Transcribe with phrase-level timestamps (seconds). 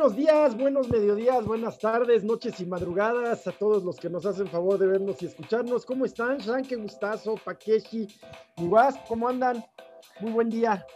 [0.00, 4.48] Buenos días, buenos mediodías, buenas tardes, noches y madrugadas a todos los que nos hacen
[4.48, 5.84] favor de vernos y escucharnos.
[5.84, 6.38] ¿Cómo están?
[6.38, 8.08] Shan, qué gustazo, Pakeshi,
[8.56, 9.62] Iguas, ¿cómo andan?
[10.20, 10.86] Muy buen día.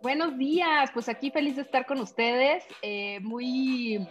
[0.00, 4.08] Buenos días, pues aquí feliz de estar con ustedes, eh, muy,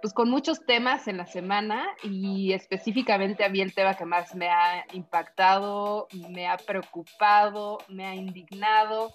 [0.00, 4.32] pues con muchos temas en la semana y específicamente a mí el tema que más
[4.36, 9.12] me ha impactado, me ha preocupado, me ha indignado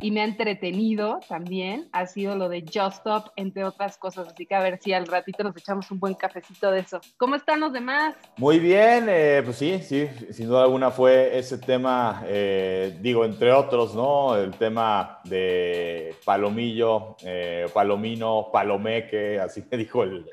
[0.00, 4.28] y me ha entretenido también ha sido lo de Just Stop, entre otras cosas.
[4.28, 7.00] Así que a ver si al ratito nos echamos un buen cafecito de eso.
[7.16, 8.14] ¿Cómo están los demás?
[8.36, 13.52] Muy bien, eh, pues sí, sí, sin duda alguna fue ese tema, eh, digo, entre
[13.52, 14.36] otros, ¿no?
[14.36, 20.26] El tema de Palomillo, eh, Palomino, Palomeque, así me dijo el,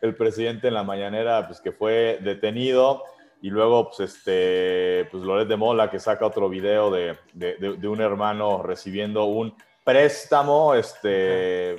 [0.00, 3.02] el presidente en la mañanera, pues que fue detenido
[3.40, 8.00] y luego pues este pues Loret de Mola que saca otro video de, de, un
[8.00, 11.76] hermano recibiendo un préstamo este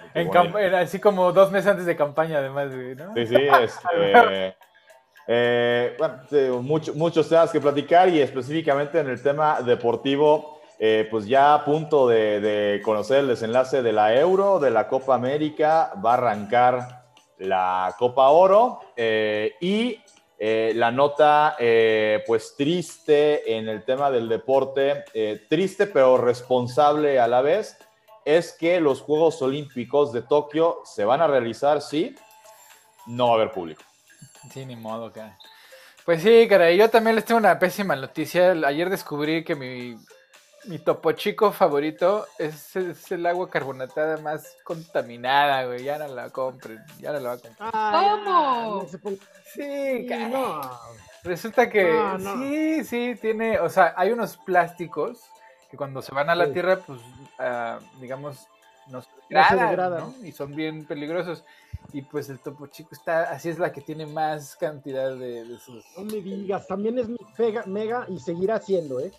[0.74, 3.14] así como dos meses antes de campaña además ¿no?
[3.14, 4.56] sí sí este,
[5.28, 11.54] eh, bueno, muchos temas que platicar y específicamente en el tema deportivo eh, pues ya
[11.54, 16.14] a punto de, conocer el desenlace de la Euro, de la Copa América, va a
[16.14, 17.04] arrancar
[17.38, 20.00] la Copa Oro eh, y
[20.42, 27.20] eh, la nota, eh, pues triste en el tema del deporte, eh, triste pero responsable
[27.20, 27.78] a la vez,
[28.23, 32.16] es que los Juegos Olímpicos de Tokio se van a realizar, sí,
[33.06, 33.82] no va a haber público.
[34.54, 35.38] Sí, ni modo, cara.
[36.06, 38.52] Pues sí, cara, yo también les tengo una pésima noticia.
[38.66, 39.98] Ayer descubrí que mi
[40.66, 45.84] mi topo chico favorito es, el agua carbonatada más contaminada, güey.
[45.84, 47.72] Ya no la compren, ya no la va a comprar.
[47.72, 48.88] ¿Cómo?
[49.54, 50.61] sí, no.
[51.23, 51.92] Resulta que
[52.38, 55.30] sí, sí, tiene, o sea, hay unos plásticos
[55.70, 57.00] que cuando se van a la tierra, pues,
[57.39, 58.48] uh, digamos,
[58.88, 59.10] no se
[59.56, 60.26] degradan, ¿no?
[60.26, 61.44] Y son bien peligrosos.
[61.94, 65.58] Y pues el topo chico está, así es la que tiene más cantidad de, de
[65.58, 65.86] sus...
[65.98, 67.17] No me digas, también es mi
[67.66, 69.12] mega y seguirá siendo, ¿eh?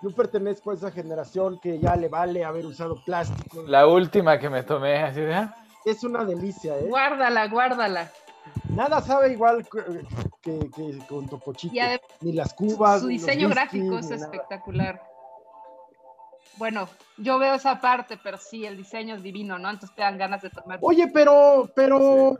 [0.00, 3.62] Yo pertenezco a esa generación que ya le vale haber usado plástico.
[3.66, 5.32] La última que me tomé, así de...
[5.32, 5.48] ¿eh?
[5.84, 6.86] Es una delicia, ¿eh?
[6.88, 8.10] Guárdala, guárdala.
[8.70, 9.66] Nada sabe igual
[10.40, 11.74] que, con Topo Chico.
[12.20, 13.00] Ni las cubas.
[13.00, 15.02] Su diseño gráfico es espectacular.
[16.56, 19.70] Bueno, yo veo esa parte, pero sí, el diseño es divino, ¿no?
[19.70, 20.78] Entonces te dan ganas de tomar.
[20.82, 22.36] Oye, pero, pero,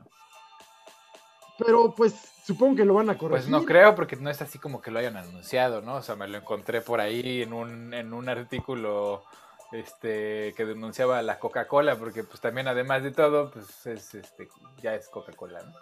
[1.59, 2.15] pero pues
[2.45, 3.43] supongo que lo van a corregir.
[3.43, 5.97] Pues no creo, porque no es así como que lo hayan anunciado, ¿no?
[5.97, 9.25] O sea, me lo encontré por ahí en un, en un artículo
[9.73, 14.49] este, que denunciaba la Coca-Cola, porque pues también además de todo, pues es, este,
[14.81, 15.75] ya es Coca-Cola, ¿no?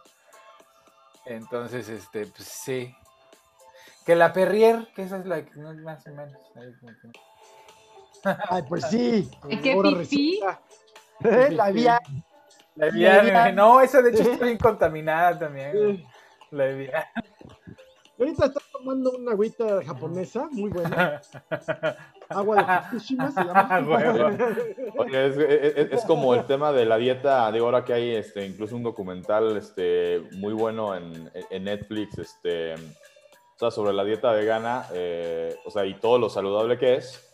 [1.26, 2.94] Entonces, este, pues sí.
[4.04, 6.38] Que la Perrier, que esa es la que no es más o menos.
[8.48, 9.30] Ay, pues sí.
[9.62, 10.40] ¿Qué pipí?
[11.24, 11.50] ¿Eh?
[11.50, 12.00] La vía.
[12.76, 16.04] La vía, no, esa de hecho está bien contaminada también.
[16.50, 17.10] La vía.
[18.18, 21.20] Ahorita está tomando una agüita japonesa muy buena.
[22.28, 24.36] Agua de Fukushima se llama.
[25.12, 27.50] es, como el tema de la dieta.
[27.52, 32.74] Digo, ahora que hay este, incluso un documental este, muy bueno en, en Netflix este,
[32.74, 37.25] o sea, sobre la dieta vegana eh, o sea, y todo lo saludable que es.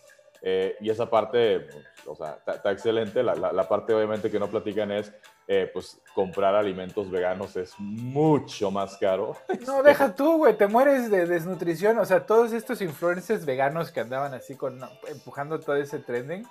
[0.44, 3.22] Eh, y esa parte, pues, o sea, está excelente.
[3.22, 5.12] La, la, parte obviamente que no platican es,
[5.46, 9.36] eh, pues, comprar alimentos veganos es mucho más caro.
[9.66, 11.98] No, deja tú, güey, te mueres de desnutrición.
[11.98, 16.44] O sea, todos estos influencers veganos que andaban así con, empujando todo ese trending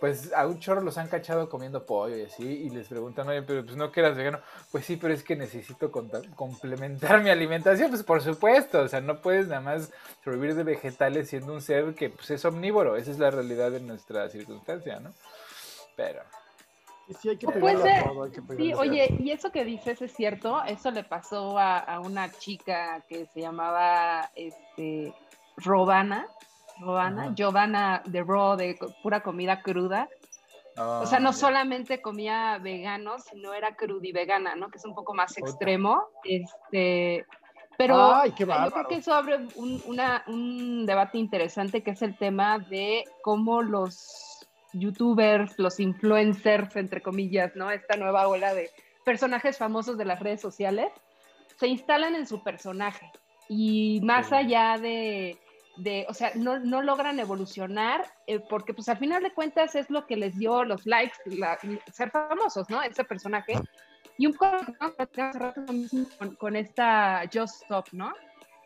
[0.00, 3.42] pues a un chorro los han cachado comiendo pollo y así, y les preguntan, oye,
[3.42, 4.40] pero pues no que eras vegano.
[4.72, 9.20] Pues sí, pero es que necesito complementar mi alimentación, pues por supuesto, o sea, no
[9.20, 9.92] puedes nada más
[10.24, 13.80] sobrevivir de vegetales siendo un ser que pues, es omnívoro, esa es la realidad de
[13.80, 15.12] nuestra circunstancia, ¿no?
[15.96, 16.22] Pero...
[17.20, 17.76] Sí, hay que pues,
[18.56, 23.04] sí, oye, y eso que dices es cierto, eso le pasó a, a una chica
[23.08, 25.12] que se llamaba, este,
[25.56, 26.28] Rodana,
[26.80, 30.08] Giovanna, Giovanna de Raw, de pura comida cruda.
[30.76, 33.76] o sea, no solamente comía vegano, sino era
[34.12, 34.68] vegana, ¿no?
[34.70, 36.02] Que es un poco más extremo.
[36.24, 37.26] Este,
[37.76, 39.82] pero Ay, yo creo que eso abre un,
[40.26, 47.56] un debate interesante que es el tema de cómo los youtubers, los influencers, entre comillas,
[47.56, 47.70] ¿no?
[47.70, 48.70] Esta nueva ola de
[49.04, 50.92] personajes famosos de las redes sociales,
[51.56, 53.10] se instalan en su personaje.
[53.48, 55.38] Y más allá de
[55.76, 59.90] de, o sea, no, no logran evolucionar, eh, porque pues al final de cuentas es
[59.90, 61.16] lo que les dio los likes,
[61.92, 62.82] ser famosos, ¿no?
[62.82, 63.54] Ese personaje.
[64.18, 64.58] Y un poco
[66.18, 68.12] con, con esta Just Stop, ¿no?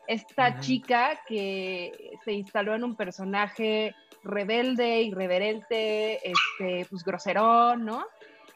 [0.07, 8.05] Esta chica que se instaló en un personaje rebelde, irreverente, este, pues groserón, ¿no?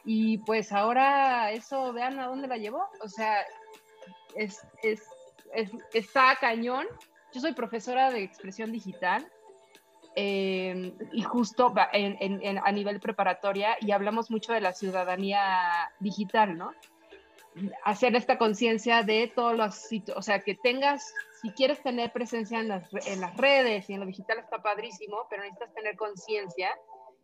[0.05, 2.89] y pues ahora eso, vean a dónde la llevó.
[3.01, 3.45] O sea,
[4.35, 5.03] es, es,
[5.93, 6.87] está cañón.
[7.33, 9.27] Yo soy profesora de expresión digital
[10.15, 16.71] eh, y justo a nivel preparatoria y hablamos mucho de la ciudadanía digital, ¿no?
[17.83, 22.59] Hacer esta conciencia de todos los sitios, o sea, que tengas, si quieres tener presencia
[22.59, 26.69] en las, en las redes y en lo digital está padrísimo, pero necesitas tener conciencia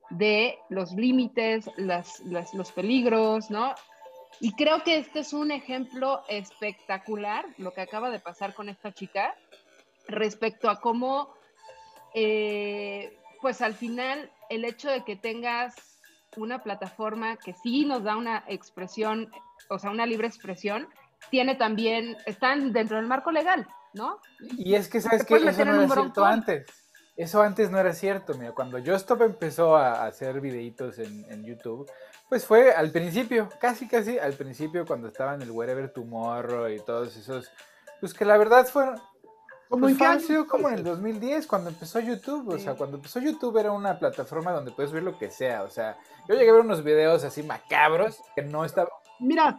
[0.09, 3.73] de los límites, los peligros, ¿no?
[4.39, 8.91] Y creo que este es un ejemplo espectacular, lo que acaba de pasar con esta
[8.91, 9.35] chica,
[10.07, 11.33] respecto a cómo,
[12.13, 15.75] eh, pues al final, el hecho de que tengas
[16.37, 19.31] una plataforma que sí nos da una expresión,
[19.69, 20.87] o sea, una libre expresión,
[21.29, 24.19] tiene también, están dentro del marco legal, ¿no?
[24.57, 26.65] Y es que, ¿sabes que Eso no era cierto antes.
[27.15, 31.89] Eso antes no era cierto, mira, cuando Stop empezó a hacer videitos en, en YouTube,
[32.27, 36.79] pues fue al principio, casi casi al principio cuando estaba en el Wherever Tomorrow y
[36.81, 37.49] todos esos,
[38.01, 38.99] pues que la verdad fueron,
[39.69, 43.57] como pues en como en el 2010 cuando empezó YouTube, o sea, cuando empezó YouTube
[43.57, 45.97] era una plataforma donde puedes ver lo que sea, o sea,
[46.27, 48.89] yo llegué a ver unos videos así macabros que no estaba...
[49.19, 49.57] Mira,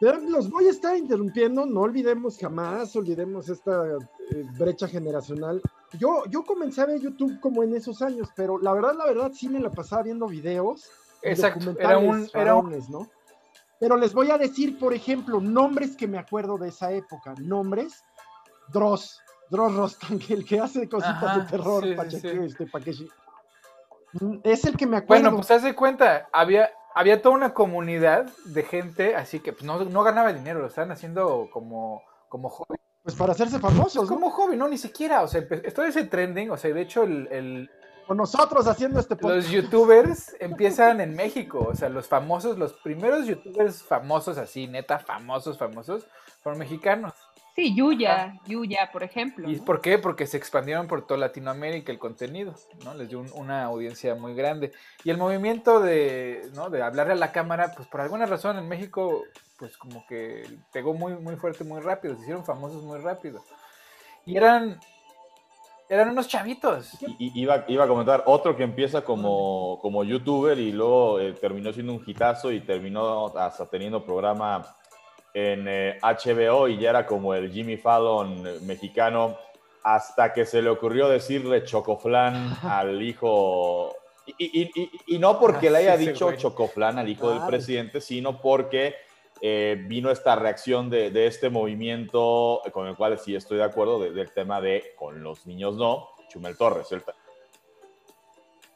[0.00, 5.62] los voy a estar interrumpiendo, no olvidemos jamás, olvidemos esta eh, brecha generacional.
[5.92, 9.32] Yo, yo comencé a ver YouTube como en esos años, pero la verdad, la verdad,
[9.32, 10.90] sí me la pasaba viendo videos.
[11.22, 13.08] Exacto, era un, era ¿no?
[13.78, 17.34] Pero les voy a decir, por ejemplo, nombres que me acuerdo de esa época.
[17.38, 18.02] Nombres,
[18.72, 19.20] Dross,
[19.52, 22.40] Dross Rostan, el que hace cositas de terror, Este,
[24.14, 25.24] mm, Es el que me acuerdo.
[25.24, 29.64] Bueno, pues haz de cuenta, había, había toda una comunidad de gente, así que pues,
[29.64, 32.78] no, no ganaba dinero, lo estaban haciendo como, como hobby.
[33.02, 34.08] Pues para hacerse famosos.
[34.08, 35.22] Como hobby, no, ni siquiera.
[35.22, 37.68] O sea, todo ese trending, o sea, de hecho, el,
[38.08, 39.42] O nosotros haciendo este podcast.
[39.42, 41.66] Los youtubers empiezan en México.
[41.68, 46.06] O sea, los famosos, los primeros youtubers famosos, así, neta, famosos, famosos,
[46.42, 47.12] fueron mexicanos.
[47.54, 49.50] Sí, Yuya, Yuya, por ejemplo.
[49.50, 49.98] ¿Y por qué?
[49.98, 52.94] Porque se expandieron por toda Latinoamérica el contenido, ¿no?
[52.94, 54.72] Les dio una audiencia muy grande.
[55.04, 56.70] Y el movimiento de, ¿no?
[56.70, 59.22] de hablarle a la cámara, pues por alguna razón en México,
[59.58, 63.44] pues como que pegó muy, muy fuerte, muy rápido, se hicieron famosos muy rápido.
[64.24, 64.80] Y eran,
[65.90, 66.96] eran unos chavitos.
[67.18, 71.70] Y, iba, iba, a comentar, otro que empieza como, como youtuber y luego eh, terminó
[71.70, 74.74] siendo un hitazo y terminó hasta teniendo programa
[75.34, 75.64] en
[76.00, 79.36] HBO eh, y ya era como el Jimmy Fallon mexicano,
[79.82, 83.96] hasta que se le ocurrió decirle chocoflán al hijo,
[84.38, 88.94] y, no porque le haya dicho chocoflán al hijo del presidente, sino porque
[89.40, 94.30] eh, vino esta reacción de, este movimiento, con el cual sí estoy de acuerdo, del
[94.32, 96.88] tema de con los niños no, Chumel Torres.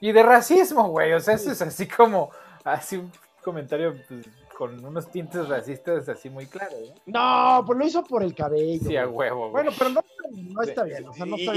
[0.01, 2.31] Y de racismo, güey, o sea, eso es así como,
[2.65, 3.13] así un
[3.43, 3.95] comentario...
[4.09, 4.27] Pues,
[4.57, 6.75] con unos tintes racistas así muy claros.
[7.05, 7.63] ¿no?
[7.67, 8.89] pues lo hizo por el cabello.
[8.89, 9.51] Sí, a huevo.
[9.51, 11.05] Bueno, pero no, está bien.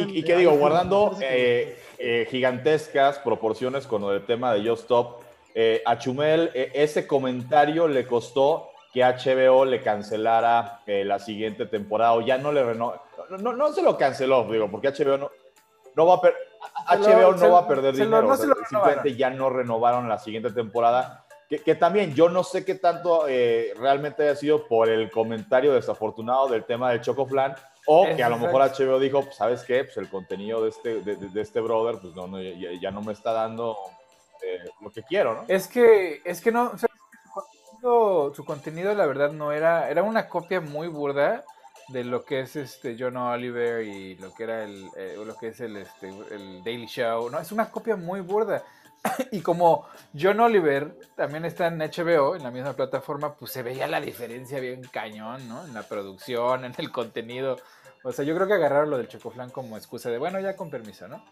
[0.10, 5.22] y, qué digo, guardando eh, eh, gigantescas proporciones con el tema de Just Stop,
[5.56, 12.22] eh, a Chumel ese comentario le costó que HBO le cancelara la siguiente temporada o
[12.22, 13.02] ya no le renovó.
[13.30, 15.32] No, no, se lo canceló, digo, porque HBO no,
[15.96, 18.36] no va a HBO no va a perder dinero.
[18.36, 23.74] simplemente ya no renovaron la siguiente temporada que, también yo no sé qué tanto eh,
[23.76, 27.56] realmente haya sido por el comentario desafortunado del tema del Chocoflan
[27.88, 29.84] o que a lo mejor HBO dijo, pues, ¿sabes qué?
[29.84, 33.34] Pues el contenido de este, de, este brother, pues no, no ya, no me está
[33.34, 33.76] dando
[34.44, 35.46] eh, lo que quiero, ¿no?
[35.48, 36.74] Es que, es que no,
[37.82, 41.44] su, contenido, la verdad no era, era una copia muy burda
[41.88, 45.48] de lo que es este John Oliver y lo que era el, eh, lo que
[45.48, 48.64] es el, este, el Daily Show, no, es una copia muy burda.
[49.32, 49.88] y como
[50.20, 54.60] John Oliver también está en HBO, en la misma plataforma, pues se veía la diferencia
[54.60, 55.66] bien cañón, ¿no?
[55.66, 57.58] En la producción, en el contenido.
[58.04, 60.70] O sea, yo creo que agarraron lo del Chocoflan como excusa de, bueno, ya con
[60.70, 61.24] permiso, ¿no?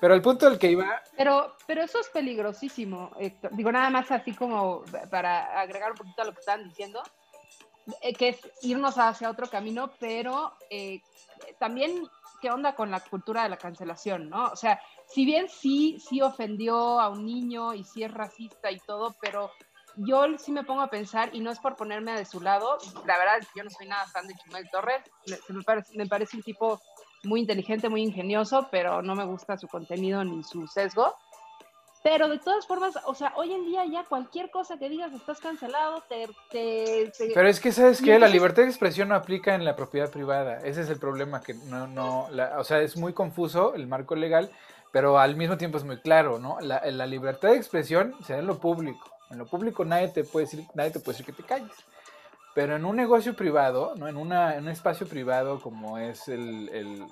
[0.00, 1.00] Pero el punto del que iba...
[1.16, 3.52] Pero, pero eso es peligrosísimo, Héctor.
[3.54, 7.00] Digo, nada más así como para agregar un poquito a lo que estaban diciendo,
[8.00, 11.00] eh, que es irnos hacia otro camino, pero eh,
[11.60, 12.08] también
[12.40, 14.46] qué onda con la cultura de la cancelación, ¿no?
[14.46, 14.80] O sea,
[15.12, 19.50] si bien sí, sí ofendió a un niño y sí es racista y todo, pero
[19.96, 23.18] yo sí me pongo a pensar, y no es por ponerme de su lado, la
[23.18, 25.02] verdad yo no soy nada fan de Chumel Torres,
[25.48, 26.80] me, parece, me parece un tipo
[27.24, 31.14] muy inteligente, muy ingenioso, pero no me gusta su contenido ni su sesgo.
[32.02, 35.38] Pero de todas formas, o sea, hoy en día ya cualquier cosa que digas estás
[35.38, 36.28] cancelado, te...
[36.50, 38.18] Pero es que, ¿sabes qué?
[38.18, 40.58] La libertad de expresión no aplica en la propiedad privada.
[40.64, 42.28] Ese es el problema, que no, no,
[42.58, 44.50] o sea, es muy confuso el marco legal
[44.92, 46.60] pero al mismo tiempo es muy claro, ¿no?
[46.60, 50.22] La, la libertad de expresión se da en lo público, En lo público nadie te
[50.22, 51.72] puede decir, nadie te puede decir que te calles.
[52.54, 54.06] Pero en un negocio privado, ¿no?
[54.06, 57.06] en, una, en un espacio privado como es el, el,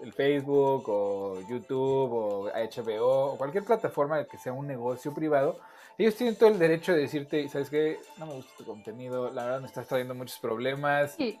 [0.00, 5.58] el, Facebook o YouTube o HBO o cualquier plataforma que sea un negocio privado,
[5.98, 7.98] ellos tienen todo el derecho de decirte, ¿sabes qué?
[8.18, 11.14] No me gusta tu contenido, la verdad me estás trayendo muchos problemas.
[11.16, 11.40] Sí,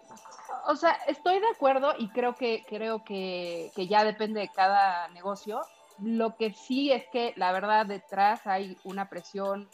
[0.66, 5.08] o sea, estoy de acuerdo y creo que, creo que, que ya depende de cada
[5.08, 5.62] negocio.
[6.02, 9.68] Lo que sí es que la verdad detrás hay una presión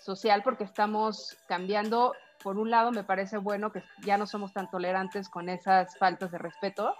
[0.00, 2.14] social porque estamos cambiando.
[2.42, 6.30] Por un lado, me parece bueno que ya no somos tan tolerantes con esas faltas
[6.30, 6.94] de respeto,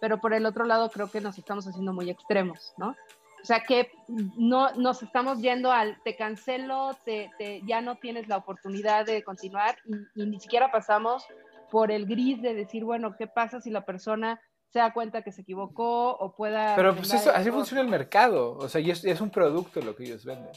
[0.00, 2.96] pero por el otro lado creo que nos estamos haciendo muy extremos, ¿no?
[3.42, 7.30] O sea que no nos estamos yendo al te cancelo, te,
[7.64, 9.76] ya no tienes la oportunidad de continuar
[10.16, 11.24] y, ni siquiera pasamos
[11.70, 14.40] por el gris de decir, bueno, ¿qué pasa si la persona
[14.76, 16.76] se da cuenta que se equivocó o pueda...
[16.76, 19.96] Pero pues eso, así funciona el mercado, o sea, y es, es un producto lo
[19.96, 20.52] que ellos venden.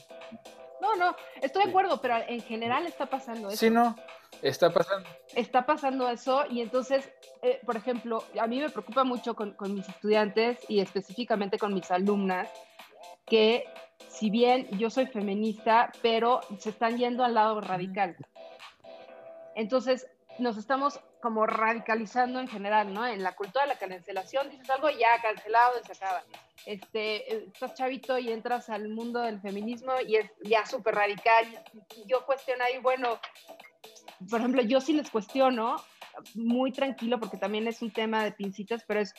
[0.81, 3.55] No, no, estoy de acuerdo, pero en general está pasando eso.
[3.55, 3.95] Sí, no,
[4.41, 5.07] está pasando.
[5.35, 7.09] Está pasando eso y entonces,
[7.41, 11.73] eh, por ejemplo, a mí me preocupa mucho con, con, mis estudiantes y específicamente con
[11.73, 12.49] mis alumnas,
[13.25, 13.63] que
[14.09, 18.17] si bien yo soy feminista, pero se están yendo al lado radical.
[19.55, 20.07] Entonces,
[20.39, 23.05] nos estamos como radicalizando en general, ¿no?
[23.05, 26.23] En la cultura de la cancelación, dices algo ya cancelado y se acaba.
[26.65, 31.45] Este, estás chavito y entras al mundo del feminismo y es ya súper radical.
[32.05, 33.19] Yo cuestiono ahí, bueno,
[34.29, 35.77] por ejemplo, yo sí les cuestiono,
[36.35, 39.13] muy tranquilo, porque también es un tema de pincitas, pero es,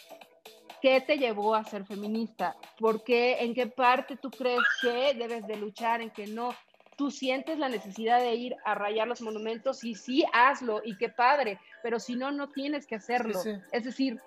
[0.83, 2.57] ¿qué te llevó a ser feminista?
[2.79, 3.39] ¿Por qué?
[3.41, 6.00] ¿En qué parte tú crees que debes de luchar?
[6.00, 6.55] ¿En qué no?
[7.00, 11.09] Tú sientes la necesidad de ir a rayar los monumentos y sí, hazlo y qué
[11.09, 13.40] padre, pero si no, no tienes que hacerlo.
[13.40, 13.61] Sí, sí.
[13.73, 14.21] Es decir,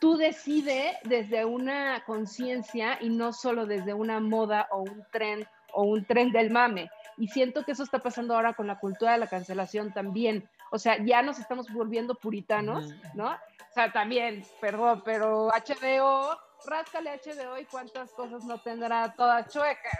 [0.00, 5.82] tú decides desde una conciencia y no solo desde una moda o un tren o
[5.82, 6.88] un tren del mame.
[7.18, 10.48] Y siento que eso está pasando ahora con la cultura de la cancelación también.
[10.70, 13.32] O sea, ya nos estamos volviendo puritanos, ¿no?
[13.32, 19.92] O sea, también, perdón, pero HBO ráscale HBO y cuántas cosas no tendrá todas chuecas.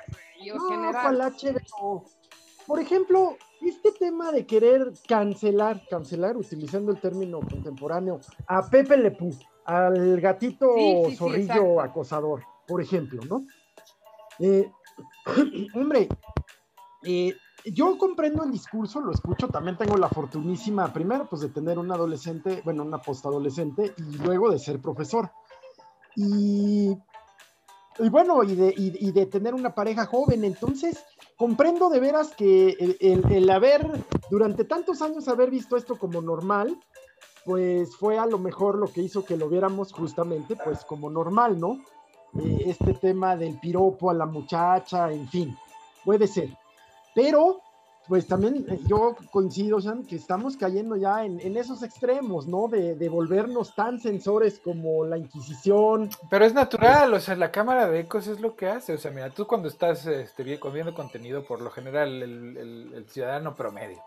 [0.47, 1.33] No, general.
[2.67, 9.31] Por ejemplo, este tema de querer cancelar, cancelar, utilizando el término contemporáneo, a Pepe Lepú,
[9.65, 13.45] al gatito Sí, sí, sí, zorrillo acosador, por ejemplo, ¿no?
[14.39, 14.71] Eh,
[15.75, 16.09] hombre,
[17.05, 17.35] eh,
[17.67, 21.91] yo comprendo el discurso, lo escucho, también tengo la fortunísima, primero, pues de tener un
[21.91, 25.31] adolescente, bueno, una postadolescente, y luego de ser profesor.
[26.17, 26.97] Y,
[27.99, 31.05] y bueno, y de, y- de tener una pareja joven, entonces
[31.37, 33.87] comprendo de veras que el, el- el haber,
[34.31, 36.77] durante tantos años haber visto esto como normal,
[37.45, 41.61] pues fue a lo mejor lo que hizo que lo viéramos justamente pues como normal,
[41.61, 41.79] ¿no?
[42.41, 45.57] Eh, este tema del piropo a la muchacha, en fin,
[46.05, 46.49] puede ser.
[47.15, 47.61] Pero,
[48.07, 52.69] pues también eh, yo coincido, Sean, que estamos cayendo ya en, en esos extremos, ¿no?
[52.69, 56.11] De, de volvernos tan censores como la Inquisición.
[56.29, 58.93] Pero es natural, o sea, la cámara de ecos es lo que hace.
[58.95, 62.93] O sea, mira, tú cuando estás este, vi- viendo contenido, por lo general, el, el-
[62.95, 64.03] el ciudadano promedio,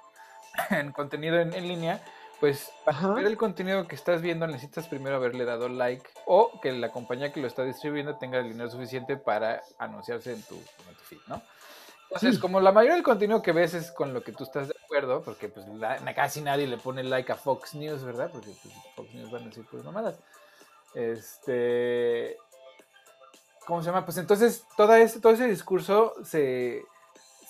[0.69, 2.03] en contenido en, en línea,
[2.39, 3.15] pues Ajá.
[3.15, 7.33] ver el contenido que estás viendo necesitas primero haberle dado like o que la compañía
[7.33, 11.17] que lo está distribuyendo tenga el dinero suficiente para anunciarse en tu, en tu feed,
[11.27, 11.41] ¿no?
[12.09, 14.75] Entonces, como la mayoría del contenido que ves es con lo que tú estás de
[14.83, 18.29] acuerdo, porque pues la- casi nadie le pone like a Fox News, ¿verdad?
[18.31, 20.17] Porque pues, Fox News van a decir pues mamadas.
[20.95, 22.37] Este.
[23.65, 24.05] ¿Cómo se llama?
[24.05, 26.83] Pues entonces todo ese, todo ese discurso se,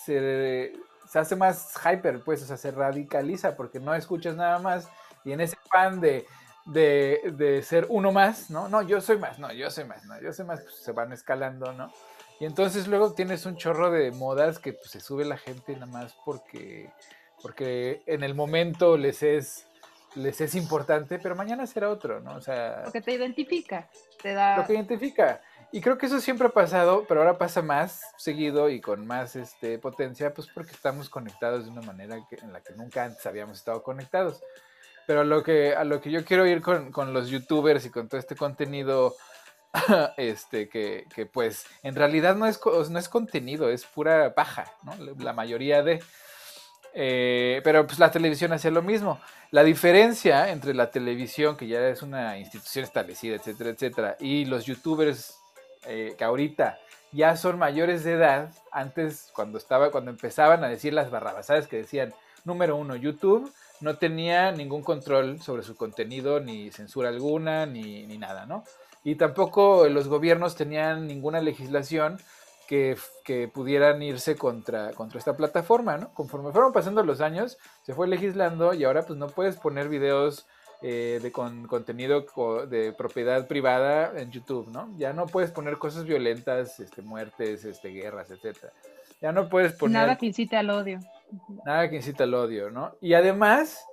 [0.04, 0.74] se,
[1.08, 4.90] se hace más hyper, pues, o sea, se radicaliza porque no escuchas nada más
[5.24, 6.26] y en ese pan de,
[6.66, 8.68] de, de ser uno más, ¿no?
[8.68, 11.14] No, yo soy más, no, yo soy más, no, yo soy más, pues se van
[11.14, 11.92] escalando, ¿no?
[12.40, 15.88] Y entonces luego tienes un chorro de modas que pues, se sube la gente nada
[15.88, 16.92] más porque,
[17.42, 19.66] porque en el momento les es,
[20.16, 22.36] les es importante, pero mañana será otro, ¿no?
[22.36, 23.90] O sea, Lo que te identifica,
[24.22, 24.58] te da...
[24.58, 25.42] lo que identifica.
[25.72, 29.36] Y creo que eso siempre ha pasado, pero ahora pasa más seguido y con más
[29.36, 33.26] este, potencia, pues porque estamos conectados de una manera que- en la que nunca antes
[33.26, 34.42] habíamos estado conectados.
[35.08, 37.90] Pero a lo que, a lo que yo quiero ir con, con los youtubers y
[37.90, 39.16] con todo este contenido,
[40.18, 44.72] este, que, pues en realidad no es, no es contenido, es pura paja.
[45.20, 46.02] La- mayoría de...
[46.94, 49.20] Eh, pero pues la televisión hace lo mismo.
[49.52, 54.66] La diferencia entre la televisión, que ya es una institución establecida, etcétera, etcétera, y los
[54.66, 55.38] youtubers
[55.86, 56.80] eh, que ahorita
[57.12, 61.78] ya son mayores de edad, antes cuando estaba, cuando empezaban a decir las barrabasadas que
[61.78, 68.06] decían, número uno, YouTube no tenía ningún control sobre su contenido, ni censura alguna, ni,
[68.08, 68.64] ni nada, ¿no?
[69.08, 72.18] Y tampoco los gobiernos tenían ninguna legislación
[72.68, 76.14] que, que, pudieran irse contra, contra esta plataforma, ¿no?
[76.14, 80.46] Conforme fueron pasando los años, se fue legislando y ahora pues no puedes poner videos
[80.82, 82.26] eh, de con contenido
[82.68, 84.94] de propiedad privada en YouTube, ¿no?
[84.98, 88.74] Ya no puedes poner cosas violentas, este, muertes, este, guerras, etcétera.
[89.22, 90.02] Ya no puedes poner...
[90.02, 91.00] Nada que incite al odio.
[91.66, 92.92] Nada que incite al odio, ¿no?
[93.00, 93.86] Y además,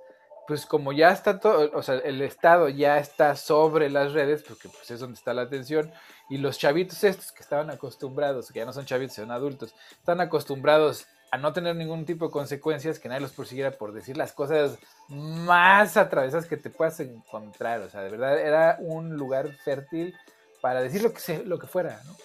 [0.47, 4.69] pues como ya está todo, o sea, el Estado ya está sobre las redes, porque
[4.69, 5.91] pues es donde está la atención,
[6.29, 10.21] y los chavitos estos que estaban acostumbrados, que ya no son chavitos, son adultos, están
[10.21, 14.31] acostumbrados a no tener ningún tipo de consecuencias, que nadie los persiguiera por decir las
[14.31, 14.77] cosas
[15.09, 17.81] más atravesas que te puedas encontrar.
[17.81, 20.15] O sea, de verdad era un lugar fértil
[20.61, 22.15] para decir lo que, se, lo que fuera, ¿no?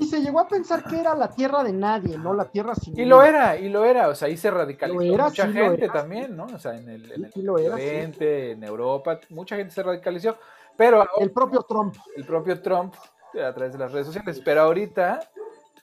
[0.00, 2.32] Y se llegó a pensar que era la tierra de nadie, ¿no?
[2.32, 2.98] La tierra sin.
[2.98, 4.08] Y lo era, y lo era.
[4.08, 6.46] O sea, ahí se radicalizó mucha gente también, ¿no?
[6.46, 10.38] O sea, en el, en, en Europa, mucha gente se radicalizó.
[10.74, 11.06] Pero.
[11.18, 11.94] El propio Trump.
[12.16, 12.94] El propio Trump,
[13.34, 14.40] a través de las redes sociales.
[14.42, 15.20] Pero ahorita,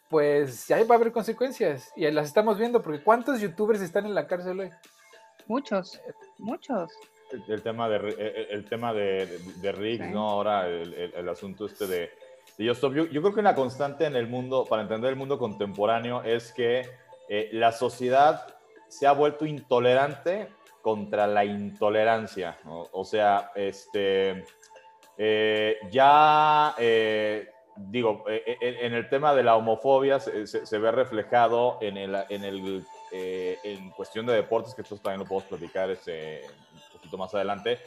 [0.10, 1.94] pues ya va a haber consecuencias.
[1.96, 4.72] Y las estamos viendo, porque ¿cuántos youtubers están en la cárcel hoy?
[5.46, 6.02] Muchos,
[6.40, 6.92] muchos.
[7.48, 10.30] El, tema de el, tema de, de, Rick, ¿no?
[10.30, 12.10] Ahora el, el, asunto este de,
[12.66, 16.90] yo, creo que una constante en el mundo, para entender el mundo contemporáneo, es que
[17.30, 18.56] eh, la sociedad
[18.88, 20.50] se ha vuelto intolerante
[20.82, 22.58] contra la intolerancia.
[22.66, 24.46] O sea, este,
[25.18, 31.98] eh, ya, eh, digo, en el tema de la homofobia se, se, ve reflejado en
[31.98, 36.42] el, en el en cuestión de deportes, que esto también lo podemos platicar este,
[36.74, 37.80] un poquito más adelante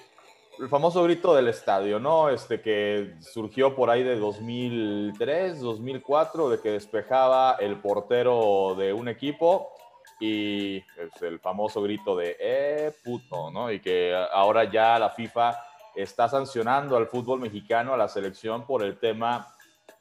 [0.58, 2.28] el famoso grito del estadio, ¿no?
[2.28, 9.08] Este que surgió por ahí de 2003, 2004, de que despejaba el portero de un
[9.08, 9.72] equipo
[10.20, 13.50] y es el famoso grito de ¡eh, puto!
[13.50, 13.70] ¿no?
[13.72, 15.58] Y que ahora ya la FIFA
[15.94, 19.54] está sancionando al fútbol mexicano, a la selección, por el tema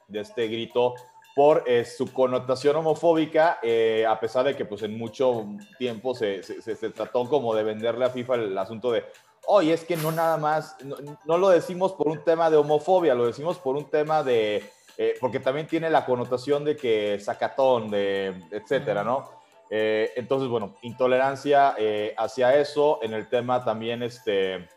[0.08, 0.94] de este grito,
[1.34, 5.46] por eh, su connotación homofóbica, eh, a pesar de que pues en mucho
[5.78, 9.04] tiempo se, se, se, trató como de venderle a FIFA el asunto de
[9.46, 10.76] oye, es que no nada más,
[11.24, 14.62] no, lo decimos por un tema de homofobia, lo decimos por un tema de,
[14.96, 19.30] eh, porque también tiene la connotación de que sacatón, de, etcétera, ¿no?
[19.70, 24.68] Eh, entonces, bueno, intolerancia eh, hacia eso, en el tema también, este,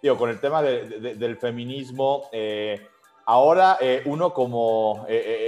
[0.00, 2.30] digo, con el tema del feminismo,
[3.26, 5.06] ahora uno como,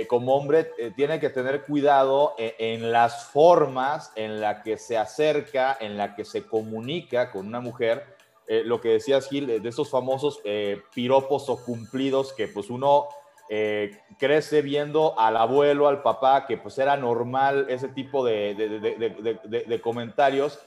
[0.08, 5.78] como hombre tiene que tener cuidado en, en, las formas en la que se acerca,
[5.80, 8.13] en la que se comunica con una mujer,
[8.46, 13.08] eh, lo que decías, Gil, de esos famosos eh, piropos o cumplidos que pues uno
[13.48, 20.58] eh, crece viendo al abuelo, al papá, que pues era normal ese tipo de, comentarios.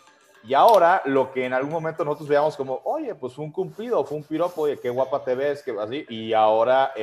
[0.44, 4.04] Y ahora lo que en algún momento nosotros veíamos como, oye, pues fue un cumplido,
[4.06, 6.06] fue un piropo, oye, qué guapa te ves, que así.
[6.10, 6.94] Y ahora,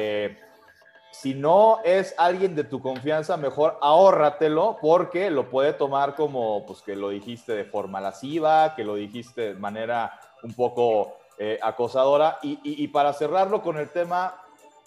[1.15, 6.83] si no es alguien de tu confianza, mejor ahórratelo porque lo puede tomar como, pues
[6.83, 12.38] que lo dijiste de forma lasciva, que lo dijiste de manera un poco eh, acosadora.
[12.42, 14.40] Y, para cerrarlo con el tema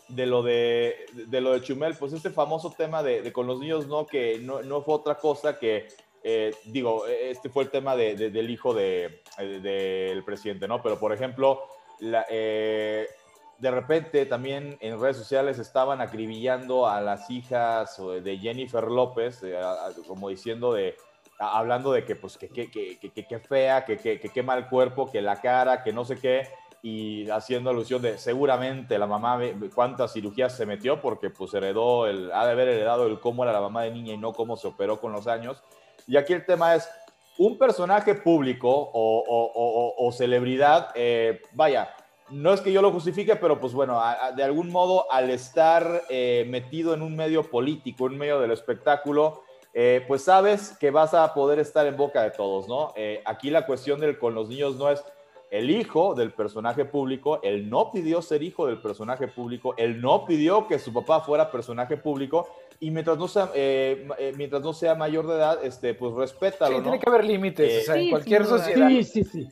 [0.07, 3.87] de lo de, de, lo de Chumel, pues este famoso tema de, con los niños,
[3.87, 4.05] ¿no?
[4.05, 5.89] Que no, no fue otra cosa que,
[6.23, 10.81] eh, digo, este fue el tema del hijo del presidente, ¿no?
[10.81, 11.63] Pero, por ejemplo,
[12.29, 13.07] eh,
[13.57, 19.41] de repente también en redes sociales estaban acribillando a las hijas de Jennifer López,
[20.07, 20.95] como diciendo de
[21.39, 25.21] hablando de que, pues, que, que, que, que, fea, que, que, que, mal cuerpo, que
[25.21, 26.47] la cara, que no sé qué,
[26.82, 29.39] y haciendo alusión de seguramente la mamá,
[29.73, 33.52] cuántas cirugías se metió, porque pues heredó, el, ha de haber heredado el cómo era
[33.52, 35.62] la mamá de niña y no cómo se operó con los años.
[36.08, 36.89] Y aquí el tema es,
[37.38, 41.93] un personaje público o, o, o, celebridad, eh, vaya,
[42.30, 44.02] no es que yo lo justifique, pero pues bueno,
[44.36, 49.43] de algún modo al estar eh, metido en un medio político, en medio del espectáculo,
[49.79, 52.93] eh, pues sabes que vas a poder estar en boca de todos, ¿no?
[52.95, 55.03] Eh, aquí la cuestión del, con los niños no es
[55.51, 60.25] el hijo del personaje público, él no pidió ser hijo del personaje público, él no
[60.25, 62.47] pidió que su papá fuera personaje público
[62.79, 66.81] y mientras no sea, eh, mientras no sea mayor de edad, este, pues respétalo, sí,
[66.81, 68.87] Tiene que haber límites, o sea, en cualquier sociedad.
[68.87, 69.47] Sí, sí, sí.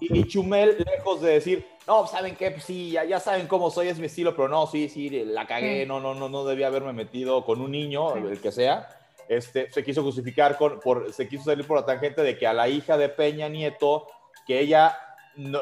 [0.00, 2.50] Y, Chumel, lejos de decir, no, ¿saben qué?
[2.52, 5.46] Pues sí, ya, ya, saben cómo soy, es mi estilo, pero no, sí, sí, la
[5.46, 8.96] cagué, no, no, no, no debía haberme metido con un niño, el que sea
[9.30, 12.52] este, se quiso justificar, con, por, se quiso salir por la tangente de que a
[12.52, 14.08] la hija de Peña Nieto,
[14.44, 14.98] que ella,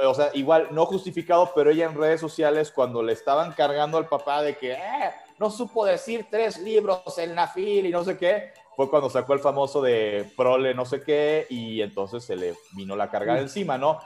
[0.07, 4.09] o sea, igual no justificado, pero ella en redes sociales cuando le estaban cargando al
[4.09, 8.17] papá de que eh, no supo decir tres libros en la fila y no sé
[8.17, 12.55] qué, fue cuando sacó el famoso de prole no sé qué y entonces se le
[12.73, 13.99] vino la carga encima, ¿no?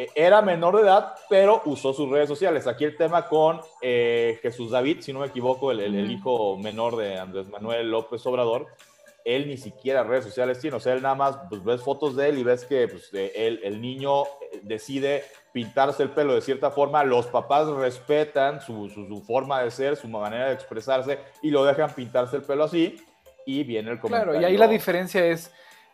[0.00, 2.66] eh, era menor de edad, pero usó sus redes sociales.
[2.66, 6.96] Aquí el tema con eh, Jesús David, si no me equivoco, el, el, hijo menor
[6.96, 8.66] de Andrés Manuel López Obrador,
[9.24, 12.28] él ni siquiera redes sociales tiene, o sea, él nada más pues, ves fotos de
[12.28, 14.24] él y ves que pues, él, el niño
[14.62, 19.96] decide pintarse el pelo de cierta forma, los papás respetan su, su, forma de ser,
[19.96, 22.96] su manera de expresarse y lo dejan pintarse el pelo así
[23.46, 24.32] y viene el comentario.
[24.32, 25.52] Claro, y ahí la diferencia es,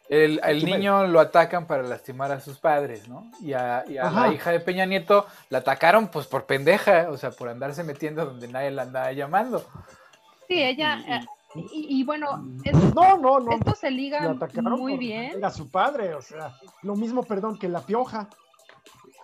[0.09, 3.31] el, el niño lo atacan para lastimar a sus padres, ¿no?
[3.41, 7.49] Y a, la hija de Peña Nieto la atacaron pues por pendeja, o sea, por
[7.49, 9.67] andarse metiendo donde nadie la andaba llamando.
[10.47, 11.27] Sí, ella...
[11.73, 12.45] Y, bueno,
[12.95, 13.53] no, no, no.
[13.53, 15.45] esto se liga muy bien.
[15.45, 18.29] A su padre, o sea, lo mismo, perdón, que la pioja.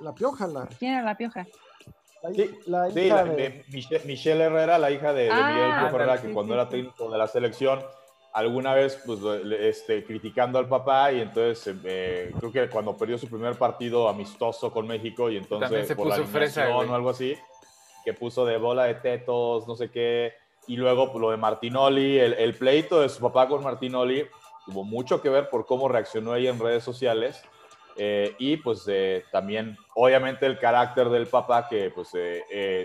[0.01, 0.66] La pioja, la.
[0.79, 1.47] ¿Quién era la pioja?
[2.66, 3.64] La, hija de...
[4.05, 7.81] Michelle, Herrera, la hija de, Miguel ah, Herrera, que cuando era técnico de la selección,
[8.33, 9.18] alguna vez pues,
[9.59, 14.73] este, criticando al papá y entonces eh, creo que cuando perdió su primer partido amistoso
[14.73, 17.37] con México y entonces se por puso la fresa, o algo así,
[18.05, 20.33] que puso de bola de tetos, no sé qué,
[20.66, 24.27] y luego pues, lo de Martinoli, el, pleito de su papá con Martinoli
[24.66, 27.42] tuvo mucho que ver por cómo reaccionó ella en redes sociales
[27.96, 32.11] eh, y pues eh, también obviamente el carácter del papá que pues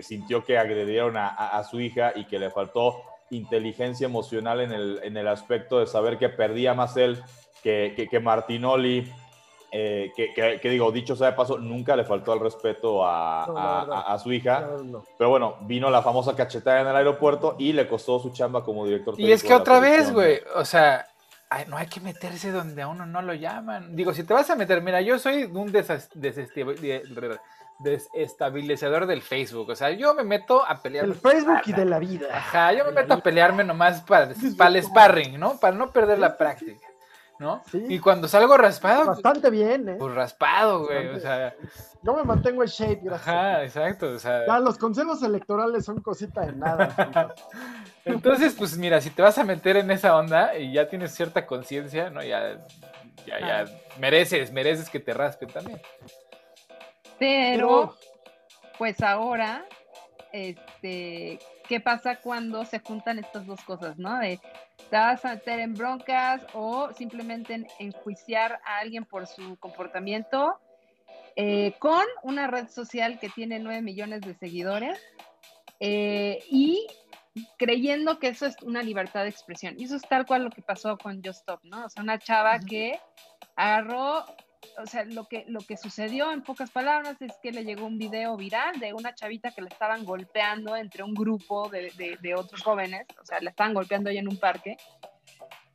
[0.04, 5.00] sintió que agredieron a, a, su hija y que le faltó inteligencia emocional en el,
[5.02, 7.22] en el aspecto de saber que perdía más él
[7.62, 9.10] que, que, Martinoli,
[9.70, 14.18] eh, que, que, digo, dicho sea de paso, nunca le faltó el respeto a, a,
[14.18, 14.66] su hija.
[15.18, 18.86] Pero bueno, vino la famosa cachetada en el aeropuerto y le costó su chamba como
[18.86, 19.14] director.
[19.18, 21.06] Y es que otra vez, güey, o sea,
[21.66, 23.94] no hay que meterse donde a uno no lo llaman.
[23.94, 25.70] Digo, si te vas a meter, mira, yo soy un
[27.80, 29.68] desestabilizador del Facebook.
[29.68, 31.04] O sea, yo me meto a pelear.
[31.04, 32.28] El Facebook y de la vida.
[32.32, 35.58] Ajá, yo me meto a pelearme nomás para, para el sparring, ¿no?
[35.58, 36.87] Para no perder la práctica.
[37.38, 37.62] ¿No?
[37.72, 39.06] Y cuando salgo raspado.
[39.06, 39.96] Pues, Bastante bien, ¿eh?
[39.98, 41.08] Pues raspado, güey.
[41.08, 41.54] O sea.
[42.02, 43.28] Yo me mantengo en shape, gracias.
[43.28, 44.10] Ajá, exacto.
[44.10, 44.46] O sea...
[44.46, 47.34] Ya, los consejos electorales son cosita de nada.
[48.04, 51.44] Entonces, pues mira, si te vas a meter en esa onda y ya tienes cierta
[51.46, 52.22] conciencia, ¿no?
[52.22, 52.64] Ya,
[53.26, 53.64] ya, ya
[53.98, 55.80] mereces, mereces que te raspen también.
[57.18, 57.96] Pero,
[58.78, 59.66] pues ahora,
[60.32, 64.18] este, ¿qué pasa cuando se juntan estas dos cosas, no?
[64.18, 64.40] De
[64.90, 70.58] te vas a meter en broncas o simplemente enjuiciar a alguien por su comportamiento
[71.36, 74.98] eh, con una red social que tiene 9 millones de seguidores
[75.78, 76.86] eh, y
[77.56, 79.74] creyendo que eso es una libertad de expresión.
[79.78, 81.84] Y eso es tal cual lo que pasó con Just Stop, ¿no?
[81.84, 82.98] O sea, una chava que
[83.54, 84.24] agarró
[84.78, 87.98] o sea, lo que, lo que sucedió en pocas palabras es que le llegó un
[87.98, 92.62] video viral de una chavita que le estaban golpeando entre un grupo de, de, otros
[92.62, 94.76] jóvenes, o sea, le estaban golpeando ahí en un parque.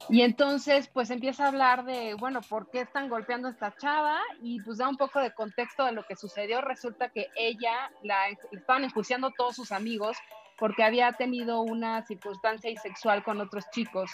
[0.10, 4.20] Y entonces, pues empieza a hablar de, bueno, ¿por qué están golpeando a esta chava?
[4.42, 6.60] Y pues da un poco de contexto de lo que sucedió.
[6.60, 10.18] Resulta que ella la estaban enjuiciando todos sus amigos
[10.58, 14.12] porque había tenido una circunstancia sexual con otros chicos.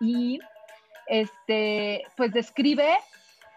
[0.00, 0.38] Y
[1.06, 2.98] este, pues describe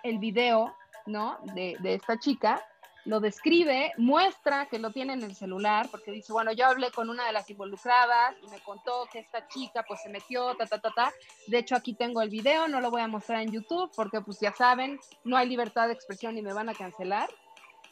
[0.03, 1.37] el video, ¿no?
[1.55, 2.63] De, esta chica,
[3.05, 7.09] lo describe, muestra que lo tiene en el celular, porque dice, bueno, yo hablé con
[7.09, 10.79] una de las involucradas y me contó que esta chica pues se metió, ta, ta,
[10.79, 11.11] ta, ta.
[11.47, 14.39] De hecho, aquí tengo el video, no lo voy a mostrar en YouTube, porque pues
[14.39, 17.29] ya saben, no hay libertad de expresión y me van a cancelar.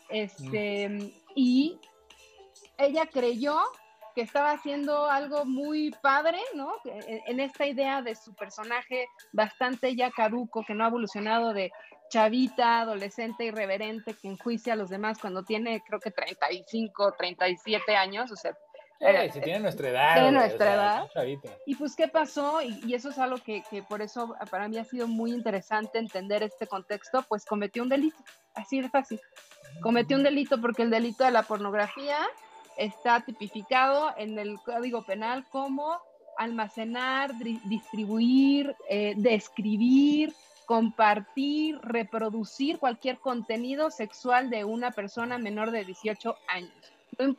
[0.10, 1.80] Este, y
[2.78, 3.60] ella creyó
[4.16, 6.74] que estaba haciendo algo muy padre, ¿no?
[6.86, 11.72] En, esta idea de su personaje bastante ya caduco, que no ha evolucionado de
[12.10, 18.32] chavita, adolescente, irreverente, que enjuicia a los demás cuando tiene, creo que 35, 37 años,
[18.32, 18.58] o sea...
[19.02, 20.14] Eh, si tiene nuestra edad.
[20.16, 21.10] Tiene nuestra edad.
[21.66, 22.62] Y pues, ¿qué pasó?
[22.62, 26.44] Y, eso es algo que, que, por eso para mí ha sido muy interesante entender
[26.44, 28.18] este contexto, pues cometió un delito,
[28.56, 29.22] así de fácil.
[29.82, 32.18] Cometió un delito porque el delito de la pornografía
[32.78, 35.98] está tipificado en el Código Penal como
[36.38, 37.32] almacenar,
[37.66, 40.34] distribuir, eh, describir,
[40.70, 46.72] compartir, reproducir cualquier contenido sexual de una persona menor de 18 años.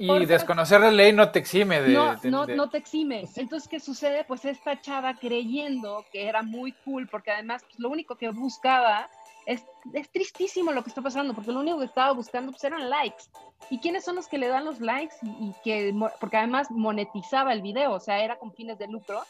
[0.00, 3.28] y desconocer la ley no te exime de no, no, no, te exime.
[3.36, 4.24] Entonces, ¿qué sucede?
[4.24, 9.08] Pues esta chava creyendo que era muy cool, porque además pues, lo único que buscaba
[9.46, 9.62] es,
[9.92, 13.26] es, tristísimo lo que está pasando, porque lo único que estaba buscando pues, eran likes.
[13.70, 15.14] ¿Y quiénes son los que le dan los likes?
[15.22, 19.22] Y, que, porque además monetizaba el video, o sea, era con fines de lucro.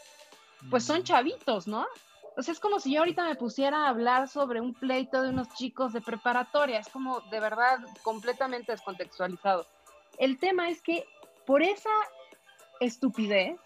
[0.70, 1.04] Pues son mm.
[1.04, 1.86] chavitos, ¿no?
[2.36, 5.48] O es como si yo ahorita me pusiera a hablar sobre un pleito de unos
[5.54, 6.78] chicos de preparatoria.
[6.78, 9.66] Es como de verdad completamente descontextualizado.
[10.18, 11.04] El tema es que
[11.46, 11.90] por esa
[12.80, 13.58] estupidez,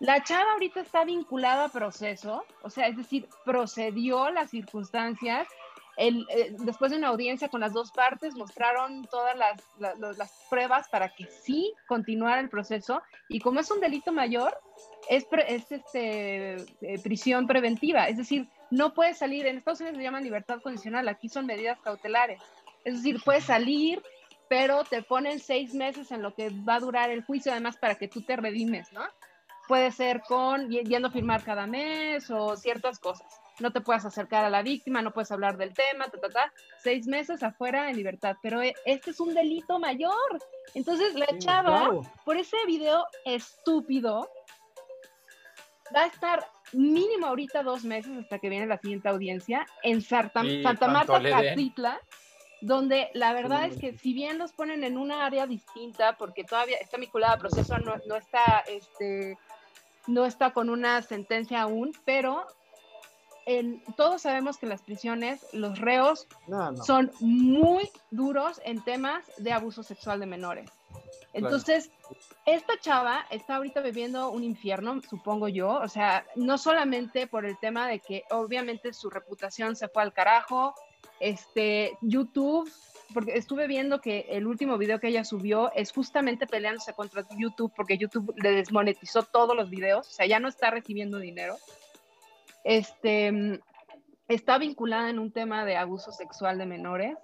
[0.00, 5.46] la chava ahorita está vinculada a proceso, o sea, es decir, procedió las circunstancias
[5.96, 9.62] el, eh, después de una audiencia con las dos partes, mostraron todas las,
[10.18, 13.02] las pruebas para que sí continuara el proceso.
[13.28, 14.58] Y como es un delito mayor,
[15.08, 18.08] es, es este, eh, prisión preventiva.
[18.08, 21.78] Es decir, no puede salir, en Estados Unidos se llama libertad condicional, aquí son medidas
[21.80, 22.40] cautelares.
[22.84, 24.02] Es decir, puedes salir,
[24.48, 27.96] pero te ponen seis meses en lo que va a durar el juicio, además para
[27.96, 29.02] que tú te redimes, ¿no?
[29.68, 33.41] Puede ser con yendo a firmar cada mes o ciertas cosas.
[33.60, 36.52] No te puedes acercar a la víctima, no puedes hablar del tema, ta, ta, ta.
[36.82, 40.38] Seis meses afuera en libertad, pero eh, este es un delito mayor.
[40.74, 41.90] Entonces la chava,
[42.24, 44.28] por ese video estúpido,
[45.94, 50.42] va a estar mínimo ahorita dos meses hasta que viene la siguiente audiencia en Santa,
[50.62, 52.00] Santa Marta, Catitla,
[52.60, 56.76] donde la verdad es que si bien los ponen en una área distinta, porque todavía
[56.78, 59.36] está vinculada a proceso, no, no está, este,
[60.06, 62.46] no está con una sentencia aún, pero
[63.46, 66.26] en, todos sabemos que las prisiones los reos
[66.84, 70.70] son muy duros en temas de abuso sexual de menores.
[71.32, 71.90] Entonces,
[72.44, 77.58] esta chava está ahorita viviendo un infierno, supongo yo, o sea, no solamente por el
[77.58, 80.74] tema de que obviamente su reputación se fue al carajo,
[81.20, 82.70] este, YouTube,
[83.14, 87.72] porque estuve viendo que el último video que ella subió es justamente peleándose contra YouTube,
[87.74, 91.56] porque YouTube le desmonetizó todos los videos, o sea, ya no está recibiendo dinero.
[92.64, 93.60] Este,
[94.28, 97.16] está vinculada en un tema de abuso sexual de menores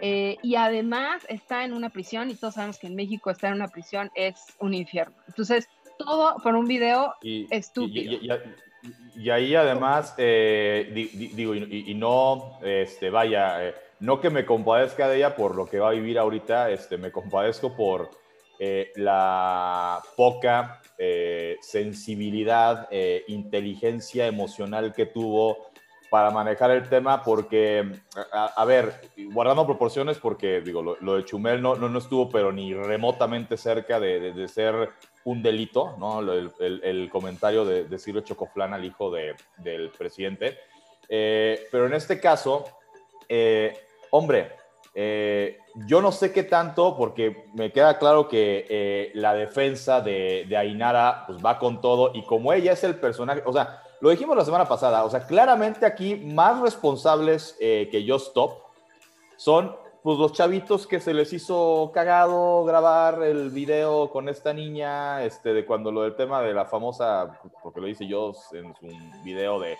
[0.00, 3.56] eh, y además está en una prisión y todos sabemos que en México estar en
[3.56, 5.14] una prisión es un infierno.
[5.28, 8.18] Entonces, todo por un video estúpido.
[9.14, 10.90] Y, ahí además, eh,
[11.34, 15.78] digo, y, no, este, vaya, eh, no que me compadezca de ella por lo que
[15.78, 18.10] va a vivir ahorita, este, me compadezco por
[18.96, 20.79] la poca
[21.60, 22.88] sensibilidad,
[23.26, 25.70] inteligencia emocional que tuvo
[26.10, 27.88] para manejar el tema porque,
[28.32, 29.00] a, ver,
[29.32, 34.46] guardando proporciones porque, digo, lo, de Chumel no, no, estuvo, pero ni remotamente cerca de,
[34.48, 34.90] ser
[35.24, 36.20] un delito, ¿no?
[36.20, 36.50] El,
[36.82, 40.58] el, comentario de, de Chocoflán al hijo del presidente.
[41.08, 42.64] Eh, pero en este caso,
[43.28, 43.76] eh,
[44.10, 44.52] hombre,
[45.02, 50.56] eh, yo no sé qué tanto, porque me queda claro que la defensa de, de
[50.56, 54.36] Ainara pues, va con todo y como ella es el personaje, o sea, lo dijimos
[54.36, 58.62] la semana pasada, o sea, claramente aquí más responsables eh, que Just Stop
[59.36, 65.22] son pues los chavitos que se les hizo cagado grabar el video con esta niña,
[65.22, 69.22] este, de cuando lo del tema de la famosa, porque lo dice yo en un
[69.22, 69.76] video de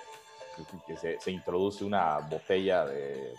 [0.87, 3.33] que se, introduce una botella de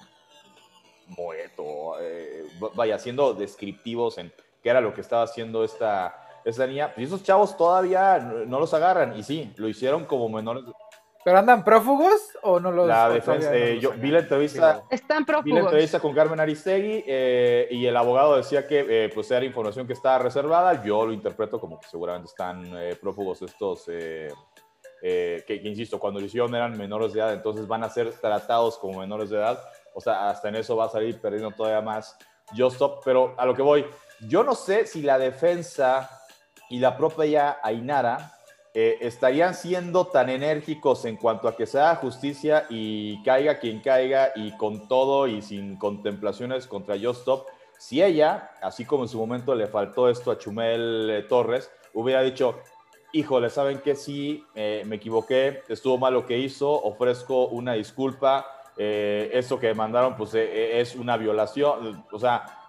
[1.17, 2.45] moeto, eh,
[2.76, 7.24] vaya, siendo descriptivos en qué era lo que estaba haciendo esta, esa niña, pues esos
[7.24, 9.17] chavos todavía no, los agarran.
[9.17, 10.63] Y sí, lo hicieron como menores.
[11.24, 14.84] ¿Pero andan prófugos o no los La defensa, eh, yo vi la entrevista.
[14.89, 15.45] Están prófugos.
[15.45, 19.45] Vi la entrevista con Carmen Aristegui eh, y el abogado decía que eh, pues era
[19.45, 20.84] información que estaba reservada.
[20.84, 23.86] Yo lo interpreto como que seguramente están prófugos estos.
[23.86, 28.78] Que, que, insisto, cuando lo hicieron eran menores de edad, entonces van a ser tratados
[28.78, 29.60] como menores de edad.
[29.93, 32.17] O sea, hasta en eso va a salir perdiendo todavía más
[32.56, 33.01] Just Stop.
[33.04, 33.86] Pero a lo que voy,
[34.27, 36.10] yo no sé si la defensa
[36.69, 38.34] y la propia Ainara
[38.73, 44.32] eh, estarían siendo tan enérgicos en cuanto a que sea justicia y caiga quien caiga
[44.34, 49.56] y con todo y sin contemplaciones contra Stop, si ella, así como en su momento
[49.56, 52.60] le faltó esto a Chumel eh, Torres, hubiera dicho,
[53.12, 58.45] híjole, ¿saben que Sí, eh, me equivoqué, estuvo mal lo que hizo, ofrezco una disculpa,
[59.34, 62.62] eso que mandaron pues es una violación, o sea,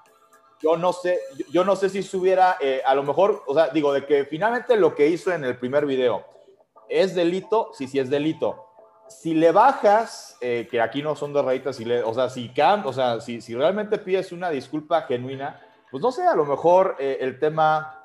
[0.62, 1.18] yo no sé,
[1.50, 4.76] yo no sé si estuviera, eh, a lo mejor, o sea, digo, de que finalmente
[4.76, 6.24] lo que hizo en el primer video
[6.88, 8.68] es delito, sí, sí es delito.
[9.08, 12.52] Si le bajas, eh, que aquí no son de rayitas, si le, o sea, si,
[12.84, 16.96] o sea, si, si, realmente pides una disculpa genuina, pues no sé, a lo mejor
[16.98, 18.01] eh, el tema,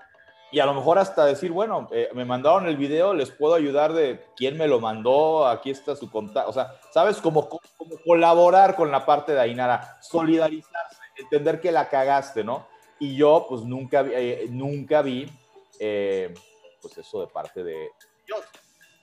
[0.52, 4.26] y a lo mejor hasta decir, bueno, me mandaron el video, les puedo ayudar de
[4.36, 8.92] quién me lo mandó, aquí está su contacto, o sea, sabes, como, como colaborar con
[8.92, 12.68] la parte de Ainara, solidarizarse entender que la cagaste, ¿no?
[13.00, 15.30] Y yo, pues nunca, eh, nunca vi,
[15.80, 16.34] eh,
[16.82, 17.90] pues eso de parte de
[18.26, 18.42] Dios.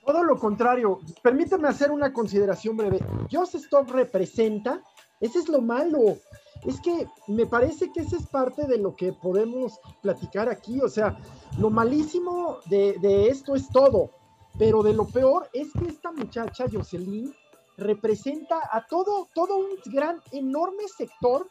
[0.05, 2.99] Todo lo contrario, permíteme hacer una consideración breve.
[3.31, 4.81] Just Stop representa,
[5.19, 6.17] ese es lo malo.
[6.65, 10.81] Es que me parece que esa es parte de lo que podemos platicar aquí.
[10.81, 11.17] O sea,
[11.59, 14.11] lo malísimo de, esto es todo,
[14.57, 17.33] pero de lo peor es que esta muchacha, Jocelyn,
[17.77, 21.47] representa a todo, todo un gran, enorme sector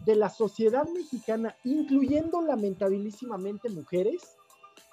[0.00, 4.22] de la sociedad mexicana, incluyendo lamentabilísimamente mujeres,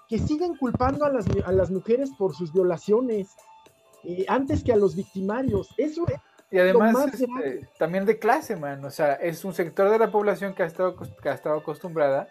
[0.07, 3.29] que siguen culpando a las, a las mujeres por sus violaciones
[4.03, 5.69] eh, antes que a los victimarios.
[5.77, 6.05] Eso,
[6.51, 8.83] Y además, este, también de clase, man.
[8.83, 12.29] O sea, es un sector de la población que ha estado, que ha estado acostumbrada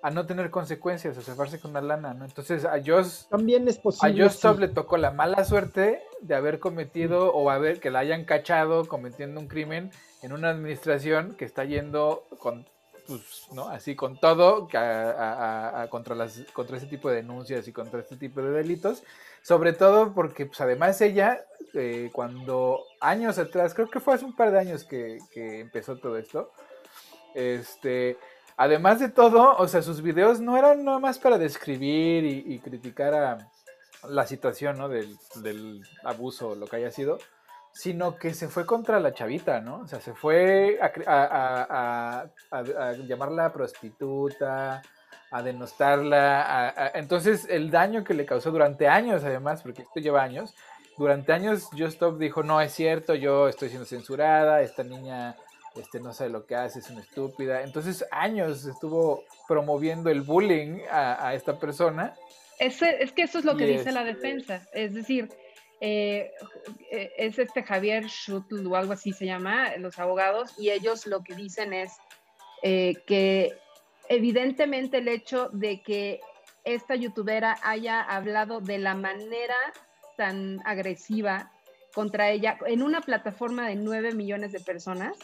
[0.00, 2.24] a no tener consecuencias, a cebarse con la lana, ¿no?
[2.24, 4.22] Entonces a Joss también es posible.
[4.22, 8.00] A Joss Top le tocó la mala suerte de haber cometido o haber que la
[8.00, 9.90] hayan cachado cometiendo un crimen
[10.22, 12.66] en una administración que está yendo con
[13.08, 13.68] pues, ¿no?
[13.70, 14.68] Así con todo
[15.90, 19.02] contra, las, contra ese tipo de denuncias y contra este tipo de delitos,
[19.42, 24.36] sobre todo porque pues, además ella, eh, cuando años atrás, creo que fue hace un
[24.36, 26.52] par de años que, empezó todo esto,
[27.34, 28.18] este,
[28.60, 33.14] Además de todo, o sea, sus videos no eran nada más para describir y, criticar
[33.14, 33.38] a
[34.08, 34.88] la situación, ¿no?
[34.88, 37.18] Del, abuso o lo que haya sido,
[37.78, 39.82] sino que se fue contra la chavita, ¿no?
[39.82, 42.26] O sea, se fue a,
[43.06, 44.82] llamarla prostituta,
[45.30, 46.90] a denostarla.
[46.94, 50.56] entonces, el daño que le causó durante años, además, porque esto lleva años,
[50.96, 55.36] durante años Just Stop dijo, no es cierto, yo estoy siendo censurada, esta niña
[55.76, 57.62] este, no sabe lo que hace, es una estúpida.
[57.62, 62.16] Entonces, años estuvo promoviendo el bullying a, esta persona.
[62.58, 64.66] Es, es, que eso es lo que dice la este defensa.
[64.72, 65.28] Es decir,
[65.80, 66.32] eh,
[66.90, 71.22] eh, es este Javier Schutl o algo así se llama, los abogados, y ellos lo
[71.22, 71.92] que dicen es
[72.62, 73.56] eh, que
[74.08, 76.20] evidentemente el hecho de que
[76.64, 79.56] esta youtubera haya hablado de la manera
[80.16, 81.52] tan agresiva
[81.94, 85.16] contra ella en una plataforma de 9 millones de personas,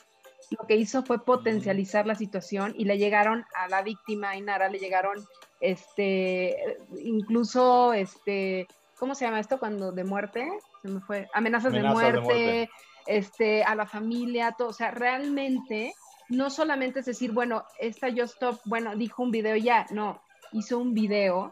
[0.51, 4.79] lo que hizo fue potencializar la situación y le llegaron a la víctima, Inara, le
[4.79, 5.25] llegaron,
[5.61, 10.49] este, incluso, este, ¿cómo se llama esto cuando de muerte?
[10.83, 12.71] Se me fue, amenazas, de, muerte,
[13.07, 15.95] este, a la familia, todo, o sea, realmente
[16.29, 20.21] no solamente es decir, bueno, esta Yo Stop, bueno, dijo un video ya, no,
[20.53, 21.51] hizo un video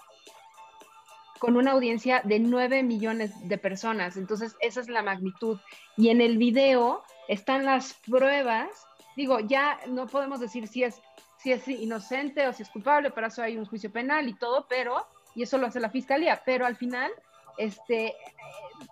[1.39, 4.17] con una audiencia de 9 millones de personas.
[4.17, 5.59] Entonces, esa es la magnitud.
[5.97, 8.69] Y en el video están las pruebas.
[9.17, 11.03] Digo, ya no podemos decir si es,
[11.39, 14.67] si es inocente o si es culpable, para eso hay un juicio penal y todo,
[14.69, 17.11] pero, y eso lo hace la fiscalía, pero al final,
[17.59, 18.15] este,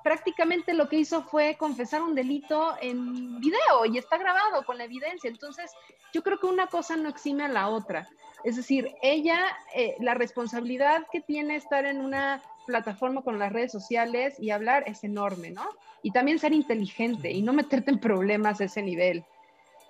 [0.02, 4.84] prácticamente lo que hizo fue confesar un delito en video y está grabado con la
[4.84, 5.28] evidencia.
[5.28, 5.70] Entonces,
[6.12, 8.08] yo creo que una cosa no exime a la otra.
[8.44, 9.38] Es decir, ella,
[9.74, 14.84] eh, la responsabilidad que tiene estar en una plataforma con las redes sociales y hablar
[14.86, 15.68] es enorme, ¿no?
[16.02, 19.24] Y también ser inteligente y no meterte en problemas a ese nivel.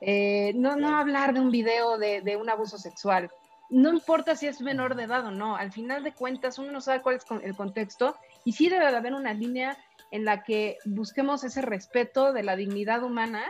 [0.01, 3.31] Eh, no, no hablar de un video de, de, un abuso sexual.
[3.71, 6.81] No importa si es menor de edad o no, al final de cuentas uno no
[6.81, 9.79] sabe cuál es el contexto y sí debe de haber una línea
[10.11, 13.45] en la que busquemos ese respeto de la dignidad humana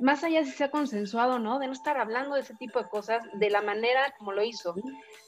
[0.00, 2.80] más allá si se ha consensuado o no, de no estar hablando de ese tipo
[2.80, 4.74] de cosas de la manera como lo hizo.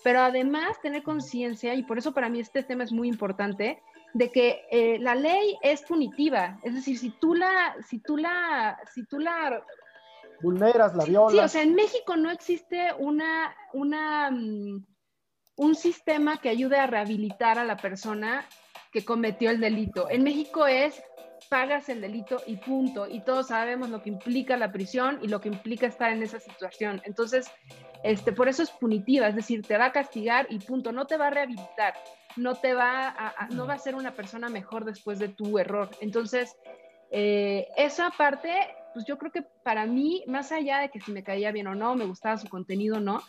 [0.04, 3.82] Pero además tener conciencia, y por eso para mí este tema es muy importante,
[4.14, 6.58] de que eh, la ley es punitiva.
[6.62, 9.62] Es decir, si tú la, si tú la, si tú la
[10.42, 11.04] vulneras, la.
[11.04, 14.84] Sí, o sea, en México no existe una, una, mm,
[15.56, 18.46] un sistema que ayude a rehabilitar a la persona
[18.92, 20.08] que cometió el delito.
[20.10, 21.02] En México es
[21.48, 23.06] pagas el delito y punto.
[23.08, 26.40] Y todos sabemos lo que implica la prisión y lo que implica estar en esa
[26.40, 27.00] situación.
[27.04, 27.50] Entonces,
[28.02, 31.16] este, por eso es punitiva, es decir, te va a castigar y punto, no te
[31.16, 31.94] va a rehabilitar,
[32.36, 35.90] no te va a, no va a ser una persona mejor después de tu error.
[36.00, 36.56] Entonces,
[37.10, 38.52] eh, esa parte,
[38.92, 41.74] pues yo creo que para mí, más allá de que si me caía bien o
[41.74, 43.22] no, me gustaba su contenido o no,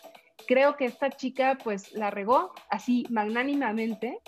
[0.46, 4.20] creo que esta chica pues la regó así magnánimamente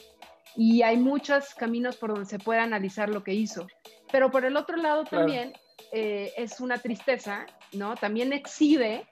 [0.56, 3.66] y hay muchos caminos por donde se puede analizar lo que hizo.
[4.12, 5.52] Pero por el otro lado también
[5.92, 7.96] eh, es una tristeza, ¿no?
[7.96, 9.06] También exhibe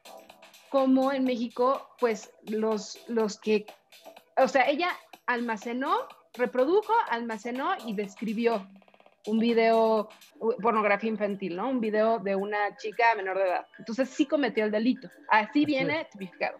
[0.68, 3.66] cómo en México, pues los, los que,
[4.36, 4.88] o sea, ella
[5.26, 8.66] almacenó, reprodujo, almacenó y describió
[9.26, 10.08] un video,
[10.60, 11.68] pornografía infantil, ¿no?
[11.68, 13.66] Un video de una chica menor de edad.
[13.78, 15.08] Entonces sí cometió el delito.
[15.28, 16.58] Así viene tipificado.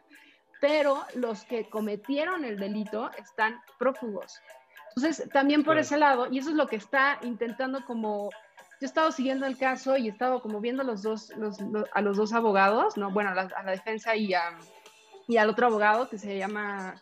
[0.61, 4.41] Pero los que cometieron el delito están prófugos.
[4.95, 8.85] Entonces, también por ese lado, y eso es lo que está intentando como, yo he
[8.85, 11.59] estado siguiendo el caso y he estado como viendo los dos, los,
[11.93, 13.11] a los dos abogados, ¿no?
[13.11, 14.57] Bueno, a la, defensa y, a,
[15.27, 17.01] y al otro abogado que se llama,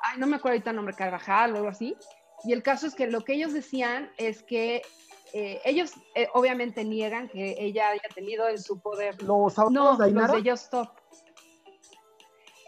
[0.00, 1.96] ay, no me acuerdo ahorita el nombre, Carvajal o algo así.
[2.46, 4.82] Y el caso es que lo que ellos decían es que
[5.32, 9.20] eh, ellos eh, obviamente niegan que ella haya tenido en su poder.
[9.22, 10.88] Los no, de los de Just Stop.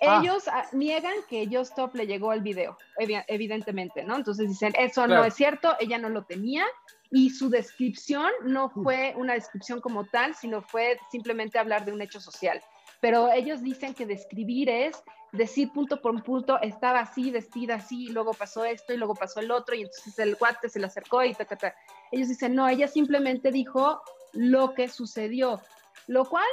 [0.02, 0.20] Ah.
[0.20, 4.16] Ellos ah, niegan que Just Stop le llegó el video, evidentemente, ¿no?
[4.16, 6.64] Entonces dicen, eso no es cierto, ella no lo tenía
[7.10, 12.02] y su descripción no fue una descripción como tal, sino fue simplemente hablar de un
[12.02, 12.60] hecho social.
[13.00, 15.02] Pero ellos dicen que describir es
[15.32, 19.40] decir punto por punto, estaba así, vestida así, y luego pasó esto, y luego pasó
[19.40, 21.74] el otro, y entonces el guate se le acercó y ta, ta, ta.
[22.10, 24.00] Ellos dicen, no, ella simplemente dijo
[24.32, 25.60] lo que sucedió,
[26.06, 26.46] lo cual,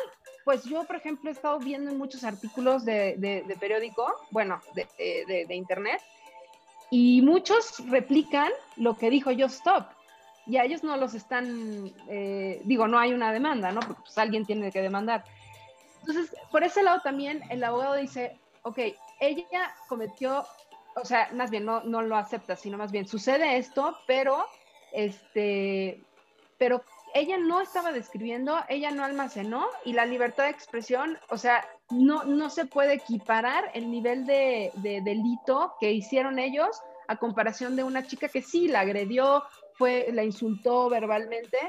[0.43, 5.45] pues yo, por ejemplo, he estado viendo en muchos artículos de, de, periódico, bueno, de,
[5.47, 6.01] de, internet,
[6.91, 9.87] y muchos replican lo que dijo Just Stop.
[10.47, 13.79] Y a ellos no los están, eh, digo, no hay una demanda, ¿no?
[13.79, 15.23] Porque pues, alguien tiene que demandar.
[16.01, 18.79] Entonces, por ese lado también el abogado dice, ok,
[19.19, 20.45] ella cometió,
[20.95, 24.45] o sea, más bien no, no lo acepta, sino más bien sucede esto, pero,
[24.91, 26.03] este,
[26.57, 31.63] pero ella no estaba describiendo, ella no almacenó y la libertad de expresión, o sea,
[31.91, 37.75] no, no se puede equiparar el nivel de, de delito que hicieron ellos a comparación
[37.75, 39.43] de una chica que sí la agredió,
[39.75, 41.59] fue, la insultó verbalmente,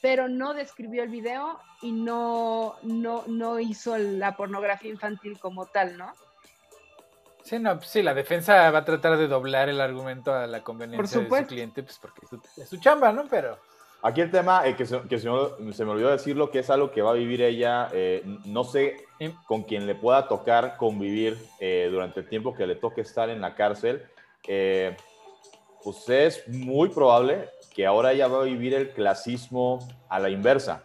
[0.00, 5.98] pero no describió el video y no, no, no hizo la pornografía infantil como tal,
[5.98, 6.12] ¿no?
[7.46, 11.20] Sí, no, sí, la defensa va a tratar de doblar el argumento a la conveniencia
[11.20, 12.22] de su cliente, pues porque
[12.56, 13.24] es su, chamba, ¿no?
[13.30, 13.56] Pero...
[14.02, 17.02] Aquí el tema, eh, que, se, que se, me olvidó decirlo, que es algo que
[17.02, 18.96] va a vivir ella, eh, no sé
[19.46, 23.40] con quién le pueda tocar convivir eh, durante el tiempo que le toque estar en
[23.40, 24.04] la cárcel,
[24.42, 30.84] pues es muy probable que ahora ella va a vivir el clasismo a la inversa.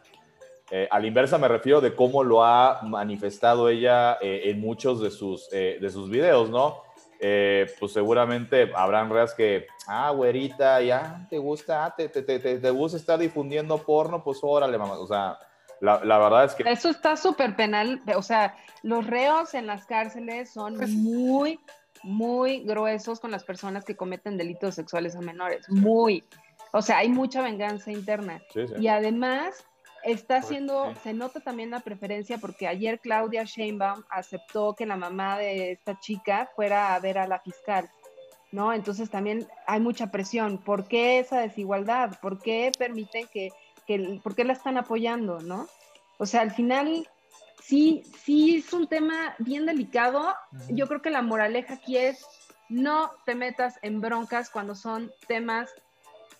[0.73, 5.01] Eh, a la inversa me refiero de cómo lo ha manifestado ella eh, en muchos
[5.01, 6.89] de sus, eh, de sus videos, ¿no?
[7.79, 12.69] pues seguramente habrán redes que, ah, güerita, ya te gusta, ah, te, te, te, te,
[12.71, 14.93] gusta estar difundiendo porno, pues órale, mamá.
[14.93, 15.37] O sea,
[15.81, 16.63] la, la verdad es que...
[16.63, 21.59] Eso está súper penal, o sea, los reos en las cárceles son pues muy,
[22.01, 26.23] muy gruesos con las personas que cometen delitos sexuales a menores, muy.
[26.73, 28.41] O sea, hay mucha venganza interna.
[28.79, 29.63] Y además
[30.03, 35.37] está haciendo, se nota también la preferencia porque ayer Claudia Sheinbaum aceptó que la mamá
[35.37, 37.89] de esta chica fuera a ver a la fiscal,
[38.51, 38.73] ¿no?
[38.73, 40.57] Entonces también hay mucha presión.
[40.57, 42.19] ¿Por qué esa desigualdad?
[42.21, 43.49] ¿Por qué permiten que,
[43.87, 45.67] que por qué la están apoyando, no?
[46.17, 47.07] O sea, al final
[47.61, 50.35] sí, sí es un tema bien delicado.
[50.69, 52.25] Yo creo que la moraleja aquí es
[52.69, 55.69] no te metas en broncas cuando son temas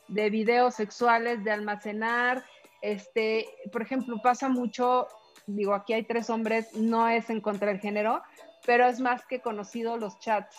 [0.08, 2.44] de videos sexuales, de almacenar.
[2.82, 5.08] Este, por ejemplo, pasa mucho,
[5.46, 8.22] digo, aquí hay tres hombres, no es en contra del género,
[8.66, 10.58] pero es más que conocido los chats,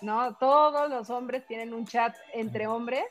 [0.00, 0.36] ¿no?
[0.36, 3.04] Todos los hombres tienen un chat entre hombres.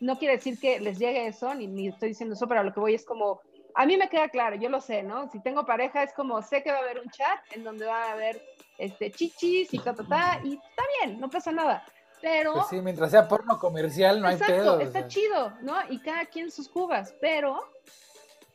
[0.00, 2.74] No quiere decir que les llegue eso, ni, ni estoy diciendo eso, pero a lo
[2.74, 3.40] que voy es como,
[3.74, 5.30] a mí me queda claro, yo lo sé, ¿no?
[5.30, 8.04] Si tengo pareja es como, sé que va a haber un chat en donde va
[8.04, 8.42] a haber
[8.78, 11.84] este, chichis y ta, ta, ta, y está bien, no pasa nada.
[12.20, 12.54] Pero.
[12.54, 14.80] Pues sí, mientras sea porno comercial, no hay pedo.
[14.80, 15.74] Está chido, ¿no?
[15.90, 17.60] Y cada quien sus cubas, pero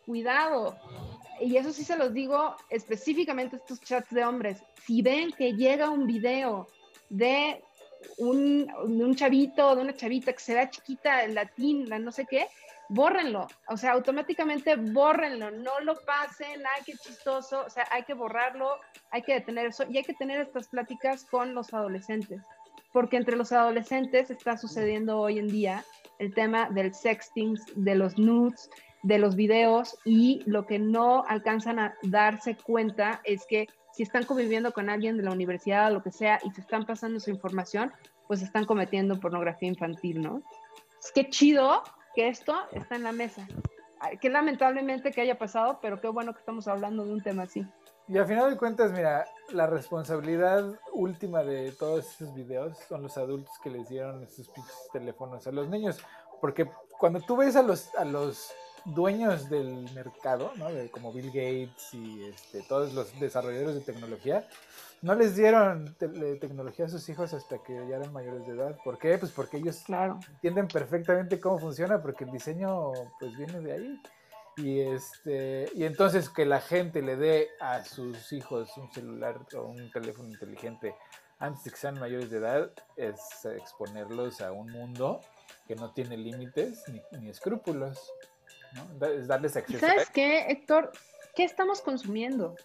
[0.10, 0.76] cuidado.
[1.40, 4.64] Y eso sí se los digo específicamente a estos chats de hombres.
[4.84, 6.68] Si ven que llega un video
[7.10, 7.64] de
[8.18, 12.26] un, de un chavito, de una chavita que se da chiquita, latín, la no sé
[12.26, 12.48] qué,
[12.90, 13.46] bórrenlo.
[13.68, 15.52] O sea, automáticamente bórrenlo.
[15.52, 16.64] No lo pasen.
[16.76, 17.66] Ay, qué chistoso.
[17.68, 18.78] O sea, hay que borrarlo,
[19.12, 22.42] hay que detener eso y hay que tener estas pláticas con los adolescentes
[22.92, 25.86] porque entre los adolescentes está sucediendo hoy en día
[26.18, 28.70] el tema del sexting, de los nudes,
[29.04, 34.26] de los videos y lo que no alcanzan a darse cuenta es que si están
[34.26, 37.30] conviviendo con alguien de la universidad o lo que sea y se están pasando su
[37.30, 37.92] información,
[38.28, 40.44] pues están cometiendo pornografía infantil, ¿no?
[41.04, 41.84] Es que chido
[42.14, 43.48] que esto está en la mesa.
[44.22, 47.66] Qué lamentablemente que haya pasado, pero qué bueno que estamos hablando de un tema así.
[48.08, 53.18] Y al final de cuentas, mira, la responsabilidad última de todos esos videos son los
[53.18, 56.00] adultos que les dieron esos pinches teléfonos a los niños.
[56.42, 58.52] Porque cuando tú ves a los, a los
[58.86, 60.68] dueños del mercado, ¿no?
[60.92, 64.48] como Bill Gates y este, todos los desarrolladores de tecnología,
[65.02, 68.78] no les dieron tecnología a sus hijos hasta que ya eran mayores de edad.
[68.84, 69.18] ¿Por qué?
[69.18, 70.20] Pues porque ellos claro.
[70.30, 74.02] entienden perfectamente cómo funciona, porque el diseño pues viene de ahí.
[74.58, 79.62] Y, este, y entonces que la gente le dé a sus hijos un celular o
[79.68, 80.96] un teléfono inteligente
[81.40, 85.22] antes de que sean mayores de edad es exponerlos a un mundo
[85.68, 88.12] que no tiene límites ni, escrúpulos.
[88.74, 89.08] ¿No?
[89.08, 89.80] Es darles acceso.
[89.80, 90.92] ¿Sabes qué, Héctor?
[91.36, 92.56] ¿Qué estamos consumiendo?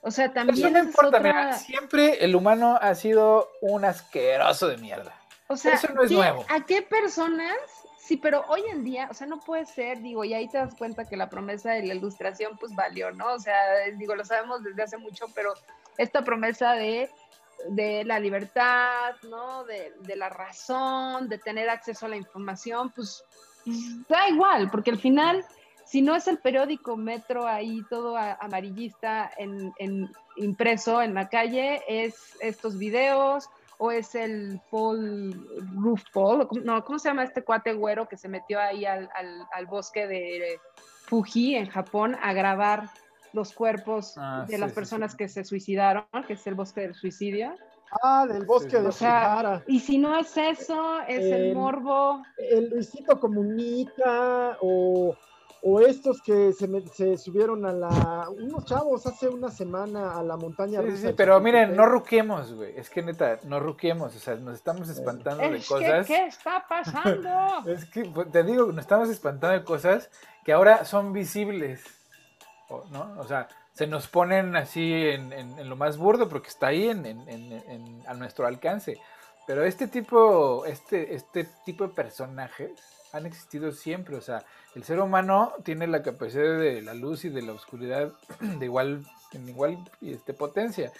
[0.00, 0.76] O sea, también.
[0.76, 1.54] es otra...
[1.54, 5.14] siempre el humano ha sido un asqueroso de mierda.
[5.48, 6.44] O sea, eso no es nuevo.
[6.48, 7.56] ¿A qué personas
[8.02, 10.74] Sí, pero hoy en día, o sea, no puede ser, digo, y ahí te das
[10.74, 13.32] cuenta que la promesa de la ilustración pues valió, ¿no?
[13.32, 13.54] O sea,
[13.96, 15.54] digo, lo sabemos desde hace mucho, pero
[15.98, 17.08] esta promesa de,
[17.68, 19.62] de la libertad, ¿no?
[19.64, 23.24] De, de, la razón, de tener acceso a la información, pues,
[24.08, 25.44] da igual, porque al final,
[25.84, 31.82] si no es el periódico Metro ahí todo amarillista en, en impreso en la calle,
[31.88, 33.48] es estos videos
[33.78, 35.34] o es el Paul
[35.74, 39.10] Roof Paul, no, ¿cómo se llama este cuate güero que se metió ahí al,
[39.52, 40.60] al, bosque de
[41.06, 42.90] Fuji en Japón a grabar
[43.32, 47.54] los cuerpos ah, de las personas que se suicidaron, que es el bosque del suicidio?
[48.02, 49.62] Ah, del bosque de Sahara.
[49.66, 52.22] Y si no es eso, es el morbo.
[52.38, 55.16] El Luisito Comunica o
[55.64, 58.28] o estos que se, se, subieron a la.
[58.30, 62.76] Unos chavos hace una semana a la montaña sí, Sí, pero miren, no ruquemos, güey.
[62.76, 64.14] Es que neta, no ruquemos.
[64.14, 66.06] O sea, nos estamos espantando de cosas.
[66.06, 67.30] ¿Qué está pasando?
[67.70, 70.10] es que pues, te digo, nos estamos espantando de cosas
[70.44, 71.84] que ahora son visibles.
[72.90, 73.14] ¿No?
[73.18, 78.02] O sea, se nos ponen así en, en, lo más burdo porque está ahí en,
[78.06, 78.98] a nuestro alcance.
[79.46, 82.70] Pero este tipo, este, este tipo de personajes
[83.12, 84.16] han existido siempre.
[84.16, 84.44] O sea,
[84.74, 89.04] el ser humano tiene la capacidad de la luz y de la oscuridad de igual,
[89.32, 90.92] en igual este, potencia.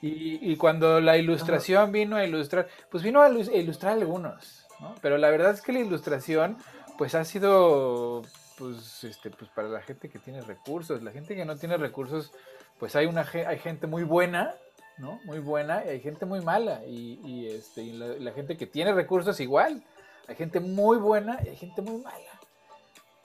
[0.00, 4.94] Y, cuando la ilustración vino a ilustrar, pues vino a ilustrar algunos, ¿no?
[5.02, 6.56] Pero la verdad es que la ilustración,
[6.96, 8.22] pues ha sido,
[8.58, 11.02] pues, este, pues para la gente que tiene recursos.
[11.02, 12.32] La gente que no tiene recursos,
[12.78, 14.54] pues hay una hay gente muy buena,
[14.98, 15.20] ¿no?
[15.24, 16.84] Muy buena y hay gente muy mala.
[16.84, 19.82] Y, este, y la gente que tiene recursos igual.
[20.26, 22.40] Hay gente muy buena y hay gente muy mala.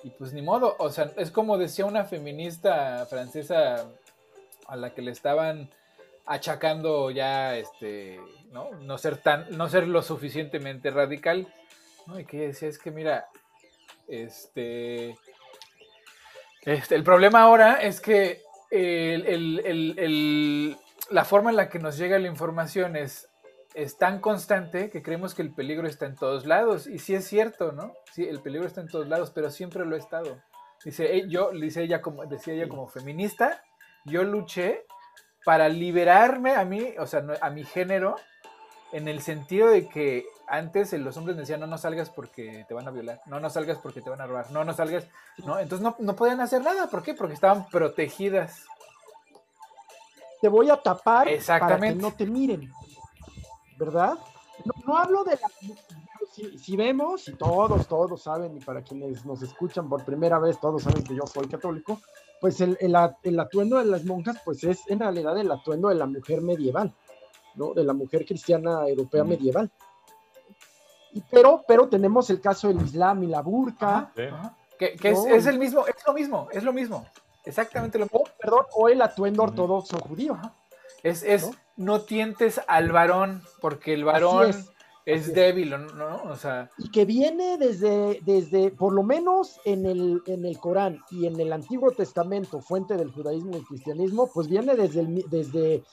[0.03, 3.86] Y pues ni modo, o sea, es como decía una feminista francesa
[4.67, 5.69] a la que le estaban
[6.25, 8.19] achacando ya este,
[8.51, 8.71] ¿no?
[8.81, 11.47] No ser tan, no ser lo suficientemente radical,
[12.05, 12.19] ¿no?
[12.19, 13.29] Y que ella decía, es que mira,
[14.07, 15.17] este,
[16.61, 18.41] este el problema ahora es que
[21.09, 23.27] la forma en la que nos llega la información es
[23.97, 26.87] tan constante que creemos que el peligro está en todos lados.
[26.87, 27.93] Y sí es cierto, ¿no?
[28.13, 30.41] Sí, el peligro está en todos lados, pero siempre lo ha estado.
[30.83, 33.63] Dice, yo, dice ella como, decía ella como feminista,
[34.05, 34.85] yo luché
[35.45, 38.15] para liberarme a mí, o sea, a mi género,
[38.93, 42.87] en el sentido de que antes los hombres decían, no, no salgas porque te van
[42.87, 45.05] a violar, no, no salgas porque te van a robar, no, no salgas,
[45.39, 47.13] no, entonces no, no podían hacer nada, ¿por qué?
[47.13, 48.63] Porque estaban protegidas.
[50.41, 52.71] Te voy a tapar para que no te miren.
[53.77, 54.17] ¿verdad?
[54.85, 55.49] No, hablo de la...
[56.57, 60.81] Si, vemos, y todos, todos saben, y para quienes nos escuchan por primera vez, todos
[60.81, 62.01] saben que yo soy católico,
[62.41, 66.07] pues el, el, atuendo de las monjas, pues es en realidad el atuendo de la
[66.07, 66.91] mujer medieval,
[67.55, 67.73] ¿no?
[67.73, 69.69] De la mujer cristiana europea medieval.
[71.11, 74.11] Y, pero, pero tenemos el caso del Islam y la burka.
[74.77, 77.05] Que, es, el mismo, es lo mismo, es lo mismo.
[77.45, 78.23] Exactamente lo mismo.
[78.39, 80.37] perdón, o el atuendo ortodoxo judío.
[81.03, 82.01] Es, es ¿no?
[82.01, 84.53] tientes al varón, porque el varón
[85.05, 86.23] es, débil, ¿no?
[86.23, 86.69] O sea.
[86.77, 91.39] Y que viene desde, desde, por lo menos en el, en el Corán y en
[91.39, 95.83] el Antiguo Testamento, fuente del judaísmo y cristianismo, pues viene desde el, desde,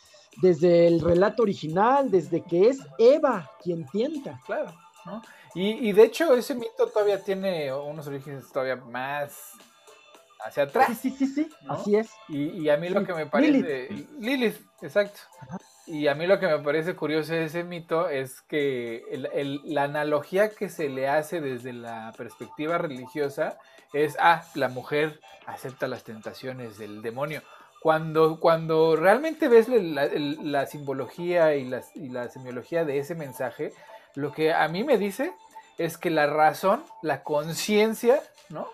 [0.40, 4.40] desde el relato original, desde que es Eva quien tienta.
[4.46, 4.72] Claro,
[5.04, 5.22] ¿no?
[5.54, 9.54] Y, y de hecho, ese mito todavía tiene unos orígenes todavía más
[10.44, 10.98] hacia atrás.
[10.98, 12.10] Sí, sí, sí, así es.
[12.28, 13.88] Y, a mí lo que me parece...
[14.18, 15.20] Lilith, exacto.
[15.86, 19.02] Y a mí lo que me parece curioso de ese mito es que
[19.64, 23.58] la analogía que se le hace desde la perspectiva religiosa
[23.92, 27.42] es, ah, la mujer acepta las tentaciones del demonio.
[27.80, 33.72] Cuando, cuando realmente ves la, simbología y la, y la semiología de ese mensaje,
[34.14, 35.32] lo que a mí me dice
[35.78, 38.20] es que la razón, la conciencia,
[38.50, 38.68] ¿no?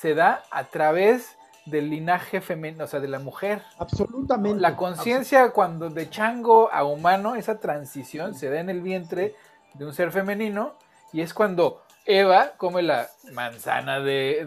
[0.00, 1.36] se da a través
[1.66, 3.62] del linaje femenino, o sea, de la mujer.
[3.78, 4.58] Absolutamente.
[4.58, 9.34] La conciencia cuando de chango a humano, esa transición se da en el vientre
[9.74, 10.74] de un ser femenino
[11.12, 11.82] y es cuando
[12.18, 14.44] Eva come la manzana de,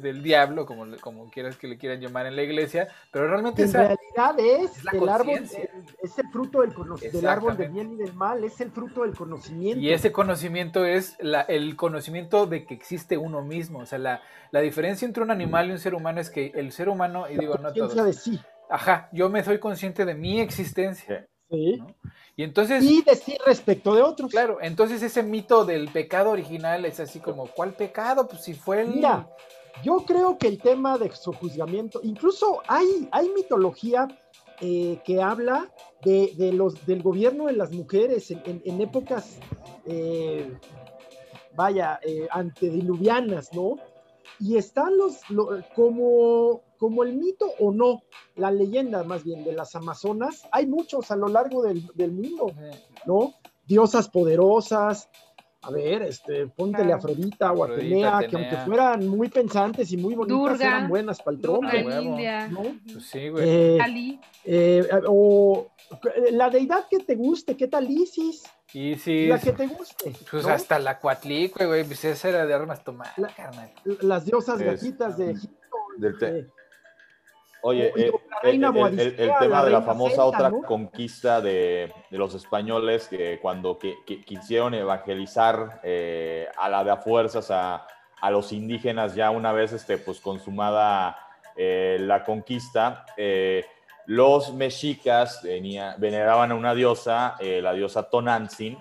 [0.00, 3.72] del diablo, como, como quieras que le quieran llamar en la iglesia, pero realmente en
[3.72, 5.34] realidad es, el árbol,
[6.02, 6.72] es el fruto del,
[7.12, 9.80] del, árbol del bien y del mal, es el fruto del conocimiento.
[9.80, 14.22] Y ese conocimiento es la, el conocimiento de que existe uno mismo, o sea, la,
[14.50, 17.38] la, diferencia entre un animal y un ser humano es que el ser humano, y
[17.38, 18.40] digo, no todos, de sí.
[18.68, 21.28] Ajá, yo me soy consciente de mi existencia.
[21.50, 21.82] Sí.
[22.36, 22.82] Y entonces.
[22.84, 24.30] Y decir respecto de otros.
[24.30, 28.26] Claro, entonces ese mito del pecado original es así como, ¿cuál pecado?
[28.26, 28.88] Pues si fue el.
[28.88, 29.28] Mira,
[29.82, 34.08] yo creo que el tema de su juzgamiento, incluso hay, hay mitología
[34.60, 35.72] eh, que habla
[36.04, 39.38] de, los, del gobierno de las mujeres en, épocas,
[39.86, 40.56] eh,
[41.56, 43.76] vaya, eh, antediluvianas, ¿no?
[44.38, 45.20] Y están los,
[45.74, 48.02] como, como el mito o no,
[48.34, 52.52] la leyenda más bien de las Amazonas, hay muchos a lo largo del, mundo,
[53.06, 53.34] ¿no?
[53.64, 55.08] Diosas poderosas,
[55.60, 60.16] a ver, este, póntele a Afrodita o Atenea, que aunque fueran muy pensantes y muy
[60.16, 61.68] bonitas, eran buenas para el tronco.
[62.50, 62.62] ¿no?
[62.92, 63.48] Pues sí, güey.
[63.48, 63.78] Eh,
[64.44, 65.68] eh, o
[66.32, 68.42] La deidad que te guste, ¿qué tal Isis?
[68.72, 69.28] Isis.
[69.28, 70.12] La que te guste.
[70.28, 70.52] Pues ¿no?
[70.52, 73.70] hasta la Cuatlicue, güey, pues esa era de armas tomadas, La- carnal.
[74.00, 75.62] Las diosas Es- gajitas de Egipto.
[75.96, 76.48] Del te- eh,
[77.62, 78.10] Oye, eh,
[79.18, 80.62] el, tema de la famosa celta, otra ¿no?
[80.62, 86.90] conquista de, de los españoles que cuando que- que quisieron evangelizar eh, a la de
[86.90, 87.86] a fuerzas a,
[88.20, 91.16] a los indígenas ya una vez este, pues, consumada
[91.56, 93.64] eh, la conquista, eh,
[94.06, 98.76] los mexicas venía- veneraban a una diosa, eh, la diosa Tonantzin,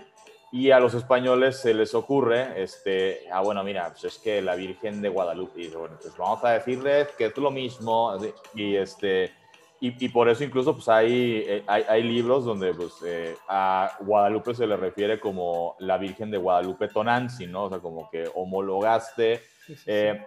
[0.52, 4.56] y a los españoles se les ocurre, este, ah, bueno, mira, pues es que la
[4.56, 8.18] Virgen de Guadalupe, y bueno, pues vamos a decirles que es lo mismo,
[8.54, 9.34] y este,
[9.80, 13.92] y, y por eso incluso pues hay, eh, hay, hay libros donde pues eh, a
[14.02, 17.64] Guadalupe se le refiere como la Virgen de Guadalupe Tonantzin, ¿no?
[17.64, 19.84] O sea, como que homologaste, Sí, sí, sí.
[19.88, 20.26] eh,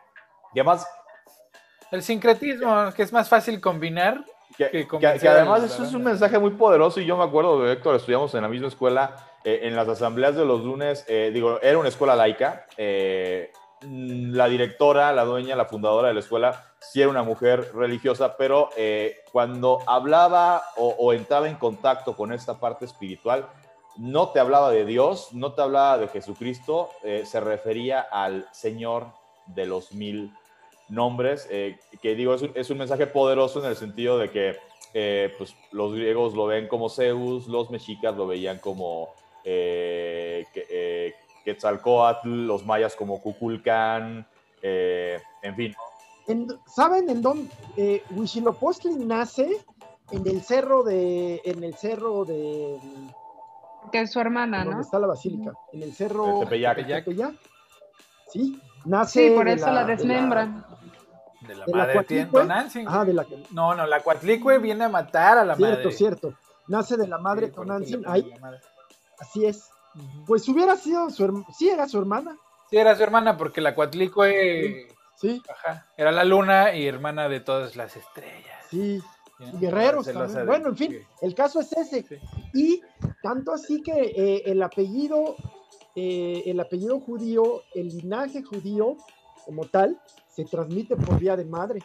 [0.55, 0.87] y además
[1.91, 4.25] El sincretismo, que es más fácil combinar.
[4.57, 7.63] que, que que- que además eso es un mensaje muy poderoso y yo me acuerdo
[7.63, 9.15] de Héctor, estudiamos en la misma escuela,
[9.45, 14.49] eh, en las asambleas de los lunes, eh, digo, era una escuela laica, eh, la
[14.49, 18.71] directora, la dueña, la fundadora de la escuela, sí era una mujer religiosa, pero
[19.31, 23.47] cuando hablaba o, entraba en contacto con esta parte espiritual,
[23.99, 29.09] no te hablaba de Dios, no te hablaba de Jesucristo, se refería al Señor
[29.45, 30.33] de los mil
[30.89, 34.57] nombres, que digo, es un, es un mensaje poderoso en el sentido de que
[35.37, 39.13] pues, los griegos lo ven como Zeus, los mexicas lo veían como
[39.45, 41.15] eh, que- eh,
[41.45, 44.27] Quetzalcóatl, los mayas como Cuculcán,
[44.63, 45.75] eh, en fin.
[46.27, 47.51] En- ¿Saben en dónde?
[47.77, 49.47] Eh, Huitzilopochtli nace
[50.11, 51.43] en el cerro de.
[51.45, 52.79] En el cerro de.
[53.93, 54.81] Que es su hermana, donde ¿no?
[54.81, 55.53] está la basílica.
[55.73, 56.39] En el cerro.
[56.39, 56.77] De Tepeyac.
[56.79, 57.35] de Tepeyac.
[58.33, 59.29] Sí, nace.
[59.29, 60.65] Sí, por de eso la, de desmembran.
[61.43, 62.29] De la de la madre.
[62.89, 63.27] Ah, de la.
[63.51, 65.93] No, no, la Cuatlicue viene a matar a la Cierto, madre.
[65.93, 66.35] cierto.
[66.69, 68.03] Nace de la madre Sí, Tonantzin.
[68.07, 68.61] Ahí, la madre.
[69.25, 69.69] Así es.
[70.27, 71.47] Pues hubiera sido su hermana.
[71.57, 72.37] Sí, era su hermana.
[72.71, 77.41] Sí, era su hermana, porque la Cuatlicue Sí, ajá, era la luna y hermana de
[77.41, 78.67] todas las estrellas.
[78.71, 79.01] sí.
[79.01, 79.05] ¿sí?
[79.53, 80.41] Y guerreros Celosa también.
[80.41, 82.03] de- Bueno, en fin, el caso es ese.
[82.05, 82.17] Sí.
[82.55, 82.81] Y
[83.23, 85.35] tanto así que eh, el apellido,
[85.97, 88.97] eh, el apellido judío, el linaje judío
[89.45, 91.81] como tal, se transmite por vía de madre.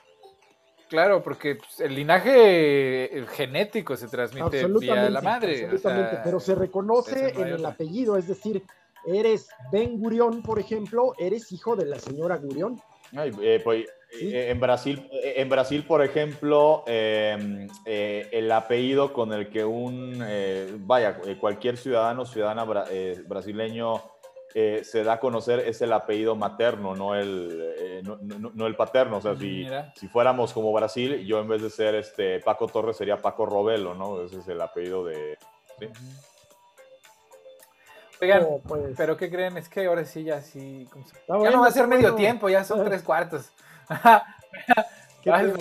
[0.89, 5.53] Claro, porque pues, el linaje eh, genético se transmite vía la madre.
[5.53, 8.63] o absolutamente, sea, pero se reconoce en el apellido, es decir,
[9.05, 12.81] eres Ben Gurión, por ejemplo, eres hijo de la señora Gurión.
[13.15, 14.33] Ay, eh, pues, Sí.
[14.33, 19.63] eh, en, Brasil, eh, en Brasil, por ejemplo, eh, eh, el apellido con el que
[19.63, 24.01] un, eh, vaya, eh, cualquier ciudadano o ciudadana bra- eh, brasileño
[24.55, 28.67] eh, se da a conocer es el apellido materno, no el, eh, no, no- no
[28.67, 29.17] el paterno.
[29.17, 32.97] O sea, si, si fuéramos como Brasil, yo en vez de ser este Paco Torres
[32.97, 34.23] sería Paco Robelo, ¿no?
[34.23, 35.37] Ese es el apellido de...
[35.79, 35.87] ¿sí?
[38.21, 39.55] Oigan, Oh, pues, pero ¿qué creen?
[39.57, 40.87] Es que ahora sí, ya sí.
[40.91, 42.17] ¿cómo se- está Ya no va a ser medio bueno.
[42.17, 42.85] tiempo, ya son Ah.
[42.85, 43.51] tres cuartos.
[45.25, 45.51] Ay,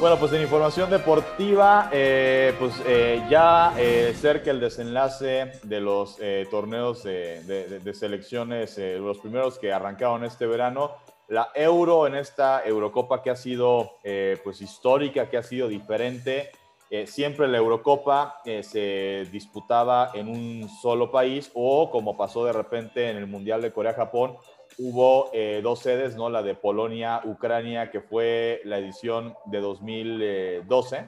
[0.00, 0.16] bueno.
[0.18, 6.46] Pues en información deportiva, eh, pues eh, ya eh, cerca el desenlace de los eh,
[6.50, 10.92] torneos de, de- selecciones, los primeros que arrancaron este verano.
[11.28, 13.92] La Euro en esta Eurocopa que ha sido
[14.42, 16.50] pues histórica, que ha sido diferente.
[17.06, 23.16] Siempre la Eurocopa se disputaba en un solo país o como pasó de repente en
[23.16, 24.36] el Mundial de Corea-Japón,
[24.78, 26.30] hubo eh, dos sedes, ¿no?
[26.30, 31.04] La de Polonia, Ucrania, que fue la edición de 2012.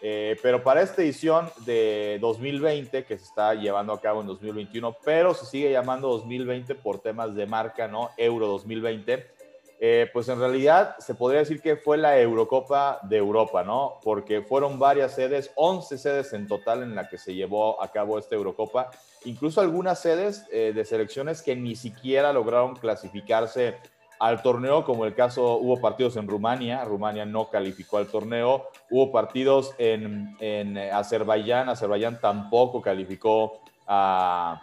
[0.00, 4.96] Eh, pero para esta edición de 2020, que se está llevando a cabo en 2021,
[5.04, 8.10] pero se sigue llamando 2020 por temas de marca, ¿no?
[8.16, 9.37] Euro 2020.
[9.80, 14.00] Eh, pues en realidad se podría decir que fue la Eurocopa de Europa, ¿no?
[14.02, 18.18] Porque fueron varias sedes, 11 sedes en total en la que se llevó a cabo
[18.18, 18.90] esta Eurocopa
[19.24, 23.76] incluso algunas sedes eh, de selecciones que ni siquiera lograron clasificarse
[24.20, 29.12] al torneo, como el caso, hubo partidos en Rumania, Rumania no calificó al torneo, hubo
[29.12, 34.60] partidos en, en Azerbaiyán, Azerbaiyán tampoco calificó a,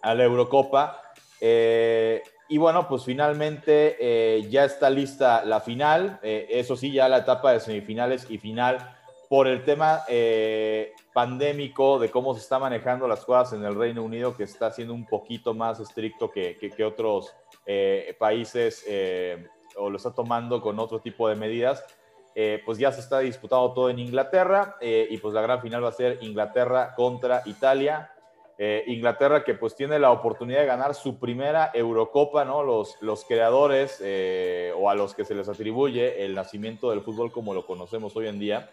[0.00, 1.02] a la Eurocopa.
[1.42, 7.08] Eh, y bueno, pues finalmente eh, ya está lista la final, eh, eso sí, ya
[7.08, 8.78] la etapa de semifinales y final
[9.28, 14.02] por el tema eh, pandémico de cómo se está manejando las cosas en el Reino
[14.04, 17.34] Unido, que está siendo un poquito más estricto que, que- otros
[18.20, 18.86] países
[19.76, 21.84] o lo está tomando con otro tipo de medidas,
[22.64, 25.92] pues ya se está disputando todo en Inglaterra y pues la gran final va a
[25.92, 28.12] ser Inglaterra contra Italia.
[28.58, 32.62] Eh, Inglaterra que pues tiene la oportunidad de ganar su primera Eurocopa, ¿no?
[32.62, 37.30] Los, los creadores eh, o a los que se les atribuye el nacimiento del fútbol
[37.30, 38.70] como lo conocemos hoy en día,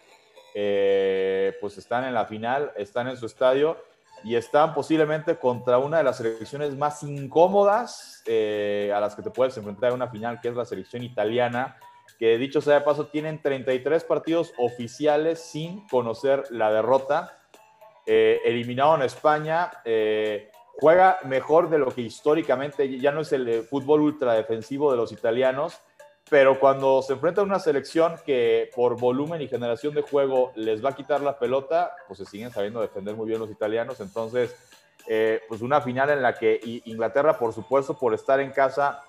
[0.54, 3.76] eh, pues están en la final, están en su estadio
[4.22, 9.54] y están posiblemente contra una de las selecciones más incómodas a las que te puedes
[9.58, 11.76] enfrentar en una final, que es la selección italiana,
[12.18, 17.36] que dicho sea de paso, tienen 33 partidos oficiales sin conocer la derrota.
[18.06, 23.62] Eh, eliminado en España, eh, juega mejor de lo que históricamente, ya no es el
[23.62, 25.80] fútbol ultra defensivo de los italianos,
[26.28, 30.84] pero cuando se enfrenta a una selección que por volumen y generación de juego les
[30.84, 34.00] va a quitar la pelota, pues se siguen sabiendo defender muy bien los italianos.
[34.00, 34.56] Entonces,
[35.06, 39.02] eh, pues una final en la que Inglaterra, por supuesto, por estar en casa,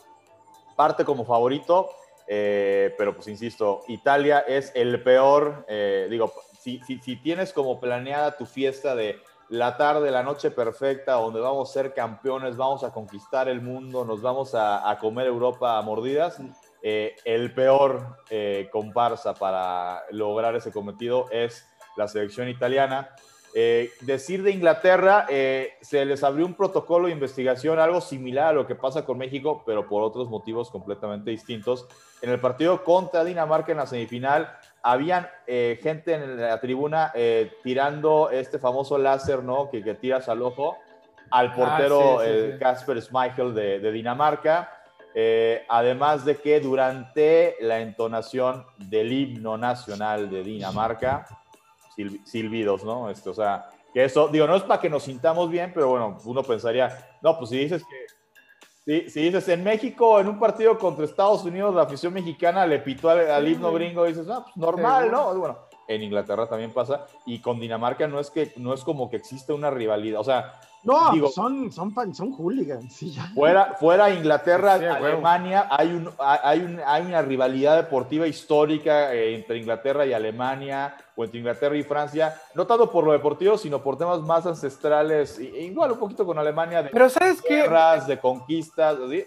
[0.75, 1.89] parte como favorito,
[2.27, 6.33] eh, pero pues insisto, Italia es el peor, eh, digo,
[6.66, 11.70] si, si, tienes como planeada tu fiesta de la tarde, la noche perfecta, donde vamos
[11.70, 15.82] a ser campeones, vamos a conquistar el mundo, nos vamos a, a comer Europa a
[15.84, 16.41] mordidas,
[16.82, 23.09] eh, el peor eh, comparsa para lograr ese cometido es la selección italiana.
[23.53, 28.68] Eh, decir de Inglaterra, se les abrió un protocolo de investigación, algo similar a lo
[28.68, 31.88] que pasa con México, pero por otros motivos completamente distintos.
[32.22, 37.11] En el partido contra Dinamarca en la semifinal, habían gente en la tribuna
[37.63, 39.69] tirando este famoso láser, ¿no?
[39.69, 40.77] Que, que tiras al ojo
[41.31, 42.19] al ah, portero
[42.59, 44.69] Casper Schmeichel de Dinamarca.
[45.17, 51.25] Eh, además de que durante la entonación del himno nacional de Dinamarca,
[52.25, 53.09] silbidos, ¿no?
[53.09, 56.17] Esto, o sea, que eso, digo, no es para que nos sintamos bien, pero bueno,
[56.25, 58.05] uno pensaría, no, pues si dices que,
[58.86, 63.09] si, dices en México, en un partido contra Estados Unidos, la afición mexicana le pitó
[63.09, 65.33] al, himno gringo, dices, no, pues normal, ¿no?
[65.33, 65.57] Bueno,
[65.88, 69.53] en Inglaterra también pasa, y con Dinamarca no es que, no es como que existe
[69.53, 70.53] una rivalidad, o sea,
[70.86, 73.03] no, son, son, son hooligans.
[73.33, 79.57] Fuera, fuera Inglaterra, Alemania, hay, un, hay, un, hay una rivalidad deportiva histórica eh, entre
[79.57, 83.97] Inglaterra y Alemania, o entre Inglaterra y Francia, no tanto por lo deportivo, sino por
[83.97, 89.25] temas más ancestrales, igual un poquito con Alemania, de Pero ¿sabes guerras, de conquistas, ¿sí?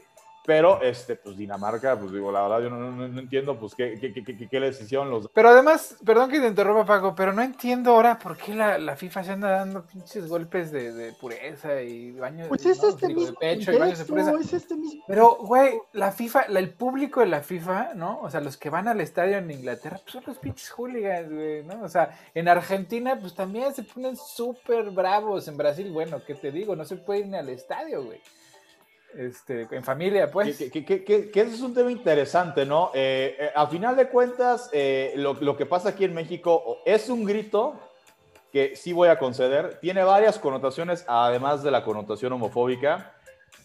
[0.49, 4.49] Pero, este, pues Dinamarca, pues digo, la verdad, yo no, entiendo, pues, qué, qué, qué,
[4.49, 5.29] qué, decisión los...
[5.29, 8.97] Pero además, perdón que te interrumpa, Paco, pero no entiendo ahora por qué la, la
[8.97, 13.27] FIFA se anda dando pinches golpes de, de pureza y baños pues es este mismo,
[13.27, 14.33] de pecho y baños de pureza.
[14.41, 15.05] Es este mismo.
[15.07, 18.19] Pero, güey, la FIFA, el público de la FIFA, ¿no?
[18.23, 21.63] O sea, los que van al estadio en Inglaterra, pues son los pinches hooligans, güey,
[21.65, 21.83] ¿no?
[21.83, 25.47] O sea, en Argentina, pues también se ponen súper bravos.
[25.47, 26.75] En Brasil, bueno, ¿qué te digo?
[26.75, 28.23] No se puede ir ni al estadio, güey
[29.15, 30.59] este, en familia, pues.
[30.71, 32.91] Que, que, es un tema interesante, ¿no?
[32.95, 37.09] Eh, eh, a final de cuentas, eh, lo, lo, que pasa aquí en México es
[37.09, 37.81] un grito
[38.53, 39.79] que sí voy a conceder.
[39.81, 43.15] Tiene varias connotaciones, además de la connotación homofóbica.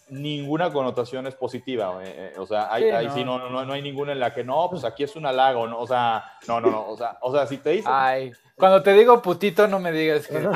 [0.10, 2.00] Ninguna connotación es positiva.
[2.38, 3.50] o sea, hay, sí, no.
[3.50, 5.80] no, no, hay ninguna en la que no, pues aquí es un halago, ¿no?
[5.80, 6.88] O sea, no, no, no.
[6.88, 7.92] O sea, o sea si te dicen.
[7.94, 10.38] Ay, cuando te digo putito, no me digas que.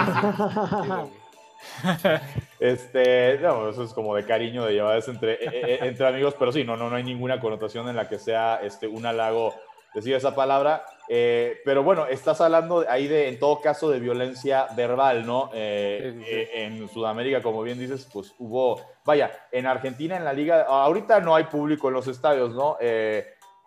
[2.60, 6.36] Este, no, eso es como de cariño, de llevadas entre, e, e, e, entre amigos,
[6.38, 9.54] pero sí, no, no, no hay ninguna connotación en la que sea este, un halago
[9.94, 10.86] decir esa palabra.
[11.10, 15.50] Eh, pero bueno, estás hablando ahí de, en todo caso, de violencia verbal, ¿no?
[15.54, 20.64] Eh, eh, en Sudamérica, como bien dices, pues hubo, vaya, en Argentina, en la liga,
[20.64, 22.78] ahorita no hay público en los estadios, ¿no?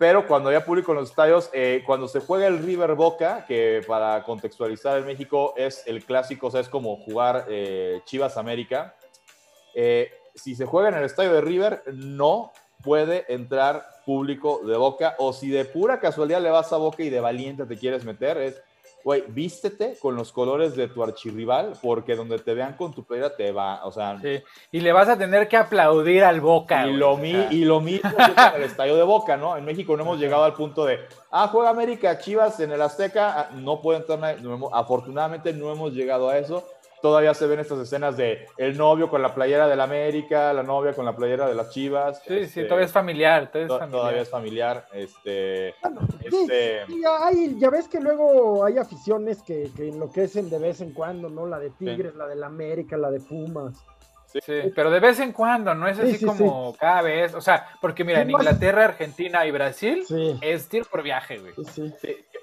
[0.01, 3.83] Pero cuando haya público en los estadios, eh, cuando se juega el River Boca, que
[3.87, 8.95] para contextualizar en México es el clásico, o sea, es como jugar eh, Chivas América,
[9.75, 12.51] eh, si se juega en el estadio de River, no
[12.83, 17.11] puede entrar público de Boca, o si de pura casualidad le vas a Boca y
[17.11, 18.63] de valiente te quieres meter, es
[19.05, 23.35] güey, vístete con los colores de tu archirrival, porque donde te vean con tu playera
[23.35, 24.19] te va, o sea...
[24.21, 24.43] Sí.
[24.73, 26.87] Y le vas a tener que aplaudir al Boca.
[26.87, 29.57] Y, lo, y lo mismo en el estadio de Boca, ¿no?
[29.57, 30.99] En México no hemos llegado al punto de,
[31.31, 34.37] ah, juega América, Chivas en el Azteca, ah, no pueden entrar,
[34.73, 36.65] afortunadamente no hemos llegado a eso,
[37.01, 40.93] todavía se ven estas escenas de el novio con la playera del América, la novia
[40.93, 42.19] con la playera de las Chivas.
[42.27, 43.51] Sí, sí, este, todavía es familiar.
[43.51, 44.87] Todavía es familiar.
[44.93, 45.75] Este,
[46.25, 46.87] este
[47.59, 51.47] ya ves que luego hay aficiones que, que, enloquecen de vez en cuando, ¿no?
[51.47, 53.85] La de Tigres, la del América, la de Pumas.
[54.33, 57.35] Sí, pero de vez en cuando, no es así como cada vez.
[57.35, 60.05] O sea, porque mira, en Inglaterra, Argentina y Brasil
[60.41, 61.53] es tiro por viaje, güey.
[61.73, 61.93] Sí,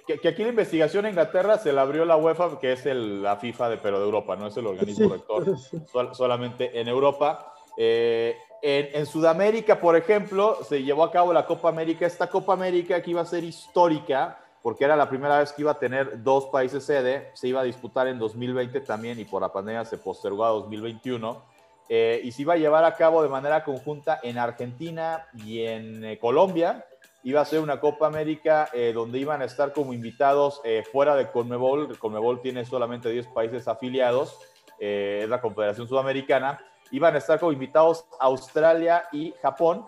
[0.06, 3.38] que, aquí la investigación en Inglaterra se la abrió la UEFA, que es el, la
[3.38, 5.46] FIFA, de, pero de Europa, no es el organismo rector,
[6.14, 7.54] solamente en Europa.
[7.78, 12.06] Eh, en, en, Sudamérica, por ejemplo, se llevó a cabo la Copa América.
[12.06, 15.72] Esta Copa América que iba a ser histórica, porque era la primera vez que iba
[15.72, 19.54] a tener dos países sede, se iba a disputar en 2020 también y por la
[19.54, 21.57] pandemia se postergó a 2021
[21.90, 26.04] eh, y se iba a llevar a cabo de manera conjunta en Argentina y en
[26.04, 26.86] eh, Colombia.
[27.24, 31.16] iba a ser una Copa América eh, donde iban a estar como invitados eh, fuera
[31.16, 31.98] de Conmebol.
[31.98, 34.38] Conmebol tiene solamente 10 países afiliados,
[34.80, 36.60] eh, es la Confederación Sudamericana.
[36.92, 39.86] Iban a estar como invitados Australia y Japón.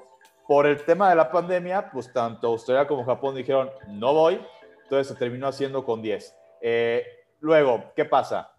[0.48, 4.42] Por el tema de la pandemia, pues tanto Australia como Japón dijeron, no voy.
[4.84, 6.36] Entonces se terminó haciendo con 10.
[7.40, 8.52] luego, ¿qué pasa?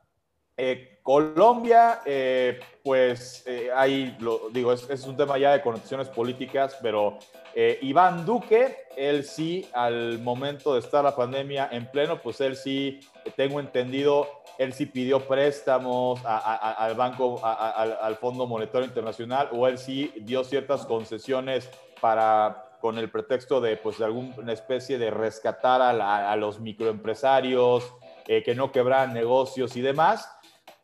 [1.03, 7.19] Colombia, eh, pues eh, ahí lo digo, es, un tema ya de conexiones políticas, pero
[7.55, 12.55] eh, Iván Duque, él sí, al momento de estar la pandemia en pleno, pues él
[12.55, 13.01] sí,
[13.35, 14.29] tengo entendido,
[14.59, 20.85] él sí pidió préstamos al Banco, al, Fondo Monetario Internacional, o él sí dio ciertas
[20.85, 21.71] concesiones
[22.01, 27.93] para con el pretexto de, pues, de alguna especie de rescatar a, los microempresarios,
[28.27, 30.40] que no quebraran negocios y demás.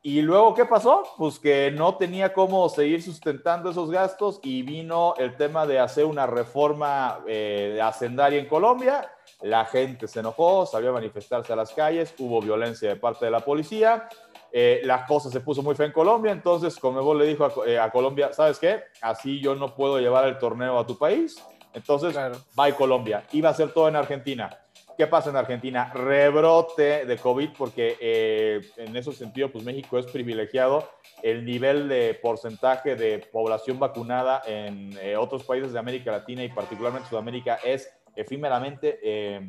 [0.06, 1.02] Y luego, ¿qué pasó?
[1.18, 6.04] Pues que no tenía cómo seguir sustentando esos gastos y vino el tema de hacer
[6.04, 9.10] una reforma eh, hacendaria en Colombia.
[9.42, 13.32] La gente se enojó, salió a manifestarse a las calles, hubo violencia de parte de
[13.32, 14.08] la policía.
[14.52, 17.76] Eh, la cosa se puso muy fea en Colombia, entonces Comebol le dijo a, eh,
[17.76, 18.84] a, Colombia, ¿sabes qué?
[19.00, 21.44] Así yo no puedo llevar el torneo a tu país,
[21.74, 22.36] entonces claro.
[22.54, 23.24] bye Colombia.
[23.32, 24.56] Iba a ser todo en Argentina.
[24.96, 25.92] ¿Qué pasa en Argentina?
[25.92, 30.88] Rebrote de COVID porque eh, en ese sentido, pues México es privilegiado.
[31.22, 36.48] El nivel de porcentaje de población vacunada en eh, otros países de América Latina y
[36.48, 39.46] particularmente Sudamérica es efímeramente, eh,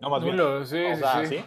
[0.00, 0.36] no más bien.
[0.64, 1.44] Sí, o sea, sí.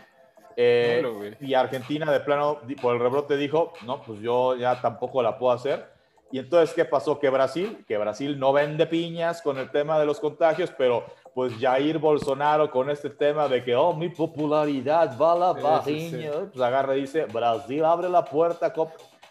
[1.40, 5.54] y Argentina de plano, por el rebrote dijo, no, pues yo ya tampoco la puedo
[5.54, 5.98] hacer.
[6.32, 7.20] Y entonces, ¿qué pasó?
[7.20, 11.54] Que Brasil, que Brasil no vende piñas con el tema de los contagios, pero pues
[11.60, 16.62] Jair Bolsonaro con este tema de que, oh, mi popularidad va a la bajinha, pues
[16.62, 18.74] agarra y dice, Brasil abre la puerta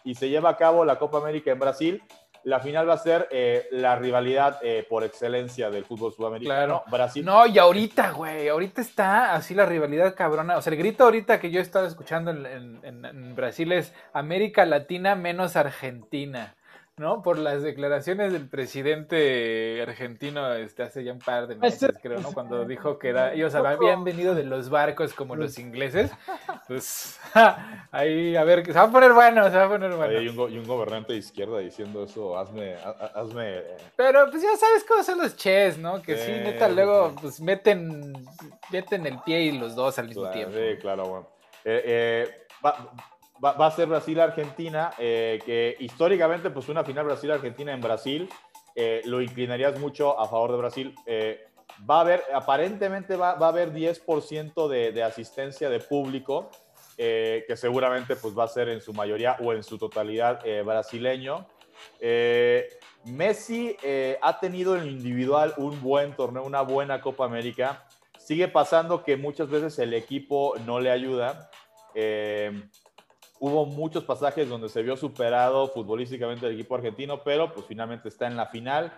[0.05, 2.03] y se lleva a cabo la Copa América en Brasil.
[2.45, 6.67] La final va a ser eh, la rivalidad eh, por excelencia del fútbol sudamericano.
[6.67, 6.83] Claro.
[6.91, 7.25] Brasil.
[7.25, 10.57] No, y ahorita, güey, ahorita está así la rivalidad cabrona.
[10.57, 14.65] O sea, el grito ahorita que yo he estado escuchando en, en Brasil es América
[14.65, 16.55] Latina menos Argentina.
[16.99, 17.23] ¿No?
[17.23, 22.33] Por las declaraciones del presidente argentino este, hace ya un par de meses, creo, ¿no?
[22.33, 26.11] Cuando dijo que era, ellos habían venido de los barcos como los ingleses.
[26.69, 27.19] Pues
[27.93, 30.21] ahí, a ver, se va a poner bueno, se va a poner bueno.
[30.21, 32.75] Y un, gobernante de izquierda diciendo eso, hazme,
[33.15, 33.63] hazme.
[33.97, 36.03] Pero pues ya sabes cómo son los ches, ¿no?
[36.03, 38.13] Que sí, neta, luego pues meten,
[38.71, 40.53] meten el pie y los dos al mismo tiempo.
[40.55, 41.29] Sí, claro, bueno.
[41.65, 42.91] Eh, eh, va,
[43.43, 48.29] a ser Brasil-Argentina, eh, que históricamente, pues una final Brasil-Argentina en Brasil,
[48.75, 50.95] eh, lo inclinarías mucho a favor de Brasil.
[51.07, 51.47] Eh,
[51.89, 56.51] va a haber, aparentemente va, a haber 10% de, de, asistencia de público,
[56.97, 61.47] que seguramente pues va a ser en su mayoría o en su totalidad brasileño.
[63.05, 63.77] Messi
[64.21, 67.85] ha tenido en individual un buen torneo, una buena Copa América.
[68.29, 71.49] Sigue pasando que muchas veces el equipo no le ayuda.
[71.95, 72.53] Eh,
[73.41, 78.27] Hubo muchos pasajes donde se vio superado futbolísticamente el equipo argentino, pero pues finalmente está
[78.27, 78.93] en la final.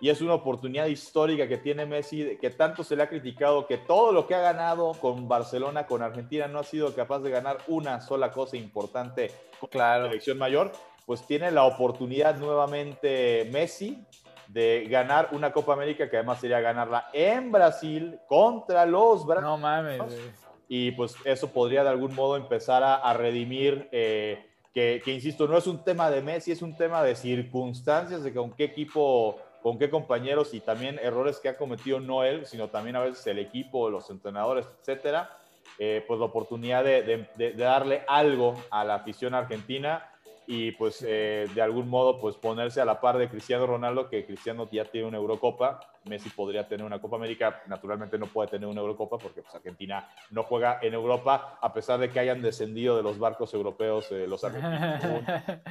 [0.00, 3.78] Y es una oportunidad histórica que tiene Messi, que tanto se le ha criticado, que
[3.78, 7.58] todo lo que ha ganado con Barcelona, con Argentina, no ha sido capaz de ganar
[7.68, 10.72] una sola cosa importante con la selección mayor,
[11.06, 14.04] pues tiene la oportunidad nuevamente Messi
[14.48, 19.58] de ganar una Copa América que además sería ganarla en Brasil contra los brasileños.
[19.58, 25.48] No mames y pues eso podría de algún modo empezar a, redimir, eh, que, insisto,
[25.48, 29.38] no es un tema de Messi, es un tema de circunstancias, de con qué equipo,
[29.62, 33.26] con qué compañeros y también errores que ha cometido no él, sino también a veces
[33.26, 35.38] el equipo, los entrenadores, etcétera,
[35.78, 40.10] eh, pues la oportunidad de, de darle algo a la afición argentina
[40.46, 44.24] y pues eh, de algún modo pues ponerse a la par de Cristiano Ronaldo, que
[44.24, 48.68] Cristiano ya tiene una Eurocopa, Messi podría tener una Copa América, naturalmente no puede tener
[48.68, 52.96] una Eurocopa porque pues Argentina no juega en Europa a pesar de que hayan descendido
[52.96, 55.24] de los barcos europeos eh, los argentinos,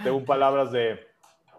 [0.03, 1.07] según, palabras de,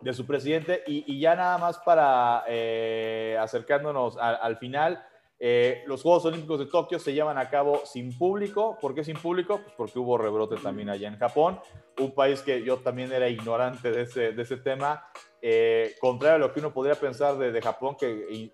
[0.01, 0.83] de, su presidente.
[0.87, 5.05] Y, y, ya nada más para eh, acercándonos al final,
[5.39, 8.79] eh, los Juegos Olímpicos de Tokio se llevan a cabo sin público.
[8.81, 9.61] ¿Por qué sin público?
[9.63, 11.61] Pues porque hubo rebrote también allá en Japón,
[11.99, 15.05] un país que yo también era ignorante de ese, de ese tema.
[15.43, 18.51] Eh, contrario a lo que uno podría pensar de, de Japón, que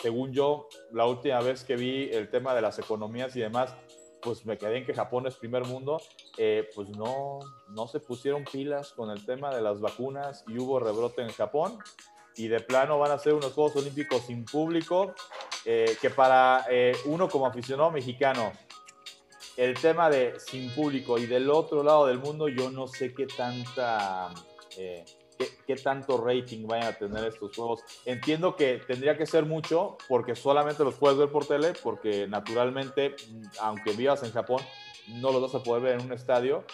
[0.00, 3.74] según yo, la última vez que vi el tema de las economías y demás,
[4.22, 6.00] pues me quedé en que Japón es primer mundo,
[6.38, 10.78] eh, pues no, no se pusieron pilas con el tema de las vacunas y hubo
[10.78, 11.78] rebrote en Japón
[12.36, 15.14] y de plano van a ser unos Juegos Olímpicos sin público,
[15.64, 18.52] eh, que para eh, uno como aficionado mexicano,
[19.56, 23.26] el tema de sin público y del otro lado del mundo, yo no sé qué
[23.26, 24.30] tanta,
[24.78, 25.04] eh,
[25.66, 27.80] qué, tanto rating vayan a tener estos juegos.
[28.04, 33.14] Entiendo que tendría que ser mucho porque solamente los puedes ver por tele, porque naturalmente,
[33.60, 34.62] aunque vivas en Japón,
[35.08, 36.64] no los vas a poder ver en un estadio.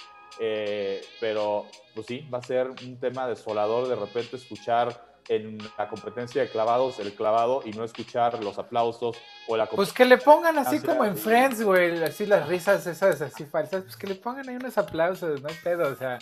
[0.40, 5.88] Eh, pero pues sí, va a ser un tema desolador de repente escuchar en la
[5.88, 9.16] competencia de clavados el clavado y no escuchar los aplausos
[9.46, 13.20] o la Pues que le pongan así como en Friends, güey, así las risas esas
[13.20, 16.18] así falsas, pues que le pongan ahí unos aplausos, no hay pedo, o sea,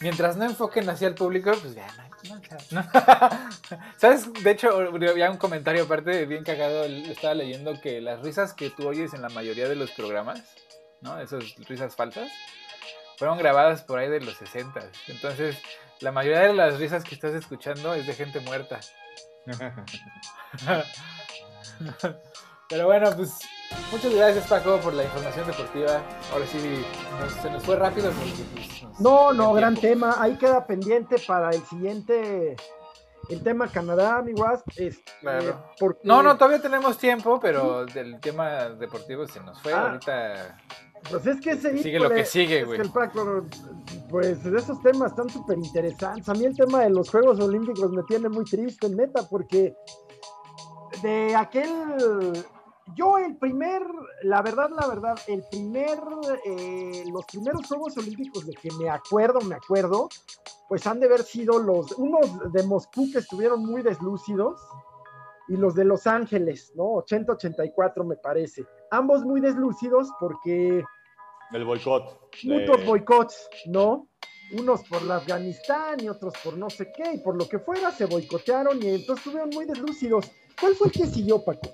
[0.00, 1.86] mientras no enfoquen así al público, pues ya
[2.28, 2.40] no,
[2.70, 2.84] no,
[3.96, 4.32] ¿Sabes?
[4.42, 8.88] De hecho, había un comentario aparte bien cagado, estaba leyendo que las risas que tú
[8.88, 10.42] oyes en la mayoría de los programas,
[11.00, 11.20] ¿no?
[11.20, 12.30] Esas risas falsas,
[13.16, 14.80] fueron grabadas por ahí de los 60.
[15.08, 15.56] Entonces,
[16.00, 18.80] la mayoría de las risas que estás escuchando es de gente muerta.
[22.68, 23.40] Pero bueno, pues
[23.90, 26.02] muchas gracias Paco por la información deportiva.
[26.32, 26.84] Ahora sí,
[27.42, 28.10] se nos fue rápido.
[28.12, 30.16] Pues, no, no, gran tema.
[30.18, 32.56] Ahí queda pendiente para el siguiente,
[33.28, 34.66] el tema Canadá, mi Wasp.
[36.02, 39.72] No, no, todavía tenemos tiempo, pero del tema deportivo se nos fue.
[39.72, 39.82] Ah.
[39.82, 40.58] Ahorita
[41.08, 42.80] pues es que ese sigue lo que sigue, güey.
[44.08, 46.28] pues esos temas están súper interesantes.
[46.28, 49.74] A mí el tema de los Juegos Olímpicos me tiene muy triste, neta, porque
[51.02, 52.44] de aquel.
[52.96, 53.82] Yo, el primer,
[54.24, 55.96] la verdad, la verdad, el primer,
[56.44, 60.08] eh, los primeros Juegos Olímpicos de que me acuerdo, me acuerdo,
[60.68, 64.60] pues han de haber sido los, unos de Moscú que estuvieron muy deslúcidos
[65.50, 66.84] y los de Los Ángeles, ¿no?
[67.04, 70.82] 80-84 me parece ambos muy deslúcidos porque...
[71.52, 72.20] El boicot.
[72.44, 74.06] Muchos boicots, ¿no?
[74.52, 77.90] Unos por la Afganistán y otros por no sé qué, y por lo que fuera
[77.90, 80.30] se boicotearon y entonces estuvieron muy deslúcidos.
[80.60, 81.68] ¿Cuál fue el que siguió, Paco?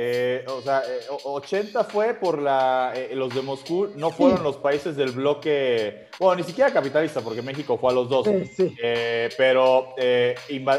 [0.00, 0.80] Eh, o sea,
[1.24, 6.06] 80 eh, fue por la, eh, los de Moscú, no fueron los países del bloque,
[6.20, 8.76] bueno, ni siquiera capitalista, porque México fue a los dos, sí,
[9.36, 9.96] pero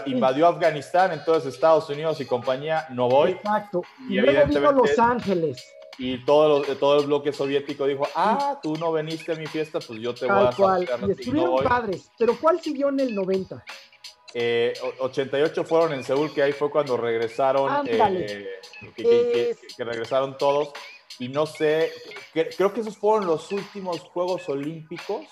[0.06, 3.32] invadió Afganistán, entonces Estados Unidos y compañía no voy.
[3.32, 5.68] Exacto, y, luego vino Los Ángeles.
[5.98, 10.00] Y todo, todo el bloque soviético dijo, ah, tú no veniste a mi fiesta, pues
[10.00, 10.90] yo te voy a cual.
[11.06, 13.66] Y estuvieron padres, pero ¿cuál siguió en el 90?
[14.34, 18.48] 88 fueron en Seúl, que ahí fue cuando regresaron, eh,
[18.96, 20.70] que, regresaron todos.
[21.18, 21.92] Y no sé,
[22.34, 25.26] creo que esos fueron los últimos Juegos Olímpicos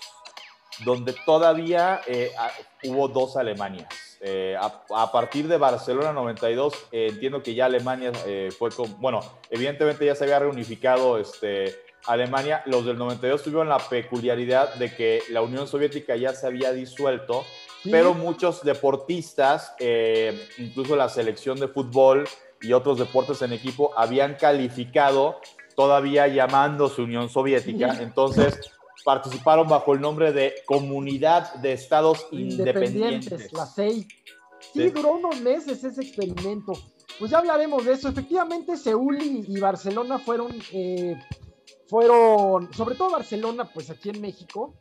[0.84, 2.32] donde todavía eh,
[2.84, 3.88] hubo dos Alemanias.
[4.20, 8.12] Eh, a, partir de Barcelona 92, entiendo que ya Alemania
[8.58, 11.76] fue con, bueno, evidentemente ya se había reunificado este,
[12.08, 12.64] Alemania.
[12.66, 17.46] Los del 92 tuvieron la peculiaridad de que la Unión Soviética ya se había disuelto
[17.92, 22.28] pero muchos deportistas, eh, incluso la selección de fútbol
[22.62, 25.40] y otros deportes en equipo, habían calificado
[25.76, 28.02] todavía llamándose Unión Soviética.
[28.02, 28.60] Entonces,
[29.06, 33.54] participaron bajo el nombre de Comunidad de Estados Independientes.
[33.54, 34.08] la CEI.
[34.74, 36.74] Sí, duró unos meses ese experimento.
[37.20, 38.10] Pues ya hablaremos de eso.
[38.10, 41.16] Efectivamente, Seúl y, Barcelona fueron, eh,
[41.88, 44.76] fueron, sobre todo Barcelona, pues aquí en México,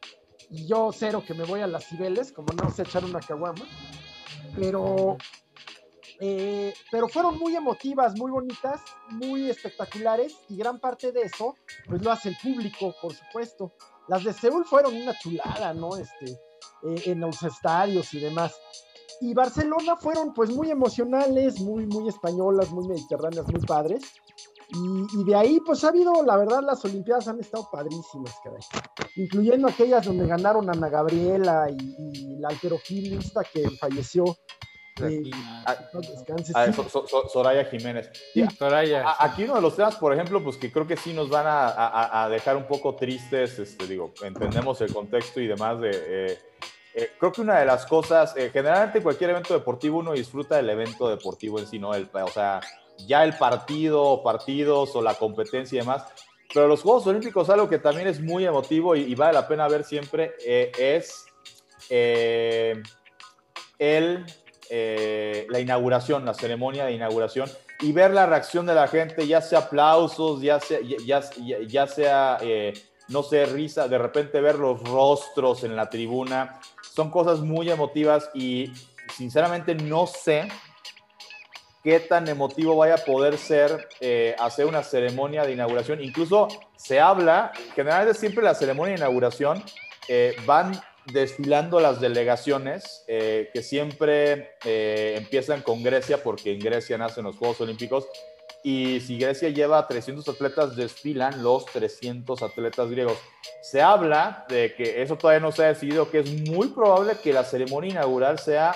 [0.50, 3.64] y yo cero que me voy a las Cibeles, como no sé echar una caguama,
[4.54, 5.16] pero,
[6.20, 8.80] eh, pero fueron muy emotivas, muy bonitas,
[9.10, 11.54] muy espectaculares y gran parte de eso
[11.86, 13.72] pues lo hace el público, por supuesto.
[14.08, 15.96] Las de Seúl fueron una chulada, ¿no?
[15.96, 16.32] Este,
[16.84, 18.54] eh, en los estadios y demás.
[19.20, 24.02] Y Barcelona fueron pues muy emocionales, muy, muy españolas, muy mediterráneas, muy padres.
[24.68, 28.60] Y, de ahí, pues ha habido, la verdad, las Olimpiadas han estado padrísimas, caray.
[29.14, 34.24] Incluyendo aquellas donde ganaron Ana Gabriela y, la alterofilista que falleció.
[35.02, 35.30] Eh,
[35.66, 35.76] ah,
[36.54, 36.72] ah,
[37.30, 38.10] Soraya Jiménez.
[38.58, 39.14] Soraya.
[39.18, 42.28] aquí uno de los temas, por ejemplo, pues que creo que sí nos van a,
[42.30, 45.90] dejar un poco tristes, este, digo, entendemos el contexto y demás de...
[45.92, 46.38] Eh,
[46.98, 51.10] eh, creo que una de las cosas, generalmente cualquier evento deportivo uno disfruta del evento
[51.10, 51.94] deportivo en sí, ¿no?
[51.94, 52.60] El, o sea,
[53.06, 56.04] ya el partido, partidos o la competencia y demás.
[56.52, 59.84] Pero los Juegos Olímpicos, algo que también es muy emotivo y, vale la pena ver
[59.84, 61.26] siempre, eh, es
[61.90, 62.82] eh,
[63.78, 64.24] el,
[64.70, 69.42] eh, la inauguración, la ceremonia de inauguración y ver la reacción de la gente, ya
[69.42, 71.20] sea aplausos, ya sea, ya,
[71.66, 72.38] ya sea
[73.08, 78.30] no sé, risa, de repente ver los rostros en la tribuna, son cosas muy emotivas
[78.34, 78.72] y
[79.14, 80.48] sinceramente no sé
[81.86, 86.02] qué tan emotivo vaya a poder ser eh, hacer una ceremonia de inauguración.
[86.02, 89.62] Incluso se habla, generalmente siempre la ceremonia de inauguración
[90.08, 90.72] eh, van
[91.12, 94.56] desfilando las delegaciones eh, que siempre
[95.16, 98.08] empiezan con Grecia, porque en Grecia nacen los Juegos Olímpicos,
[98.64, 103.16] y si Grecia lleva 300 atletas, desfilan los 300 atletas griegos.
[103.62, 107.32] Se habla de que eso todavía no se ha decidido, que es muy probable que
[107.32, 108.74] la ceremonia inaugural sea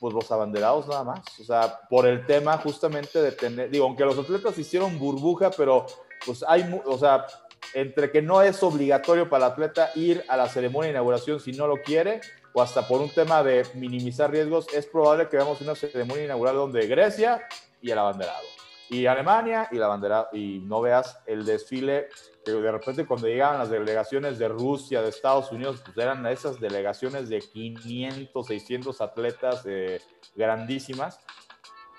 [0.00, 1.20] pues los abanderados nada más.
[1.40, 5.86] O sea, por el tema justamente de tener, digo, aunque los atletas hicieron burbuja, pero
[6.24, 7.26] pues hay, o sea,
[7.74, 11.52] entre que no es obligatorio para el atleta ir a la ceremonia de inauguración si
[11.52, 12.20] no lo quiere,
[12.52, 16.56] o hasta por un tema de minimizar riesgos, es probable que veamos una ceremonia inaugural
[16.56, 17.46] donde Grecia
[17.80, 18.44] y el abanderado,
[18.90, 22.08] y Alemania y la bandera, y no veas el desfile
[22.56, 26.58] que de repente cuando llegaban las delegaciones de Rusia, de Estados Unidos, pues eran esas
[26.58, 30.00] delegaciones de 500, 600 atletas eh,
[30.34, 31.20] grandísimas,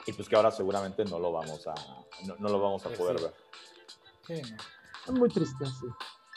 [0.06, 1.76] y pues que ahora seguramente no lo vamos a,
[2.26, 3.34] no, lo vamos a poder ver.
[4.26, 4.42] Sí.
[5.06, 5.88] Es muy triste, sí.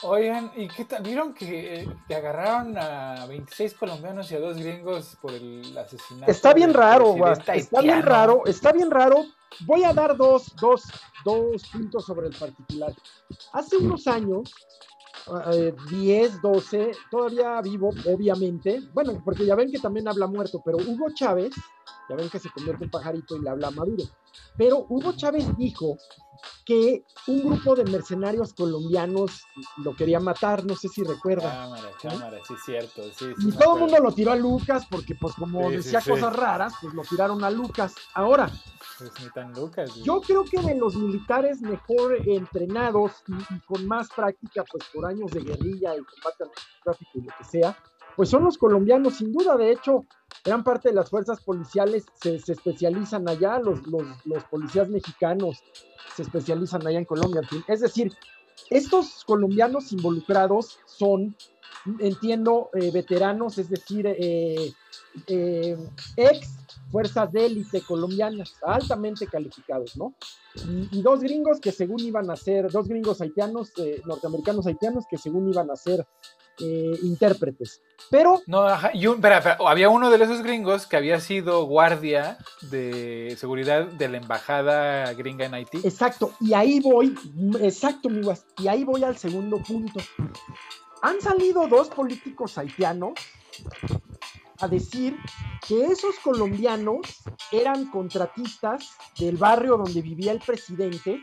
[0.05, 1.03] Oigan, ¿y qué tal?
[1.03, 6.31] ¿Vieron que, que, agarraron a 26 colombianos y a dos gringos por el asesinato?
[6.31, 7.33] Está bien raro, güey.
[7.55, 9.25] Está bien raro, está bien raro.
[9.65, 10.83] Voy a dar dos, dos,
[11.25, 12.93] dos puntos sobre el particular.
[13.53, 14.53] Hace unos años,
[15.91, 18.81] 10, eh, 12, todavía vivo, obviamente.
[18.93, 21.53] Bueno, porque ya ven que también habla muerto, pero Hugo Chávez,
[22.09, 24.05] ya ven que se convierte en pajarito y le habla Maduro.
[24.57, 25.97] Pero Hugo Chávez dijo
[26.65, 29.43] que un grupo de mercenarios colombianos
[29.79, 31.51] lo quería matar, no sé si recuerdan.
[31.51, 33.03] Cámara, cámara, sí, cierto.
[33.39, 36.95] y todo el mundo lo tiró a Lucas porque, pues, como decía cosas raras, pues
[36.95, 37.95] lo tiraron a Lucas.
[38.15, 38.51] Ahora,
[38.99, 39.95] pues ni tan Lucas.
[39.97, 45.31] Yo creo que de los militares mejor entrenados y, con más práctica, pues por años
[45.33, 46.51] de guerrilla y combate al
[46.83, 47.77] tráfico y lo que sea,
[48.17, 49.57] pues son los colombianos, sin duda.
[49.57, 50.07] De hecho,
[50.45, 55.63] gran parte de las fuerzas policiales se, especializan allá, los, los, policías mexicanos
[56.15, 57.43] se especializan allá en Colombia.
[57.69, 58.13] Es decir,
[58.71, 61.37] estos colombianos involucrados son,
[62.01, 64.73] entiendo, eh, veteranos, es decir, eh,
[65.27, 65.77] eh,
[66.17, 66.59] ex
[66.91, 70.15] fuerzas de élite colombianas, altamente calificados, ¿no?
[70.91, 73.73] Y, dos gringos que según iban a ser, dos gringos haitianos,
[74.05, 76.07] norteamericanos haitianos, que según iban a ser
[76.59, 77.83] eh, intérpretes.
[78.11, 78.43] Pero.
[78.47, 79.07] No, y
[79.67, 82.39] había uno de esos gringos que había sido guardia
[82.71, 85.79] de seguridad de la embajada gringa en Haití.
[85.85, 87.15] Exacto, y ahí voy,
[87.61, 88.23] exacto, mi
[88.59, 90.01] y ahí voy al segundo punto.
[91.03, 93.15] Han salido dos políticos haitianos
[94.61, 95.17] a decir
[95.67, 97.01] que esos colombianos
[97.51, 101.23] eran contratistas del barrio donde vivía el presidente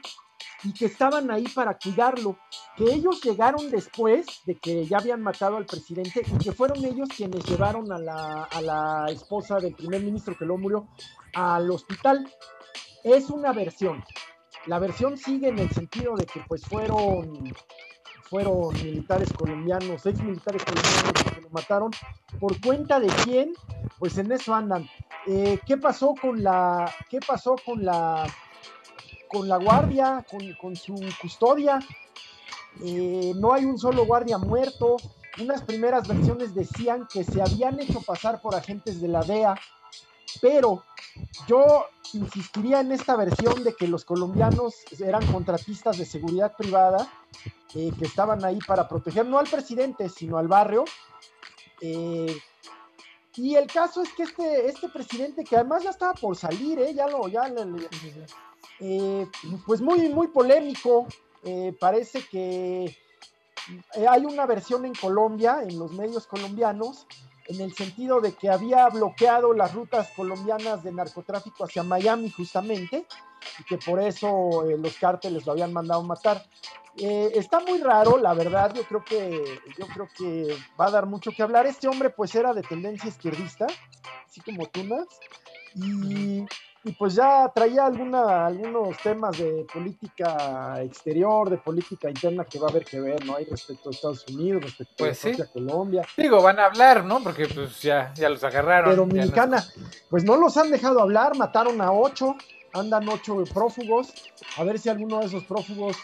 [0.64, 2.38] y que estaban ahí para cuidarlo,
[2.76, 7.10] que ellos llegaron después de que ya habían matado al presidente y que fueron ellos
[7.16, 10.88] quienes llevaron a la, a la esposa del primer ministro que luego murió
[11.34, 12.30] al hospital.
[13.04, 14.04] Es una versión.
[14.66, 17.54] La versión sigue en el sentido de que pues fueron
[18.30, 21.92] fueron militares colombianos, ex militares colombianos que lo mataron.
[22.40, 23.54] ¿Por cuenta de quién?
[23.98, 24.88] Pues en eso andan.
[25.26, 28.28] Eh, ¿Qué pasó con la, qué pasó con la
[29.30, 30.26] con la guardia,
[30.60, 31.80] con, su custodia.
[32.84, 34.98] Eh, no hay un solo guardia muerto.
[35.40, 39.56] Unas primeras versiones decían que se habían hecho pasar por agentes de la DEA,
[40.42, 40.84] pero
[41.48, 47.08] yo insistiría en esta versión de que los colombianos eran contratistas de seguridad privada
[47.76, 50.86] eh, que estaban ahí para proteger no al presidente, sino al barrio.
[51.82, 52.36] Eh,
[53.36, 57.08] y el caso es que este, este presidente, que además ya estaba por salir, ya
[57.08, 57.48] lo, ya,
[58.80, 59.28] eh,
[59.66, 61.08] pues muy, muy polémico.
[61.44, 67.06] Eh, parece que eh, hay una versión en Colombia, en los medios colombianos,
[67.48, 73.06] en el sentido de que había bloqueado las rutas colombianas de narcotráfico hacia Miami justamente,
[73.60, 76.46] y que por eso los cárteles lo habían mandado matar.
[76.96, 79.44] está muy raro, la verdad, yo creo que
[79.78, 81.66] yo creo que va a dar mucho que hablar.
[81.66, 83.66] Este hombre pues era de tendencia izquierdista,
[84.28, 85.08] así como Tunas,
[85.74, 86.46] y
[86.84, 92.68] y pues ya traía alguna, algunos temas de política exterior, de política interna que va
[92.68, 93.36] a haber que ver, ¿no?
[93.36, 96.06] Hay respecto a Estados Unidos, respecto pues a Colombia.
[96.16, 97.22] Digo, van a hablar, ¿no?
[97.22, 98.92] Porque pues ya, ya los agarraron.
[98.92, 99.64] Pero Dominicana,
[100.10, 102.36] pues no los han dejado hablar, mataron a ocho,
[102.72, 104.14] andan ocho prófugos,
[104.58, 105.98] a ver si alguno de esos prófugos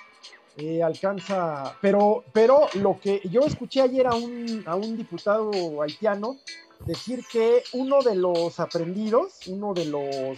[0.57, 6.37] eh, alcanza, pero, pero lo que yo escuché ayer a un, a un diputado haitiano
[6.85, 10.37] decir que uno de los aprendidos, uno de los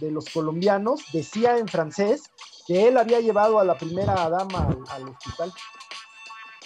[0.00, 2.30] de los colombianos, decía en francés
[2.66, 5.52] que él había llevado a la primera dama al, hospital.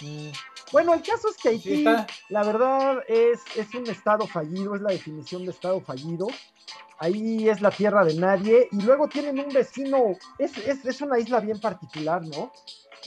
[0.01, 0.29] Mm.
[0.71, 1.83] Bueno, el caso es que Haití,
[2.29, 6.27] la verdad, es, es un estado fallido, es la definición de estado fallido.
[6.99, 8.67] Ahí es la tierra de nadie.
[8.71, 9.97] Y luego tienen un vecino,
[10.37, 12.51] es, es, una isla bien particular, ¿no?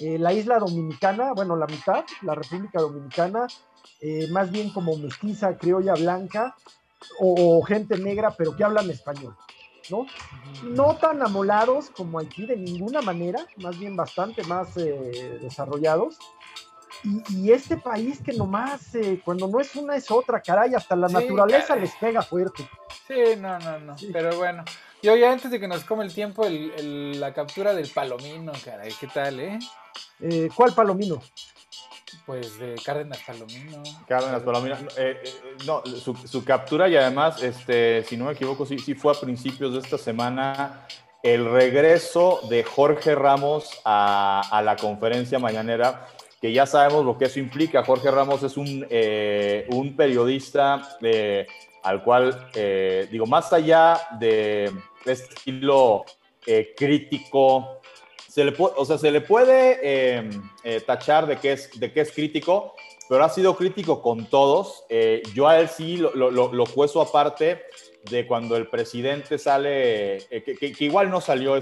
[0.00, 3.46] Eh, la isla dominicana, bueno, la mitad, la República Dominicana,
[4.00, 6.56] eh, más bien como mestiza, criolla blanca,
[7.20, 9.36] o, o, gente negra, pero que hablan español.
[9.90, 10.06] ¿No?
[10.62, 16.18] No tan amolados como Haití de ninguna manera, más bien bastante más eh, desarrollados.
[17.04, 20.94] Y, y, este país que nomás, eh, cuando no es una es otra, caray, hasta
[20.94, 21.80] la Sí, naturaleza caray.
[21.82, 22.68] les pega fuerte.
[23.08, 23.98] Sí, no, no, no.
[23.98, 24.10] Sí.
[24.12, 24.64] Pero bueno.
[25.02, 28.52] Yo ya antes de que nos come el tiempo, el- el- la captura del palomino,
[28.64, 29.58] caray, ¿qué tal, eh?
[30.20, 31.20] Eh, ¿Cuál palomino?
[32.24, 33.82] Pues de Cárdenas Palomino.
[34.06, 34.76] Cárdenas Palomino.
[34.96, 35.30] eh, eh,
[35.66, 39.20] no, su, su captura y además, este, si no me equivoco, sí, sí fue a
[39.20, 40.86] principios de esta semana
[41.22, 46.06] el regreso de Jorge Ramos a, a la conferencia mañanera,
[46.40, 47.84] que ya sabemos lo que eso implica.
[47.84, 50.96] Jorge Ramos es un, eh, un periodista
[51.82, 52.50] al cual,
[53.10, 54.72] digo, más allá de
[55.04, 56.04] este estilo
[56.76, 57.81] crítico,
[58.32, 60.30] se le puede, o sea, se le puede eh,
[60.64, 62.74] eh, tachar de que, es, de que es crítico,
[63.06, 64.86] pero ha sido crítico con todos.
[64.88, 67.60] Eh, yo a él sí lo, lo, cueso aparte
[68.10, 71.60] de cuando el presidente sale, eh, que, igual no salió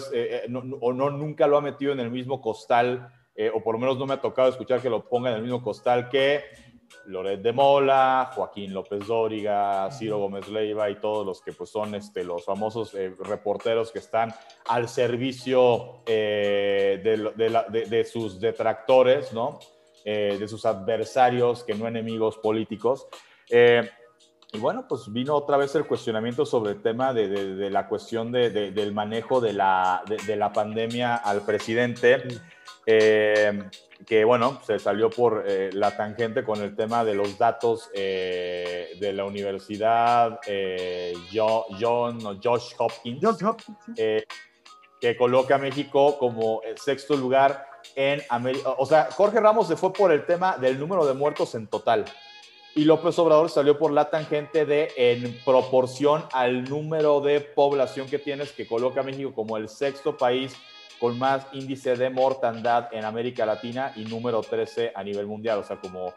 [0.80, 3.12] o no nunca lo ha metido en el mismo costal,
[3.52, 5.64] o por lo menos no me ha tocado escuchar que lo ponga en el mismo
[5.64, 6.44] costal que
[7.06, 11.94] Loret de Mola, Joaquín López Dóriga, Ciro Gómez Leiva y todos los que pues, son
[11.94, 14.34] este, los famosos eh, reporteros que están
[14.68, 19.58] al servicio eh, de, de la- de- de sus detractores, ¿no?
[20.04, 23.06] Eh, de sus adversarios, que no enemigos políticos.
[24.52, 28.50] Y bueno, pues vino otra vez el cuestionamiento sobre el tema de, la cuestión de-
[28.50, 32.20] de- del manejo de la, de, la pandemia al presidente,
[34.06, 38.96] que bueno, se salió por eh, la tangente con el tema de los datos eh,
[38.98, 43.78] de la universidad eh, Jo- John o Josh Hopkins Johns Hopkins.
[43.86, 43.92] sí.
[43.96, 44.24] eh,
[45.00, 47.66] que coloca a México como el sexto lugar
[47.96, 48.74] en América.
[48.76, 52.04] O sea, Jorge Ramos se fue por el tema del número de muertos en total.
[52.74, 58.18] Y López Obrador salió por la tangente de en proporción al número de población que
[58.18, 60.54] tienes, que coloca a México como el sexto país
[61.00, 65.58] con más índice de mortandad en América Latina y número 13 a nivel mundial.
[65.60, 66.12] O sea, como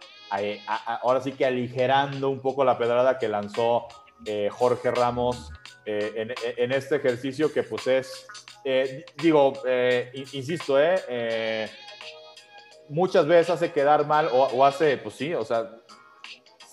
[1.02, 3.88] ahora sí que aligerando un poco la pedrada que lanzó
[4.26, 5.50] eh, Jorge Ramos
[5.86, 8.28] eh, en, este ejercicio que pues es,
[8.66, 10.78] eh, digo, eh, in- insisto,
[12.90, 15.70] muchas veces hace quedar mal o, hace, pues sí, o sea,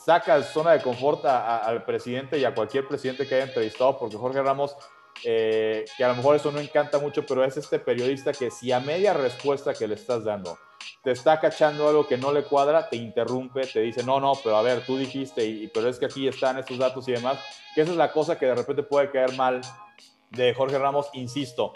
[0.05, 4.17] saca zona de confort a- al presidente y a cualquier presidente que haya entrevistado, porque
[4.17, 4.77] Jorge Ramos,
[5.25, 8.73] eh, que a lo mejor eso no encanta mucho, pero es este periodista que si
[8.73, 10.59] a media respuesta que le estás dando
[11.03, 14.57] te está cachando algo que no le cuadra, te interrumpe, te dice, no, no, pero
[14.57, 17.39] a ver, tú dijiste, y, pero es que aquí están estos datos y demás,
[17.75, 19.63] que esa es la cosa que de repente puede caer mal
[20.31, 21.73] de Jorge Ramos, insisto.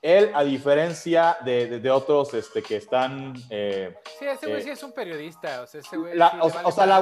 [0.00, 4.64] Él, a diferencia de, de- de otros este, que están eh, Sí, ese güey Eh,
[4.64, 5.62] sí es un periodista.
[5.62, 6.16] O sea, ese güey.
[6.16, 7.00] la, sí o, le vale o sea, la,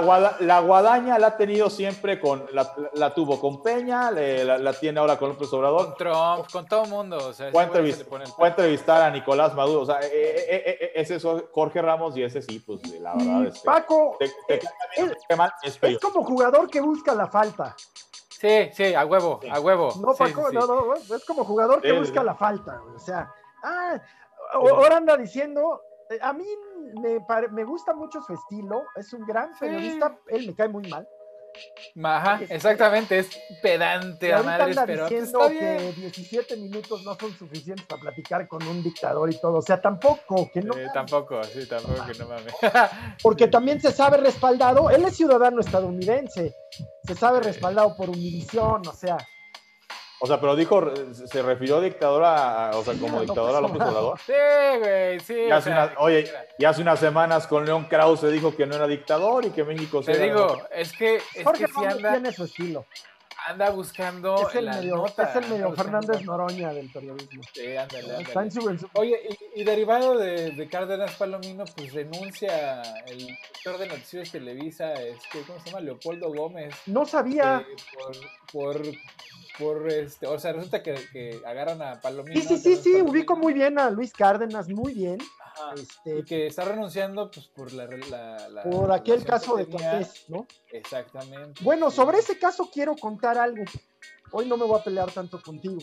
[0.00, 4.72] guada- guadaña la ha tenido siempre con, la, la tuvo con Peña, le- la, la
[4.72, 5.86] tiene ahora con López Obrador.
[5.86, 7.18] Con Trump, con todo mundo.
[7.18, 8.06] O sea, entrevist-
[8.44, 9.80] a entrevistar a Nicolás Maduro.
[9.80, 13.14] O sea, eh, eh, eh, eh, ese es Jorge Ramos y ese sí, pues la
[13.14, 13.46] verdad.
[13.46, 14.66] Este, Paco, te- te te
[15.88, 17.74] es como jugador que busca la falta.
[18.42, 19.48] Sí, sí, a huevo, Sí.
[19.48, 19.92] a huevo.
[20.00, 20.68] No, Paco, sí, no, sí.
[20.68, 22.26] no, es como jugador que busca sí.
[22.26, 22.76] la falta.
[22.78, 22.96] güey.
[22.96, 23.32] O sea,
[23.62, 24.00] ah,
[24.52, 26.44] ahora anda diciendo, eh, a mí
[27.00, 29.60] me, pare- me gusta mucho su estilo, es un gran Sí.
[29.60, 31.08] periodista, él me cae muy mal.
[32.02, 33.28] Ajá, exactamente, es
[33.60, 35.94] pedante a madres, pero pues, diciendo está bien.
[35.94, 39.58] que 17 minutos no son suficientes para platicar con un dictador y todo.
[39.58, 40.76] O sea, tampoco, que no.
[40.76, 42.54] Eh, tampoco, sí, tampoco que no mames.
[43.22, 46.54] Porque también se sabe respaldado, él es ciudadano estadounidense,
[47.04, 49.18] se sabe respaldado por Univisión, o sea,
[50.24, 53.88] O sea, pero dijo, se refirió dictadora, a- o sea, como dictadora a López López
[53.88, 54.20] Obrador.
[54.26, 55.34] Sí, güey, sí.
[55.48, 58.86] Y hace, una- oye, y hace unas semanas con León Krause dijo que no era
[58.86, 62.12] dictador y que México Te era- digo, es que, es Jorge que sí Ramos anda,
[62.12, 62.86] tiene su estilo.
[63.48, 65.24] anda buscando Es el la medio, nota.
[65.24, 67.42] es el medio Fernández Noroña del periodismo.
[67.52, 68.78] Sí, ándale, ándale.
[68.92, 69.20] Oye,
[69.56, 75.40] y, y derivado de, de Cárdenas Palomino, pues renuncia el director de Noticias Televisa, este,
[75.48, 75.80] ¿cómo se llama?
[75.80, 76.72] Leopoldo Gómez.
[76.86, 77.64] No sabía.
[77.68, 77.76] eh,
[78.52, 78.82] por, por,
[79.58, 82.40] por, este, o sea, resulta que, que agarran a Palomino.
[82.40, 85.18] Sí, sí, sí, sí, Palomino, ubico muy bien a Luis Cárdenas, muy bien.
[85.40, 89.66] ajá, Este, y que está renunciando pues por la, la- la por aquel caso de.
[89.68, 90.46] Cortés, ¿no?
[90.70, 91.62] Exactamente.
[91.62, 91.96] Bueno, sí.
[91.96, 93.64] sobre ese caso quiero contar algo.
[94.30, 95.78] Hoy no me voy a pelear tanto contigo.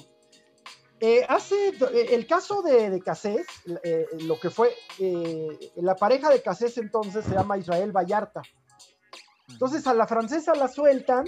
[1.01, 3.45] Eh, hace eh, el caso de, de Cassés,
[3.83, 8.41] eh, lo que fue eh, la pareja de Cassés entonces se llama Israel Vallarta.
[9.47, 11.23] Entonces a la francesa la sueltan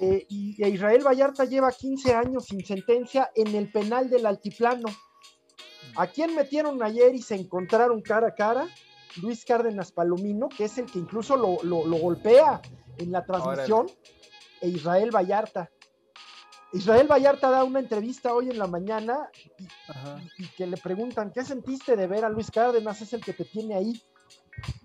[0.00, 4.88] eh, y a Israel Vallarta lleva 15 años sin sentencia en el penal del altiplano.
[5.96, 8.66] ¿A quién metieron ayer y se encontraron cara a cara?
[9.22, 12.60] Luis Cárdenas Palomino, que es el que incluso lo, lo- lo golpea
[12.98, 13.86] en la transmisión,
[14.60, 15.70] e Israel Vallarta.
[16.72, 19.30] Israel Vallarta da una entrevista hoy en la mañana
[20.38, 23.00] y, y que le preguntan, ¿qué sentiste de ver a Luis Cárdenas?
[23.00, 24.02] Es el que te tiene ahí.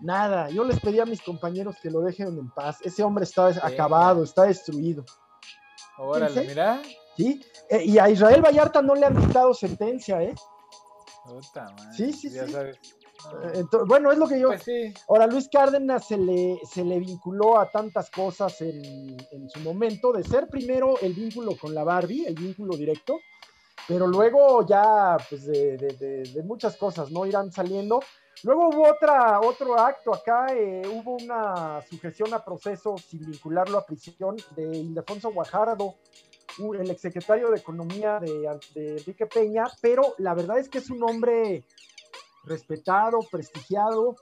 [0.02, 2.78] Nada, yo les pedí a mis compañeros que lo dejen en paz.
[2.82, 5.06] Ese hombre está acabado, está destruido.
[5.98, 6.50] Órale, Fíjense.
[6.50, 6.82] mira.
[7.18, 7.42] ¿sí?
[7.70, 10.34] Eh, y a Israel Vallarta no le han dictado sentencia, ¿eh?
[11.26, 12.52] Puta madre, Sí, sí, ya sí.
[12.54, 12.78] sabes.
[13.54, 14.48] Eh, bueno, es lo que yo...
[14.48, 14.92] Pues sí.
[15.08, 20.12] Ahora, Luis Cárdenas se le, se le vinculó a tantas cosas en, en su momento,
[20.12, 23.20] de ser primero el vínculo con la Barbie, el vínculo directo,
[23.88, 27.26] pero luego ya, pues, de, de- de- de muchas cosas, ¿no?
[27.28, 28.00] Irán saliendo.
[28.44, 33.86] Luego hubo otra, otro acto acá, eh, hubo una sujeción a proceso sin vincularlo a
[33.86, 35.96] prisión de Ildefonso Guajardo,
[36.80, 41.04] el exsecretario de Economía de, de Enrique Peña, pero la verdad es que es un
[41.04, 41.64] hombre
[42.44, 44.16] respetado, prestigiado,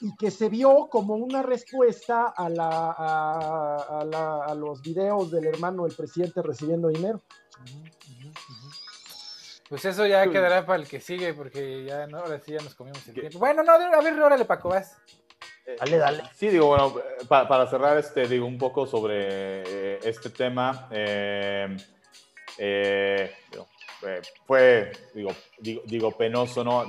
[0.00, 5.30] y que se vio como una respuesta a, la, a, a la- a los videos
[5.30, 7.20] del hermano del presidente recibiendo dinero.
[9.68, 12.74] Pues eso ya quedará para el que sigue, porque ya no, ahora sí ya nos
[12.74, 13.38] comimos el tiempo.
[13.38, 14.98] Bueno, no, a ver, órale, Paco, vas.
[15.80, 16.22] Dale, dale.
[16.34, 19.16] Sí, digo, bueno, eh, pa- para cerrar, este, digo, un poco sobre
[19.66, 20.88] eh, este tema.
[20.92, 21.76] eh,
[22.58, 23.66] eh, digo,
[24.06, 26.84] eh, fue, digo, digo, digo, penoso, ¿no?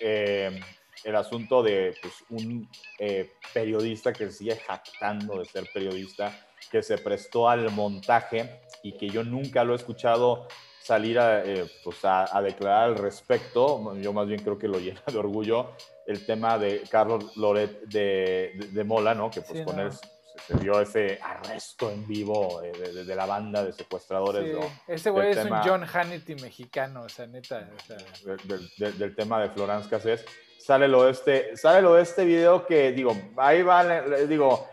[0.00, 0.60] Eh,
[1.02, 2.68] el asunto de pues, un
[2.98, 6.32] eh, periodista que se sigue jactando de ser periodista,
[6.70, 10.46] que se prestó al montaje y que yo nunca lo he escuchado
[10.84, 13.96] salir a, eh, pues, a, a declarar al respecto.
[13.96, 15.70] Yo más bien creo que lo llena de orgullo
[16.06, 19.30] el tema de Carlos Loret de, de- de Mola, ¿no?
[19.30, 19.82] Que pues Sí, con no.
[19.82, 24.44] él se, vio ese arresto en vivo eh, de, de- de la banda de secuestradores,
[24.44, 24.94] Sí, ¿no?
[24.94, 27.70] Ese güey es tema- un John Hannity mexicano, o sea, neta.
[27.74, 27.96] o sea,
[28.44, 30.24] del, del- tema de Florence Cassés.
[30.58, 34.66] Sale lo de este, sale lo de este video que, digo, ahí va, digo,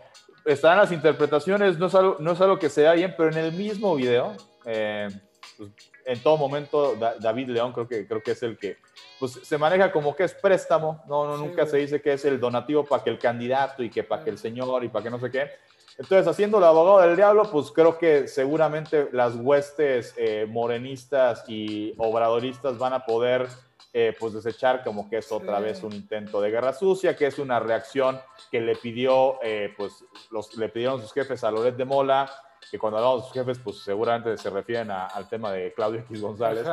[0.44, 3.52] están las interpretaciones, no es algo, no es algo que sea bien, pero en el
[3.52, 4.34] mismo video,
[4.66, 5.08] eh,
[5.56, 5.70] pues,
[6.04, 8.76] en todo momento, Da- David León creo que, creo que es el que,
[9.18, 12.24] pues, se maneja como que es préstamo, no, no Sí, nunca se dice que es
[12.24, 15.10] el donativo para que el candidato y que para que el señor y para que
[15.10, 15.50] no sé qué.
[15.98, 21.92] Entonces, haciendo el abogado del diablo, pues creo que seguramente las huestes eh, morenistas y
[21.98, 23.46] obradoristas van a poder
[23.94, 25.64] eh, pues desechar como que es otra Sí.
[25.64, 28.18] vez un intento de guerra sucia, que es una reacción
[28.50, 32.30] que le pidió, eh, pues los, le pidieron sus jefes a Loret de Mola,
[32.70, 36.00] que cuando hablamos de sus jefes, pues seguramente se refieren a- al tema de Claudio
[36.00, 36.66] X González,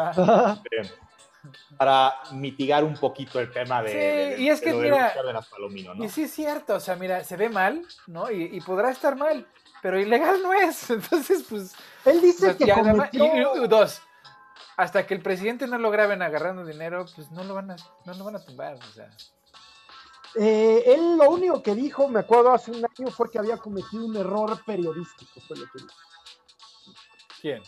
[0.72, 0.90] eh,
[1.78, 4.04] para mitigar un poquito el tema de, Sí, de-
[4.36, 5.14] de- y es que de mira,
[5.50, 6.04] Palomino, ¿no?
[6.04, 8.30] Y sí es cierto, o sea, mira, se ve mal, ¿no?
[8.30, 9.48] Y, y podrá estar mal,
[9.82, 10.90] pero ilegal no es.
[10.90, 11.74] Entonces, pues.
[12.06, 13.56] Él dice pues, que más- cometió...
[13.56, 14.02] y- y- dos.
[14.76, 17.76] Hasta que el presidente no lo graben agarrando dinero, pues no lo van a,
[18.06, 18.76] no lo van a tumbar.
[18.76, 19.10] O sea,
[20.36, 24.06] Eh, él lo único que dijo, me acuerdo hace un año, fue que había cometido
[24.06, 25.94] un error periodístico, fue lo que dijo.
[27.42, 27.64] ¿quién?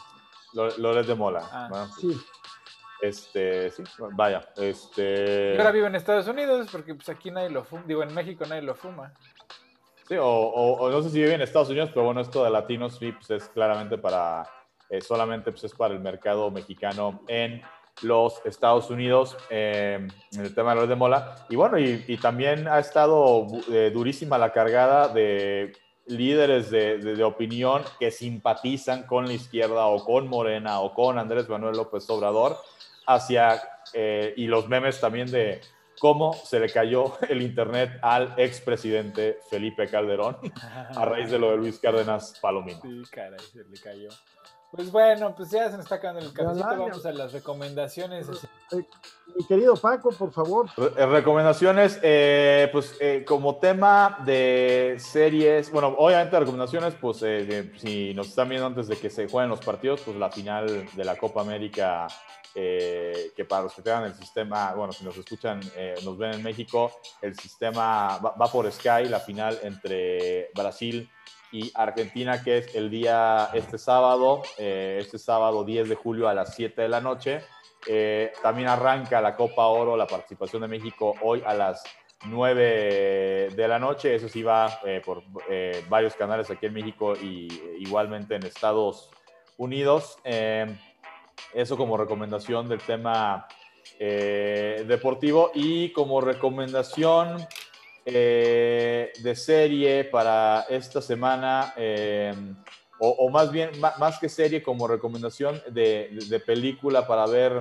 [0.53, 1.47] Lo- Loret de Mola.
[1.51, 1.67] Ah.
[1.71, 1.87] ¿no?
[1.95, 2.21] Sí.
[3.01, 5.53] Este, sí, vaya, este...
[5.55, 7.83] Y ahora vive en Estados Unidos porque pues aquí nadie lo fuma.
[7.87, 9.11] Digo, en México nadie lo fuma.
[10.07, 12.51] Sí, o, o- o no sé si vive en Estados Unidos, pero bueno, esto de
[12.51, 14.47] latinos sí, pues es claramente para,
[14.89, 17.63] eh, solamente pues es para el mercado mexicano en
[18.03, 21.45] los Estados Unidos, eh, en el tema de los de mola.
[21.49, 25.73] Y bueno, y, y también ha estado eh, durísima la cargada de
[26.07, 31.17] líderes de, de- de opinión que simpatizan con la izquierda o con Morena o con
[31.19, 32.57] Andrés Manuel López Obrador
[33.07, 33.61] hacia,
[33.93, 35.61] eh, y los memes también de
[35.99, 40.37] cómo se le cayó el internet al expresidente Felipe Calderón
[40.95, 42.79] a raíz de lo de Luis Cárdenas Palomino.
[42.81, 44.09] Sí, caray, se le cayó.
[44.71, 46.65] Pues bueno, pues ya se nos está acabando el cafecito.
[46.65, 48.27] Vamos a las recomendaciones.
[48.71, 50.67] Mi querido Paco, por favor.
[50.77, 57.73] Re- eh, recomendaciones, eh, pues eh, como tema de series, bueno, obviamente recomendaciones, pues eh,
[57.77, 61.03] si nos están viendo antes de que se jueguen los partidos, pues la final de
[61.03, 62.07] la Copa América,
[62.55, 66.33] eh, que para los que tengan el sistema, bueno, si nos escuchan, eh, nos ven
[66.33, 66.91] en México,
[67.21, 71.09] el sistema va, va por Sky, la final entre Brasil
[71.51, 76.33] y Argentina, que es el día este sábado, eh, este sábado 10 de julio a
[76.33, 77.41] las 7 de la noche.
[77.87, 81.83] Eh, también arranca la Copa Oro, la participación de México hoy a las
[82.25, 84.15] 9 de la noche.
[84.15, 88.45] Eso sí va eh, por eh, varios canales aquí en México y eh, igualmente en
[88.45, 89.09] Estados
[89.57, 90.17] Unidos.
[90.23, 90.77] Eh,
[91.53, 93.47] eso como recomendación del tema
[93.99, 97.37] deportivo y como recomendación
[98.05, 101.73] eh, de serie para esta semana.
[101.77, 102.33] eh,
[103.03, 107.59] o, o más bien, más que serie, como recomendación de, de- de película para ver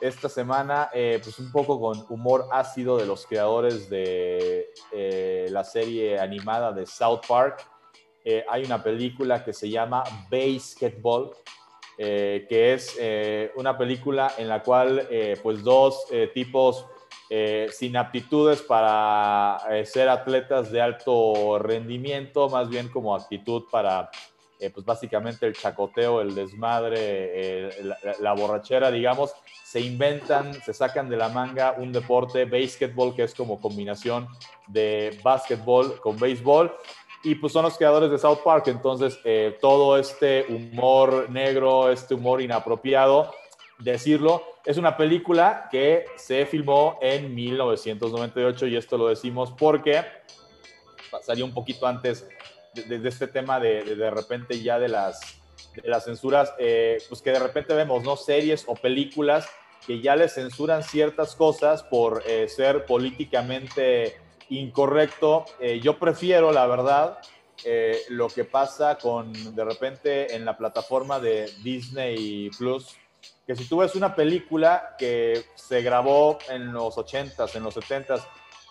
[0.00, 5.64] esta semana, eh, pues un poco con humor ácido de los creadores de eh, la
[5.64, 7.66] serie animada de South Park.
[8.24, 11.32] Eh, hay una película que se llama Basketball,
[11.98, 12.96] eh, que es
[13.56, 15.08] una película en la cual
[15.42, 16.86] pues dos tipos
[17.28, 24.10] sin aptitudes para ser atletas de alto rendimiento, más bien como actitud para
[24.72, 27.70] pues básicamente el chacoteo, el desmadre,
[28.20, 29.32] la, borrachera, digamos,
[29.64, 34.28] se inventan, se sacan de la manga un deporte, basketball, que es como combinación
[34.66, 36.74] de básquetbol con béisbol,
[37.22, 42.14] y pues son los creadores de South Park, entonces eh, todo este humor negro, este
[42.14, 43.32] humor inapropiado,
[43.78, 50.04] decirlo, es una película que se filmó en 1998 y esto lo decimos porque
[51.22, 52.26] salió un poquito antes
[52.74, 55.40] de, este tema de, de, repente ya de las,
[55.74, 58.16] de las censuras, eh, pues que de repente vemos, ¿no?
[58.16, 59.48] Series o películas
[59.86, 64.16] que ya le censuran ciertas cosas por eh, ser políticamente
[64.48, 65.44] incorrecto.
[65.60, 67.18] Eh, yo prefiero, la verdad,
[68.10, 72.94] lo que pasa con de repente en la plataforma de Disney Plus,
[73.46, 78.22] que si tú ves una película que se grabó en los 80s, en los 70s,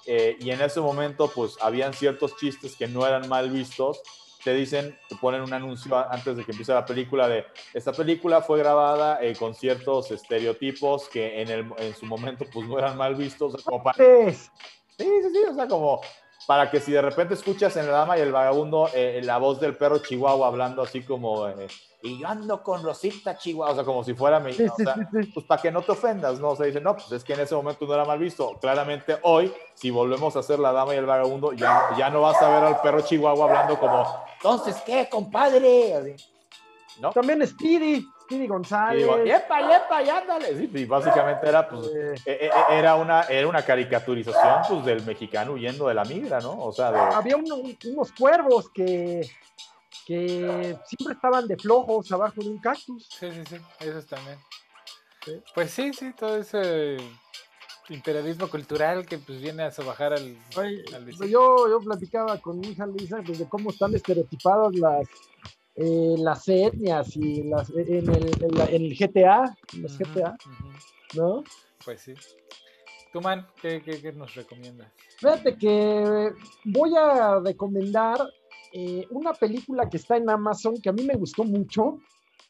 [0.07, 4.02] y en ese momento pues habían ciertos chistes que no eran mal vistos,
[4.45, 8.41] te dicen, te ponen un anuncio antes de que empiece la película de esta película
[8.41, 12.95] fue grabada eh, con ciertos estereotipos que en, el, en su momento pues no eran
[12.95, 13.64] mal vistos.
[13.64, 14.38] Como para, sí,
[14.99, 15.99] sí, sí, o sea, como
[16.47, 19.59] para que si de repente escuchas en La Dama y el Vagabundo eh, la voz
[19.59, 21.67] del perro Chihuahua hablando así como, eh,
[22.03, 25.45] y yo ando con Rosita Chihuahua, o sea, como si fuera mi, o sea, pues
[25.47, 26.49] para que no te ofendas, ¿no?
[26.49, 28.57] O sea, dice, no, pues es que en ese momento no era mal visto.
[28.61, 32.41] Claramente hoy, si volvemos a hacer La Dama y el Vagabundo, ya, ya no vas
[32.41, 34.05] a ver al perro Chihuahua hablando como,
[34.45, 36.15] entonces, ¿qué, compadre?
[36.99, 37.11] ¿No?
[37.11, 38.05] También Speedy.
[38.26, 39.06] Speedy González.
[39.23, 40.57] yepa, yepa, ándale.
[40.57, 42.15] Sí, básicamente era, pues, eh.
[42.26, 46.39] E, e, e, era, una, era una caricaturización pues, del mexicano huyendo de la migra,
[46.39, 46.57] ¿no?
[46.57, 49.22] O sea, había unos cuervos que,
[50.06, 53.07] que siempre estaban de flojos abajo de un cactus.
[53.10, 54.38] Sí, sí, sí, esos también.
[55.53, 56.97] Pues sí, sí, todo ese
[57.89, 60.35] imperialismo cultural que pues viene a sobajar al,
[61.30, 65.07] yo, yo platicaba con mi hija Luisa pues, de cómo están estereotipadas las
[65.77, 70.38] eh, las etnias y las, en, el, en, el GTA, los GTA,
[71.15, 71.43] ¿no?
[71.84, 72.14] Pues sí.
[73.11, 74.89] Tú, man, ¿qué, qué, nos recomiendas?
[75.18, 76.31] Fíjate que
[76.64, 78.26] voy a recomendar
[78.72, 81.99] eh, una película que está en Amazon que a mí me gustó mucho,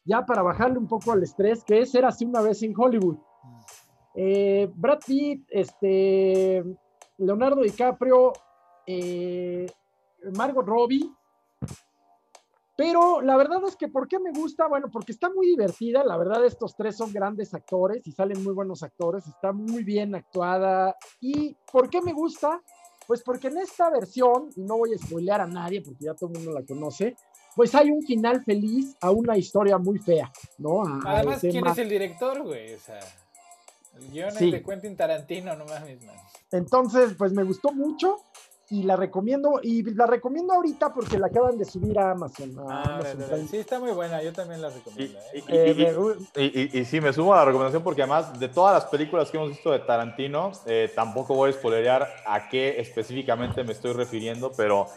[0.04, 3.18] ya para bajarle un poco al estrés, que es Era así una vez en Hollywood.
[3.18, 3.60] Mm.
[4.18, 6.64] Eh, Brad Pitt, este,
[7.18, 8.34] Leonardo DiCaprio,
[10.36, 11.12] Margot Robbie,
[12.76, 14.68] pero la verdad es que, ¿por qué me gusta?
[14.68, 16.04] Bueno, porque está muy divertida.
[16.04, 19.26] La verdad, estos tres son grandes actores y salen muy buenos actores.
[19.28, 20.96] Está muy bien actuada.
[21.22, 22.62] ¿Y por qué me gusta?
[23.08, 26.32] Pues porque en esta versión, y no voy a spoilear a nadie porque ya todo
[26.32, 27.16] el mundo la conoce,
[27.56, 30.84] pues hay un final feliz a una historia muy fea, ¿no?
[31.06, 32.74] Además, ¿quién es el director, güey?
[32.74, 33.00] O sea,
[33.98, 36.16] el guion es de Quentin Tarantino, no mames, man.
[36.52, 38.18] Entonces, pues me gustó mucho
[38.70, 42.56] y la recomiendo, y la recomiendo ahorita porque la acaban de subir a Amazon.
[42.68, 43.00] ah,
[43.50, 45.20] sí, está muy buena, yo también la recomiendo.
[45.34, 46.18] ¿eh?
[46.36, 49.38] Y, y, sí, me sumo a la recomendación porque además de todas las películas que
[49.38, 54.52] hemos visto de Tarantino, eh, tampoco voy a spoilerear a qué específicamente me estoy refiriendo,
[54.58, 54.88] pero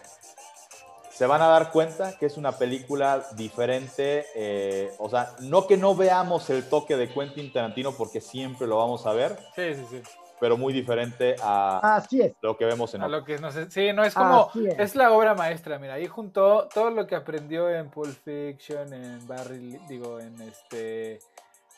[1.10, 5.76] se van a dar cuenta que es una película diferente, eh, o sea, no que
[5.76, 9.36] no veamos el toque de Quentin Tarantino porque siempre lo vamos a ver.
[9.54, 10.02] Sí, sí, sí
[10.40, 12.04] pero muy diferente a
[12.42, 14.94] lo que vemos en a lo que no sé, sí no es como es.
[14.94, 19.78] la obra maestra mira ahí juntó todo lo que aprendió en Pulp Fiction en Barry
[19.88, 21.18] digo en este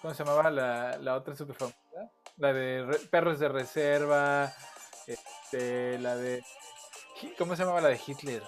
[0.01, 4.53] cómo se llamaba la, la otra super famosa la de perros de reserva
[5.07, 6.43] este la de
[7.39, 8.43] cómo se llamaba la de Hitler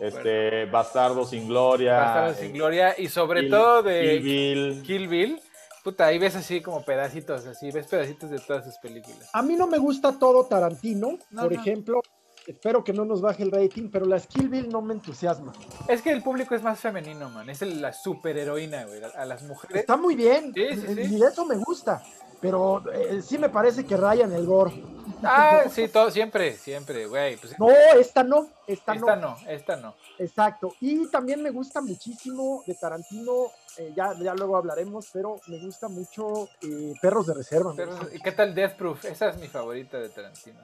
[0.00, 5.40] este Bastardo sin gloria Bastardo sin gloria y sobre todo de Kill Bill
[5.88, 9.30] Puta, ahí ves así como pedacitos, así, ves pedacitos de todas sus películas.
[9.32, 12.02] A mí no me gusta todo Tarantino, por ejemplo.
[12.46, 15.54] Espero que no nos baje el rating, pero la Skill Bill no me entusiasma.
[15.88, 17.48] Es que el público es más femenino, man.
[17.48, 19.00] Es la superheroína, güey.
[19.02, 19.78] A las mujeres.
[19.78, 20.52] Está muy bien.
[20.54, 21.14] Sí, sí, sí.
[21.16, 22.02] Y eso me gusta.
[22.42, 24.82] Pero eh, sí me parece que rayan el gore.
[25.22, 27.36] Ah, sí, todo, siempre, siempre, güey.
[27.36, 29.36] Pues, no, esta no, esta, esta no.
[29.46, 30.74] Esta no, Exacto.
[30.80, 33.46] Y también me gusta muchísimo de Tarantino,
[33.78, 37.74] eh, ya, ya luego hablaremos, pero me gusta mucho eh, Perros de Reserva.
[38.12, 39.04] ¿Y qué tal Death Proof?
[39.04, 40.58] Esa es mi favorita de Tarantino.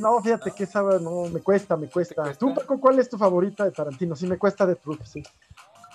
[0.00, 2.34] no, fíjate que esa no, me cuesta, me cuesta.
[2.34, 4.14] ¿Tú, Paco, cuál es tu favorita de Tarantino?
[4.16, 5.22] Sí, me cuesta Death Proof, sí.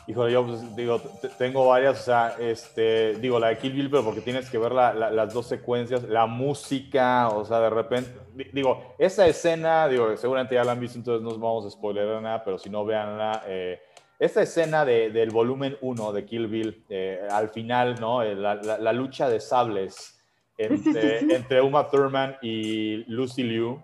[0.08, 1.00] Híjole, yo pues, digo,
[1.38, 4.72] tengo varias, o sea, este, digo, la de Kill Bill, pero porque tienes que ver
[4.74, 8.12] las dos secuencias, la música, o sea, de repente,
[8.52, 12.44] digo, esa escena, digo, seguramente ya la han visto, entonces no vamos a spoiler nada,
[12.44, 13.80] pero si no, veanla, eh,
[14.20, 18.22] esta escena de, del volumen 1 de Kill Bill, eh, al final, ¿no?
[18.24, 20.18] Eh, La, la- la lucha de sables
[20.58, 21.36] entre, sí, sí, sí.
[21.36, 23.82] entre Uma Thurman y Lucy Liu,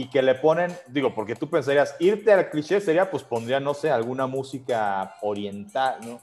[0.00, 3.74] y que le ponen, digo, porque tú pensarías, irte al cliché sería, pues pondría, no
[3.74, 6.22] sé, alguna música oriental, ¿no?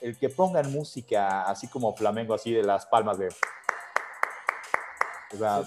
[0.00, 3.28] El que pongan música así como flamenco, así de las palmas de...
[5.34, 5.62] O sea,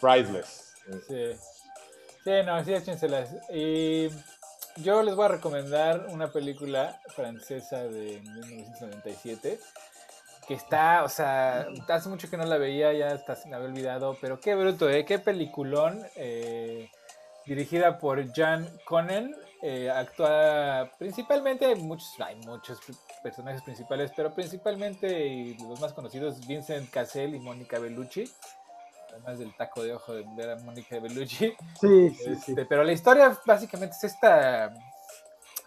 [0.00, 0.72] priceless.
[1.06, 1.32] Sí.
[2.24, 3.36] Sí, no, sí, échenselas.
[3.50, 4.08] Y
[4.76, 9.60] yo les voy a recomendar una película francesa de 1997
[10.46, 13.68] que está, o sea, hace mucho que no la veía, ya hasta se me había
[13.68, 15.04] olvidado, pero qué bruto, ¿eh?
[15.04, 16.02] Qué peliculón.
[16.16, 16.90] eh,
[17.46, 19.34] dirigida por Jan Conen.
[19.62, 22.78] eh, actúa principalmente, hay muchos, hay muchos
[23.22, 28.30] personajes principales, pero principalmente y los más conocidos, Vincent Cassel y Mónica Bellucci.
[29.10, 31.54] Además del taco de ojo de ver a Mónica Bellucci.
[31.80, 32.52] Sí, sí, sí.
[32.52, 34.72] Este, pero la historia básicamente es esta,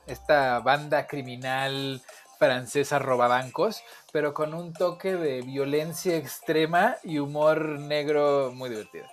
[0.07, 2.01] esta banda criminal
[2.43, 9.05] francesa robabancos, pero con un toque de violencia extrema y humor negro muy divertido.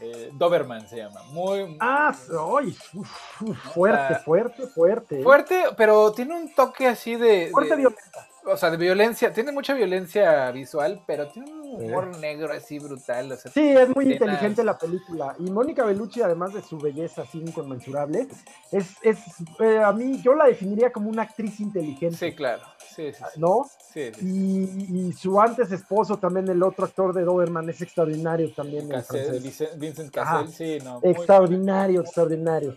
[0.00, 1.22] Eh, Doberman se llama.
[1.30, 2.94] Muy Ah, uf,
[3.42, 5.22] uf, fuerte, fuerte, fuerte.
[5.22, 7.48] fuerte, pero tiene un toque así de...
[7.50, 8.27] Fuerte de- violenta.
[8.50, 11.84] O sea, de violencia, tiene mucha violencia visual, pero tiene un Sí.
[11.84, 13.30] humor negro así brutal.
[13.32, 15.34] o sea, Sí, es muy escenas- inteligente la película.
[15.38, 18.26] Y Mónica Bellucci, además de su belleza así inconmensurable,
[18.72, 19.18] es, es
[19.60, 22.62] eh, a mí, yo la definiría como una actriz inteligente, Sí, claro.
[22.96, 23.40] Sí, sí, sí.
[23.40, 23.68] ¿no?
[23.92, 24.26] sí, sí.
[24.26, 28.86] Y, y su antes esposo, también el otro actor de Doberman, es extraordinario también.
[28.86, 29.40] el Cassel.
[29.78, 30.10] Vincent-.
[30.10, 31.00] Cassel, sí, no.
[31.00, 32.74] muy- Extraordinario, extraordinario.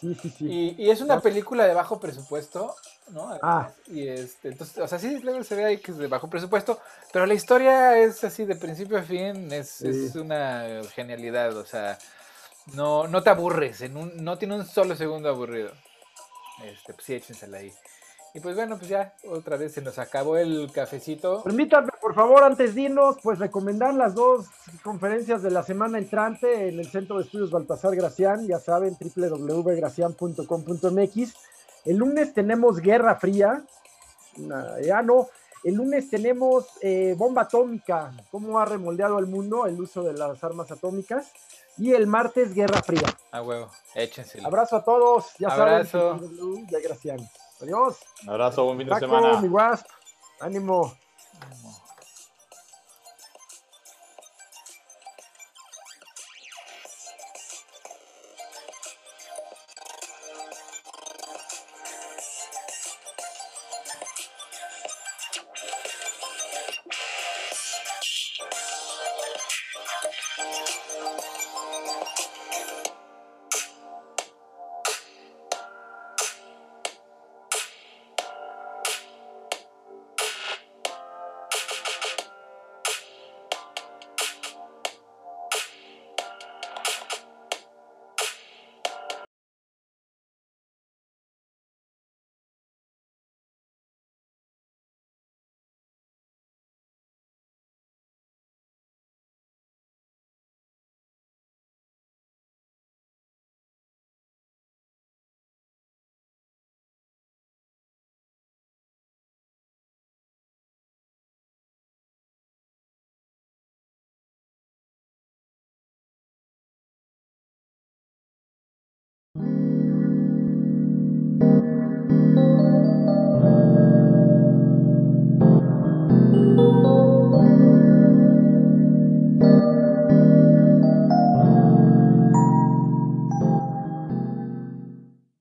[0.00, 0.46] Sí, sí, sí.
[0.78, 2.74] Y, y es una película de bajo presupuesto,
[3.12, 3.38] ¿no?
[3.42, 3.70] Ah.
[3.86, 6.78] Y este, entonces, o sea, sí, luego se ve ahí que es de bajo presupuesto,
[7.12, 9.88] pero la historia es así de principio a fin, es, Sí.
[9.88, 11.98] es una genialidad, o sea,
[12.74, 15.72] no, no te aburres, en un, no tiene un solo segundo aburrido.
[16.64, 17.72] Este, pues sí, échensela ahí.
[18.32, 21.42] Y pues bueno, pues ya, otra vez se nos acabó el cafecito.
[21.42, 24.46] Permítanme, por favor, antes de irnos, pues recomendar las dos
[24.84, 31.34] conferencias de la semana entrante en el Centro de Estudios Baltasar Gracián, ya saben, www.gracian.com.mx.
[31.84, 33.64] El lunes tenemos Guerra Fría,
[34.36, 35.28] Nah, ya no,
[35.64, 40.42] el lunes tenemos eh, Bomba Atómica, cómo ha remoldeado al mundo el uso de las
[40.44, 41.32] armas atómicas,
[41.76, 43.08] y el martes Guerra Fría.
[43.32, 44.46] A huevo, échensela.
[44.46, 46.18] Abrazo a todos, ya Abrazo.
[46.18, 47.18] saben, de Gracián.
[47.60, 47.98] Adiós.
[48.22, 49.40] Un abrazo, buen fin de semana.
[49.40, 49.86] mi Wasp,
[50.40, 50.94] ánimo.